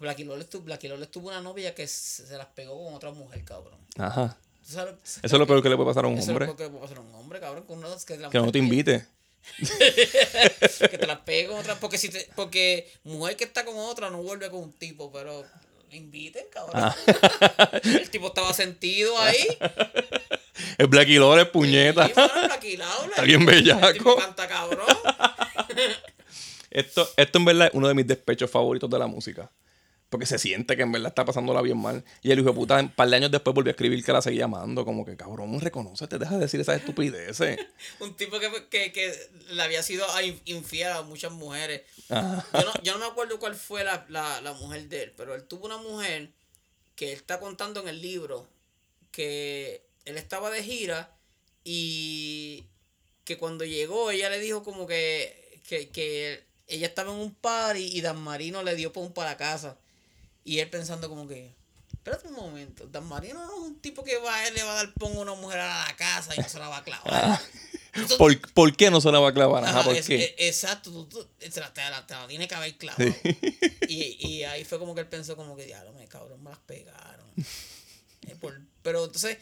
[0.00, 3.78] Blackie Lawless tuvo una novia que se, las pegó con otra mujer, cabrón.
[3.96, 4.36] Ajá.
[4.62, 6.46] Eso es lo peor que le puede pasar a un Eso es hombre.
[6.46, 7.64] lo que le puede pasar a un hombre, cabrón,
[8.04, 9.06] que, la Que no te invite.
[10.90, 11.74] que te las pegue con otra.
[11.76, 15.44] Porque si te, porque mujer que está con otra no vuelve con un tipo, pero
[15.90, 16.74] inviten, cabrón.
[16.76, 16.96] Ah.
[17.82, 19.46] El tipo estaba sentido ahí.
[20.78, 22.06] El Black Lawless, puñeta.
[22.06, 23.10] Sí, Lawless.
[23.10, 23.92] Está bien El bellaco.
[23.92, 24.86] tipo canta cabrón.
[26.70, 29.50] Esto, esto en verdad es uno de mis despechos favoritos de la música.
[30.08, 32.04] Porque se siente que en verdad está pasándola bien mal.
[32.22, 34.22] Y el hijo de puta, un par de años después volvió a escribir que la
[34.22, 34.84] seguía amando.
[34.84, 37.58] Como que, cabrón, reconócete, deja de decir esas estupideces.
[38.00, 39.12] Un tipo que, que, que
[39.50, 41.82] le había sido a- infiel a muchas mujeres.
[42.08, 42.46] Ajá.
[42.52, 45.34] Yo no, yo no me acuerdo cuál fue la, la, la mujer de él, pero
[45.34, 46.30] él tuvo una mujer
[46.94, 48.48] que él está contando en el libro
[49.10, 51.10] que él estaba de gira
[51.64, 52.64] y
[53.24, 57.90] que cuando llegó ella le dijo como que, que, que ella estaba en un party
[57.96, 59.76] y Dan Marino le dio pon para casa.
[60.46, 61.52] Y él pensando como que,
[61.92, 64.76] espérate un momento, Dan Marino no es un tipo que va, él le va a
[64.76, 67.38] dar pon a una mujer a la casa y no se la va a clavar.
[67.92, 69.64] Entonces, ¿Por, por qué no se la va a clavar?
[69.64, 70.16] Ajá, ¿por es- qué?
[70.38, 73.04] e- exacto, tú, tú- te, la, te la- te la tiene que haber clavado.
[73.88, 76.58] Y, y ahí fue como que él pensó como que, diablo, me cabrón, me las
[76.60, 77.26] pegaron.
[78.28, 79.38] Eh, por- pero entonces,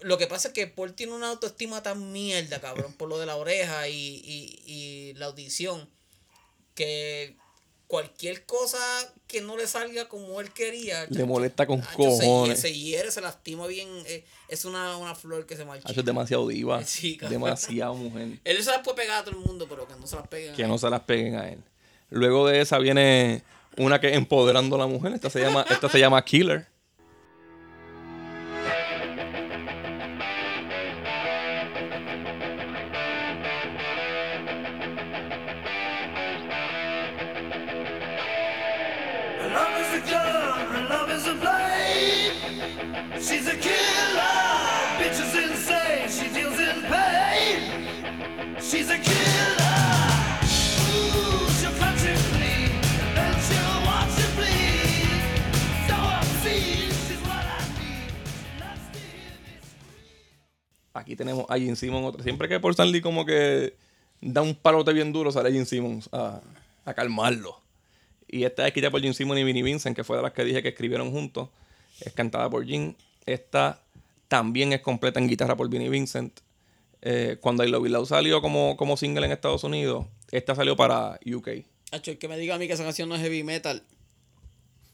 [0.00, 3.26] lo que pasa es que Paul tiene una autoestima tan mierda, cabrón, por lo de
[3.26, 5.88] la oreja y, y, y la audición,
[6.74, 7.36] que
[7.88, 8.78] cualquier cosa
[9.26, 11.06] que no le salga como él quería.
[11.08, 12.60] Le molesta con chacho, se- cojones.
[12.60, 13.88] Se, hiere, se lastima bien.
[14.06, 15.88] eh, es una, una flor que se marcha.
[15.90, 16.82] Es demasiado diva.
[16.86, 18.38] Sí, demasiado mujer.
[18.44, 20.54] Él se las puede pegar a todo el mundo, pero que no se las peguen.
[20.54, 21.58] Que no se las peguen a él.
[22.10, 23.42] Luego de esa viene
[23.76, 25.12] una que empoderando a la mujer.
[25.14, 26.66] Esta se llama, esta se llama Killer.
[60.98, 62.06] Aquí tenemos a Gene Simmons.
[62.06, 62.22] Otra.
[62.22, 63.74] Siempre que por Stanley como que
[64.20, 66.40] da un palote bien duro, sale Gene Simmons a,
[66.84, 67.60] a calmarlo.
[68.26, 70.44] Y esta es escrita por Gene Simmons y Vinnie Vincent, que fue de las que
[70.44, 71.48] dije que escribieron juntos.
[72.00, 72.94] Es cantada por Gene.
[73.26, 73.80] Esta
[74.28, 76.40] también es completa en guitarra por Vinnie Vincent.
[77.00, 80.76] Eh, cuando I Love It Loud salió como, como single en Estados Unidos, esta salió
[80.76, 81.48] para UK.
[81.92, 83.82] Hacho, el que me diga a mí que esa canción no es heavy metal.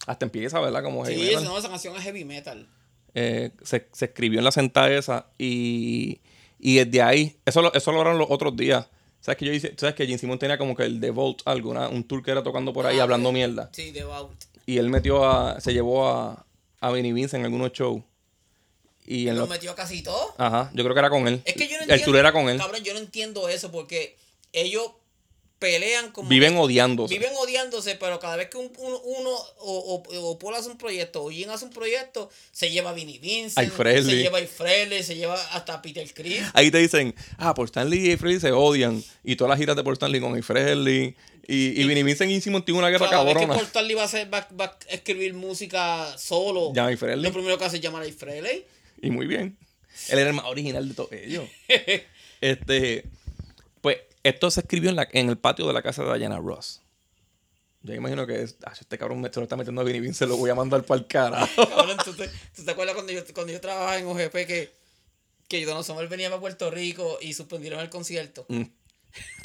[0.07, 0.83] Hasta empieza, ¿verdad?
[0.83, 1.43] Como heavy Sí, metal.
[1.43, 2.69] esa, no, esa canción es heavy metal.
[3.15, 6.21] Eh, se, se escribió en la sentada esa y,
[6.59, 8.87] y desde ahí, eso lo, eso lo lograron los otros días.
[9.21, 9.73] ¿Sabes que yo hice?
[9.77, 12.31] ¿Sabes que Gene Simmons tenía como que el The Vault, algo, una- un tour que
[12.31, 13.71] era tocando por ahí Ah, hablando mierda?
[13.73, 14.45] Sí, de Vault.
[14.67, 16.45] Y él metió a, se llevó a,
[16.81, 18.03] a Vinnie Vincent en algunos shows.
[19.07, 20.35] Y Lo los, metió casi todo.
[20.39, 21.43] ajá, yo creo que era con él.
[21.45, 22.05] Es que yo no el entiendo.
[22.07, 22.57] tour era con él.
[22.59, 24.17] Cabrón, yo no entiendo eso porque
[24.53, 24.91] ellos
[25.65, 26.29] pelean como.
[26.29, 27.15] Viven odiándose.
[27.15, 29.31] Viven odiándose, pero cada vez que un- un- uno
[29.61, 32.93] o, o, o Paul hace un proyecto o Jim hace un proyecto, se lleva a
[32.93, 36.43] Vinnie Vincent, se lleva a Frehley, se lleva hasta Peter Chris.
[36.53, 39.03] Ahí te dicen, ah, por Stanley y Frehley se odian.
[39.23, 41.17] Y todas las giras de por Stanley con Frehley.
[41.47, 43.55] Y, y Vinnie Vincent y Simmons tienen una guerra Cada vez que cabrona.
[43.55, 47.59] Paul Stanley va a, hacer, va, va a escribir música solo, Llama a lo primero
[47.59, 48.65] que hace es llamar a Frehley.
[49.03, 49.57] Y muy bien.
[50.09, 51.45] Él era el más original de todos ellos.
[52.41, 53.05] este,
[54.25, 56.81] esto se escribió en, la, en el patio de la casa de Diana Ross.
[57.83, 60.21] Yo imagino que es, ah, este cabrón me se lo está metiendo a Vinny Vince,
[60.21, 61.07] se lo voy a mandar para el.
[61.07, 64.73] Cabrón, ¿tú te, tú te acuerdas cuando yo, cuando yo trabajaba en OGP que,
[65.49, 68.47] que Don venía para Puerto Rico y suspendieron el concierto?
[68.49, 68.63] Mm.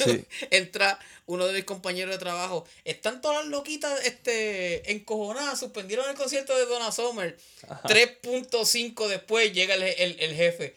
[0.04, 0.26] Sí.
[0.50, 0.98] Entra
[1.28, 2.66] uno de mis compañeros de trabajo.
[2.86, 5.60] Están todas las loquitas este, encojonadas.
[5.60, 7.38] Suspendieron el concierto de Donna Summer.
[7.84, 10.76] 3.5 después llega el, el- el jefe.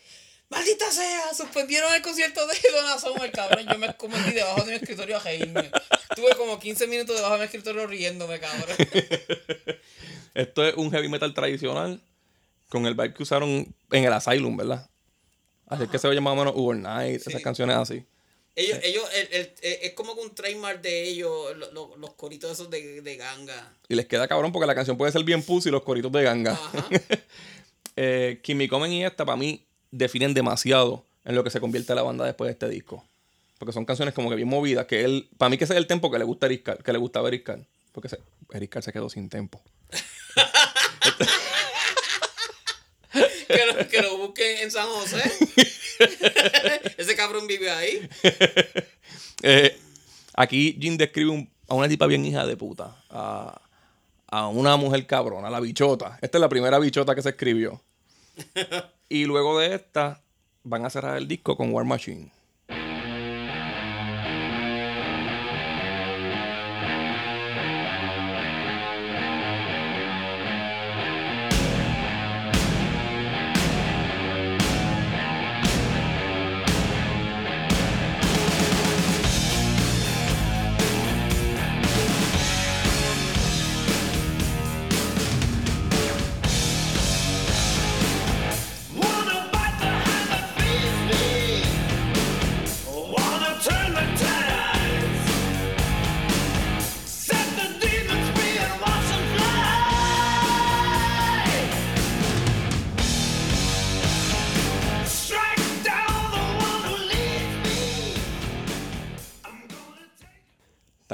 [0.52, 1.32] ¡Maldita sea!
[1.34, 3.66] Suspendieron el concierto de Donna Summer, cabrón.
[3.66, 5.70] Yo me escondí debajo de mi escritorio a reírme.
[6.14, 8.76] Tuve como 15 minutos debajo de mi escritorio riéndome, cabrón.
[10.34, 12.00] Esto es un heavy metal tradicional
[12.68, 14.88] con el vibe que usaron en el Asylum, ¿verdad?
[15.66, 18.04] Así es que se oye más o menos Overnight, esas canciones así.
[18.54, 22.12] Ellos, ellos, el- el- el- es como que un trademark de ellos, lo- lo- los
[22.14, 23.74] coritos esos de, de ganga.
[23.88, 26.22] Y les queda cabrón porque la canción puede ser bien pussy y los coritos de
[26.22, 26.52] ganga.
[26.52, 26.88] Ajá.
[27.96, 32.02] eh, Kimi Comen y esta, para mí, definen demasiado en lo que se convierte la
[32.02, 33.04] banda después de este disco.
[33.58, 35.86] Porque son canciones como que bien movidas, que él, para mí que ese es el
[35.86, 37.60] tempo que le gusta Eric que le gustaba Eric Carr.
[37.92, 38.18] Porque se,
[38.52, 39.62] Eric se quedó sin tempo.
[43.46, 45.22] que, lo, que lo busquen en San José.
[46.96, 48.08] Ese cabrón vive ahí.
[49.44, 49.76] Eh,
[50.34, 52.96] aquí Jim describe un- a una tipa bien hija de puta.
[53.10, 53.60] A,
[54.28, 56.16] a una mujer cabrona, la bichota.
[56.22, 57.82] Esta es la primera bichota que se escribió.
[59.12, 60.22] Y luego de esta,
[60.64, 62.30] van a cerrar el disco con War Machine.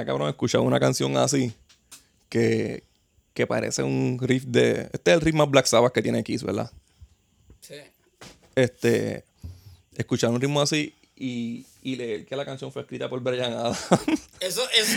[0.08, 1.52] Cabrón escuchar una canción así
[2.30, 2.82] que,
[3.34, 4.88] que parece un riff de.
[4.90, 6.72] Este es el riff más Black Sabbath que tiene Kiss, ¿verdad?
[7.60, 7.74] Sí.
[8.54, 9.24] Este.
[9.98, 13.78] Escuchar un ritmo así y, y leer que la canción fue escrita por Brian Adams.
[14.40, 14.92] Eso, eso,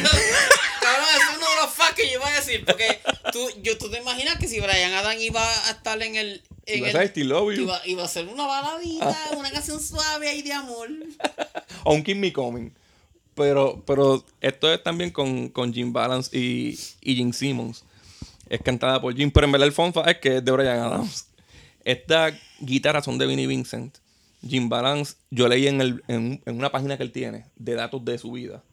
[0.81, 2.63] cabrón, eso es uno de los facts que yo iba a decir.
[2.63, 2.99] Porque
[3.33, 6.43] tú, yo, tú te imaginas que si Brian Adam iba a estar en el.
[6.67, 7.63] En Iba a el ser Still Love You.
[7.63, 10.89] Iba, iba a ser una baladita, una canción suave ahí de amor.
[11.83, 12.71] o un Keep Me Coming.
[13.35, 17.83] Pero, pero esto es también con, con Jim Balance y, y Jim Simmons.
[18.49, 21.27] Es cantada por Jim, pero en verdad el fun es que es de Brian Adams.
[21.83, 23.97] Estas guitarras son de Vinnie Vincent.
[24.45, 28.03] Jim Balance, yo leí en, el, en, en una página que él tiene de datos
[28.03, 28.63] de su vida.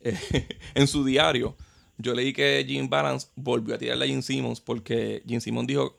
[0.74, 1.56] en su diario,
[1.98, 5.98] yo leí que Jim Balance volvió a tirarle a Jim Simmons porque Jim Simmons dijo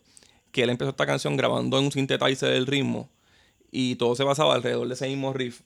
[0.51, 3.09] que él empezó esta canción grabando en un synthesizer del ritmo
[3.71, 5.61] y todo se basaba alrededor de ese mismo riff,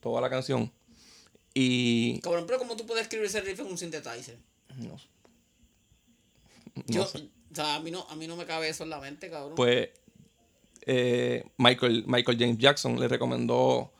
[0.00, 0.70] toda la canción.
[1.58, 4.36] Y Cabrón, pero ¿cómo tú puedes escribir ese riff en un synthesizer?
[4.76, 4.94] no,
[6.86, 7.30] Yo, sé.
[7.50, 9.54] O sea, a mí, no, a mí no me cabe eso en la mente, cabrón.
[9.54, 9.88] pues
[10.82, 13.90] eh, Michael, Michael James Jackson le recomendó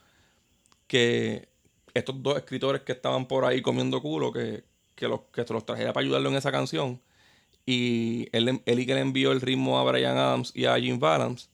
[0.86, 1.48] que
[1.94, 4.64] estos dos escritores que estaban por ahí comiendo culo, que,
[4.94, 7.00] que, los, que se los trajera para ayudarlo en esa canción.
[7.64, 10.98] Y él, él y que le envió el ritmo a Brian Adams y a Jim
[10.98, 11.48] Valance.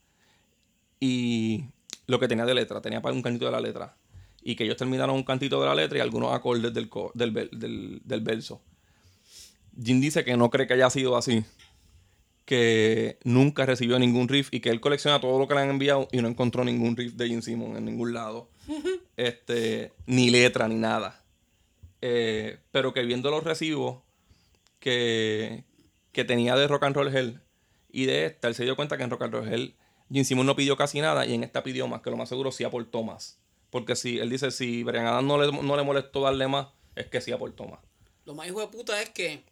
[0.98, 1.66] Y
[2.08, 3.96] lo que tenía de letra, tenía para un cantito de la letra.
[4.42, 8.20] Y que ellos terminaron un cantito de la letra y algunos acordes del, del, del
[8.20, 8.60] verso.
[9.80, 11.44] Jim dice que no cree que haya sido así.
[12.44, 16.08] Que nunca recibió ningún riff y que él colecciona todo lo que le han enviado
[16.10, 18.48] y no encontró ningún riff de Jim Simon en ningún lado.
[19.16, 21.22] este, ni letra, ni nada.
[22.00, 24.02] Eh, pero que viendo los recibos
[24.80, 25.64] que,
[26.10, 27.40] que tenía de Rock and Roll Hell
[27.92, 29.76] y de esta, él se dio cuenta que en Rock and Roll Hell
[30.12, 32.52] Jim Simon no pidió casi nada y en esta pidió más, que lo más seguro
[32.52, 33.38] sí aportó más.
[33.72, 37.06] Porque si él dice, si Brian Adams no le, no le molestó darle más, es
[37.06, 37.80] que sí aportó más.
[38.26, 39.42] Lo más hijo de puta es que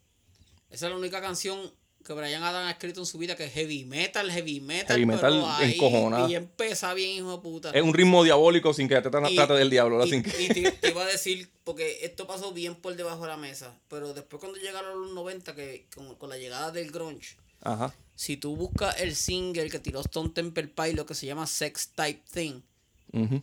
[0.71, 1.59] esa es la única canción
[2.05, 4.89] que Brian Adams ha escrito en su vida que es heavy metal, heavy metal.
[4.97, 6.31] Heavy metal encojonada.
[6.31, 7.71] Y empieza bien, hijo de puta.
[7.71, 10.05] Es un ritmo diabólico sin que te Y- trate del diablo.
[10.07, 13.23] Y, Sin que- y te, te iba a decir, porque esto pasó bien por debajo
[13.23, 16.91] de la mesa, pero después cuando llegaron los 90, que con, con la llegada del
[16.91, 17.95] grunge, Ajá.
[18.15, 22.23] si tú buscas el single que tiró Stone Temple Pilot que se llama Sex Type
[22.33, 22.61] Thing,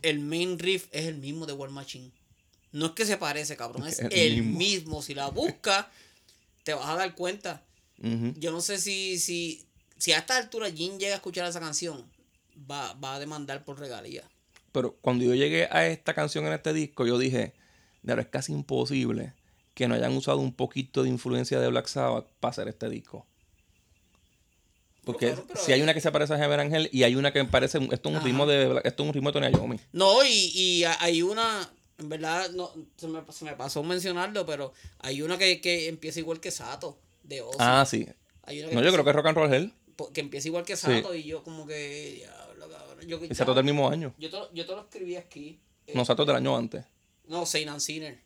[0.02, 2.10] El main riff es el mismo de War Machine.
[2.72, 4.58] No es que se parece, cabrón, es El el, mismo.
[4.58, 5.02] mismo.
[5.02, 5.86] Si la buscas,
[6.64, 7.62] te vas a dar cuenta.
[8.00, 9.66] Yo no sé si, si,
[9.96, 12.04] si a esta altura Jim llega a escuchar esa canción,
[12.70, 14.22] va, va a demandar por regalía.
[14.70, 17.52] Pero cuando yo llegué a esta canción en este disco, yo dije, de
[18.14, 19.32] verdad es casi imposible
[19.74, 23.26] que no hayan usado un poquito de influencia de Black Sabbath para hacer este disco.
[25.12, 27.78] Porque si hay una que se parece a Heaven Angel y hay una que parece,
[27.78, 28.24] esto es un Ajá.
[28.26, 29.80] ritmo de esto es un ritmo de Tony Iommi.
[29.92, 31.68] No, y, y ha- hay una,
[31.98, 36.20] en verdad, no, se, me, se me pasó mencionarlo, pero hay una que, que empieza
[36.20, 37.56] igual que Sato, de Ozzy.
[37.58, 38.06] Ah, sí.
[38.44, 39.72] Hay una que, No, yo creo que es Rock and Roll Hell.
[40.12, 43.06] que empieza igual que Sato y yo como que, diablo, cabrón.
[43.08, 44.14] Yo, Y Sato del mismo año.
[44.18, 45.58] yo, te, yo te lo escribí aquí.
[45.86, 46.84] Eh, No, Sato del año antes.
[47.26, 48.18] No, Saint and Sinner.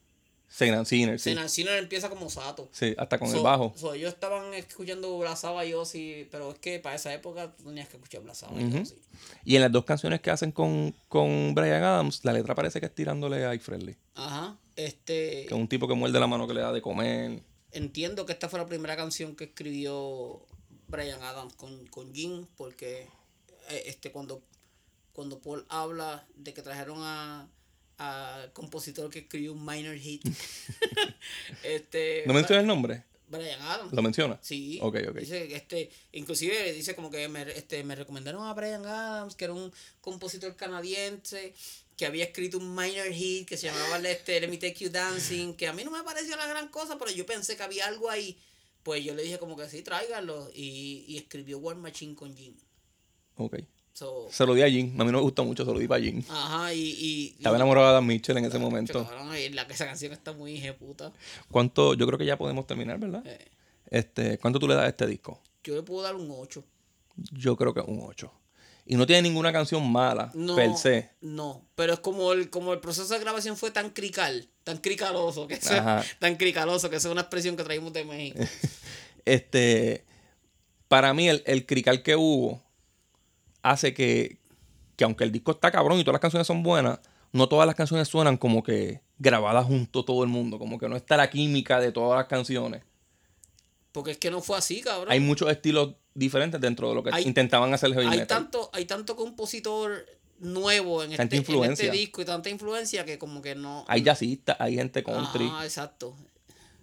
[0.54, 1.24] Saint and Sinner, sí.
[1.30, 2.68] Saint and Sinner empieza como Sato.
[2.72, 3.72] Sí, hasta con So- el bajo.
[3.74, 7.88] so, ellos estaban escuchando Blasaba y Ozzy, pero es que para esa época tú tenías
[7.88, 8.82] que escuchar Blasaba y Ujú.
[8.82, 8.96] Ozzy.
[9.46, 12.86] Y en las dos canciones que hacen con, con Brian Adams, la letra parece que
[12.86, 13.96] es tirándole a Ike Friendly.
[14.14, 14.56] Ajá.
[14.76, 15.46] Este.
[15.46, 17.40] Que es un tipo que muerde la mano que le da de comer.
[17.72, 20.44] entiendo que esta fue la primera canción que escribió
[20.88, 23.08] Brian Adams con, con Jim, porque
[23.70, 24.42] eh, este cuando,
[25.14, 27.48] cuando Paul habla de que trajeron a
[28.02, 30.22] al compositor que escribió un minor hit.
[31.62, 33.04] este ¿No menciona el nombre?
[33.32, 33.92] Brian Adams.
[33.92, 34.38] ¿Lo menciona?
[34.42, 34.78] Sí.
[34.82, 35.16] Ok, ok.
[35.16, 39.44] Dice que este, inclusive dice como que me, este, me recomendaron a Brian Adams, que
[39.44, 39.72] era un
[40.02, 41.54] compositor canadiense,
[41.96, 45.54] que había escrito un minor hit que se llamaba este, Let Me Take You Dancing,
[45.54, 48.10] que a mí no me pareció la gran cosa, pero yo pensé que había algo
[48.10, 48.38] ahí.
[48.82, 50.50] Pues yo le dije como que sí, tráigalo.
[50.54, 52.54] Y, y escribió War Machine con Jim.
[53.36, 53.56] Ok.
[53.94, 54.98] So, Se lo di a Jim.
[55.00, 56.22] A mí no me gusta mucho, se lo di para Jim.
[56.30, 56.80] ajá, y...
[56.80, 59.04] y Estaba enamorado de Dan Mitchell en ese momento.
[59.06, 61.12] Cabrón, y la, esa canción está muy puta.
[61.50, 61.94] ¿Cuánto?
[61.94, 63.22] Yo creo que ya podemos terminar, ¿verdad?
[63.26, 63.48] Eh,
[63.90, 65.40] Este, ¿Cuánto tú le das a este disco?
[65.64, 66.64] yo le puedo dar un 8.
[67.32, 68.32] Yo creo que un 8.
[68.86, 71.10] Y no tiene ninguna canción mala, No, per se.
[71.20, 75.46] no, pero es como el, como el proceso de grabación fue tan crical, tan cricaloso,
[75.46, 76.02] que Ajá.
[76.18, 78.38] tan cricaloso, que esa es una expresión que traímos de México.
[79.24, 80.04] Este,
[80.88, 82.60] para mí, el, el crical que hubo
[83.62, 84.38] hace que,
[84.96, 86.98] que aunque el disco está cabrón y todas las canciones son buenas,
[87.32, 90.96] no todas las canciones suenan como que grabadas junto todo el mundo, como que no
[90.96, 92.82] está la química de todas las canciones.
[93.92, 95.12] Porque es que no fue así, cabrón.
[95.12, 98.26] Hay muchos estilos diferentes dentro de lo que Hay- intentaban hacer el heavy hay metal.
[98.42, 100.06] tanto, hay tanto compositor
[100.40, 103.84] nuevo en este, en este disco y tanta influencia que como que no.
[103.88, 105.48] Hay jazzistas, hay gente country.
[105.52, 106.16] Ah, exacto.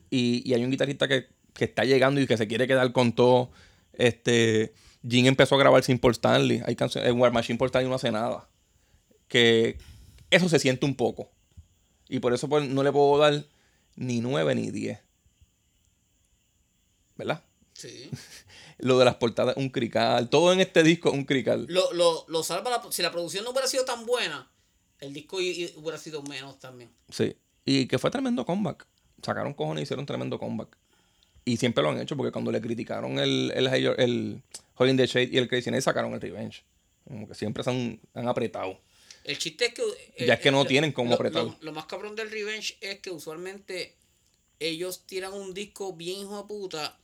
[0.09, 3.11] y, y hay un guitarrista que, que está llegando y que se quiere quedar con
[3.13, 3.51] todo.
[3.93, 4.73] Este,
[5.07, 6.61] Jim empezó a grabar sin Paul Stanley.
[6.65, 8.49] Hay canciones, en War Machine Paul Stanley no hace nada.
[9.27, 9.77] Que
[10.29, 11.31] eso se siente un poco.
[12.07, 13.45] Y por eso pues, no le puedo dar
[13.95, 14.99] ni 9 ni 10.
[17.15, 17.43] ¿Verdad?
[17.73, 18.09] Sí.
[18.79, 20.29] Lo de las portadas, un crical.
[20.29, 21.65] Todo en este disco es un crical.
[21.69, 24.49] Lo, lo, lo salva la, si la producción no hubiera sido tan buena,
[24.99, 26.89] el disco hubiera sido menos también.
[27.09, 27.35] Sí.
[27.65, 28.87] Y que fue tremendo comeback.
[29.21, 30.77] Sacaron cojones y hicieron tremendo comeback.
[31.45, 33.67] Y siempre lo han hecho porque cuando le criticaron el, el,
[33.97, 34.41] el,
[34.75, 36.63] Hole in the Shade y el Crazy Night sacaron el Revenge.
[37.07, 38.79] Como que siempre se han, han apretado.
[39.23, 39.81] El chiste es que.
[40.17, 41.43] eh, Ya es que no lo- tienen cómo apretar.
[41.45, 43.95] Lo, lo más cabrón del Revenge es que usualmente
[44.59, 46.97] ellos tiran un disco bien hijo de puta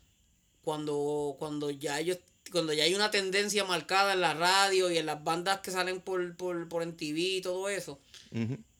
[0.63, 2.19] cuando, cuando ya ellos.
[2.51, 5.99] Cuando ya hay una tendencia marcada en la radio y en las bandas que salen
[5.99, 7.99] por, por, por MTV y todo eso.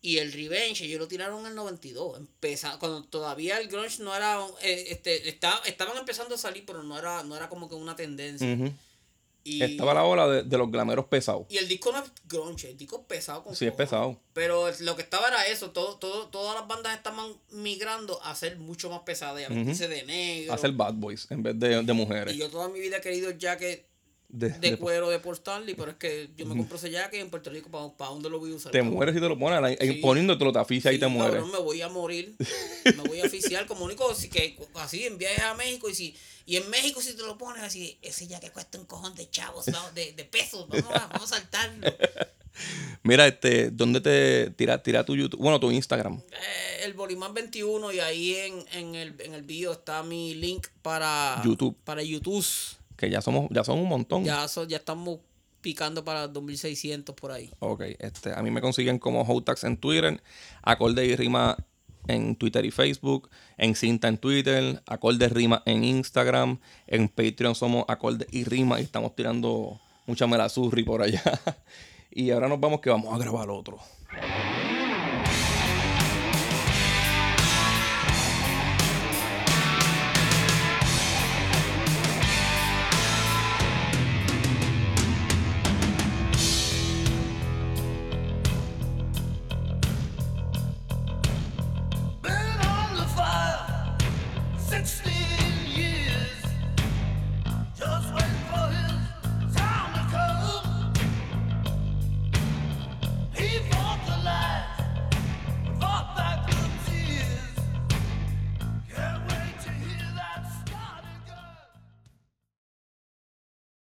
[0.06, 2.18] Y el Revenge, ellos lo tiraron en el 92.
[2.20, 4.40] Empeza, cuando todavía el grunge no era.
[4.62, 7.96] eh, este, estaba, estaban empezando a salir, pero no era, no era como que una
[7.96, 8.48] tendencia.
[8.54, 8.72] Ujú.
[9.44, 11.48] y, Estaba la ola de, de los glameros pesados.
[11.50, 14.20] y el disco no es grunge, el disco es pesado con Sí, es pesado.
[14.34, 18.58] Pero lo que estaba era eso, todo, todo, todas las bandas estaban migrando a ser
[18.60, 20.54] mucho más pesadas, y a vestirse de negro.
[20.54, 22.36] Hacer bad boys en vez de, de mujeres.
[22.36, 23.88] y yo toda mi vida he querido el jacket
[24.28, 27.22] De- de de- cuero de Port Stanley, pero es que yo me compro ese jacket
[27.22, 28.72] en Puerto Rico, ¿para, dónde lo voy a usar?
[28.72, 28.94] te cabrón?
[28.96, 29.62] mueres si te lo pones.
[29.64, 30.00] ahí- Sí.
[30.02, 31.36] Poniéndotelo te asfixia y te mueres.
[31.36, 32.36] cabrón, me voy a morir.
[32.86, 36.16] Me voy a oficiar como único si que así en viajes a México y si
[36.48, 39.68] y en México si te lo pones así, ese que cuesta un cojón de chavos,
[39.68, 39.80] ¿no?
[39.96, 41.88] de, de pesos, vamos a, vamos a saltarlo.
[43.04, 45.40] Mira, este, ¿dónde te tira, tira tu YouTube?
[45.40, 46.22] Bueno, tu Instagram.
[46.32, 50.68] Eh, el Bolimán 21 y ahí en, en el en el video está mi link
[50.82, 51.76] para YouTube.
[51.84, 52.46] Para YouTube.
[52.98, 54.24] Que ya somos, ya son un montón.
[54.24, 55.20] Ya so- ya estamos
[55.62, 57.52] picando para 2600 por ahí.
[57.60, 60.22] Ok, este, a mí me consiguen como Hotax en Twitter,
[60.62, 61.58] Acorde y Rima
[62.08, 67.86] en Twitter y Facebook, en Cinta en Twitter, Acorde Rima en Instagram, en Patreon somos
[67.88, 71.24] Acorde y Rima y estamos tirando mucha melazurri por allá.
[72.12, 73.80] y ahora nos vamos que vamos a grabar otro.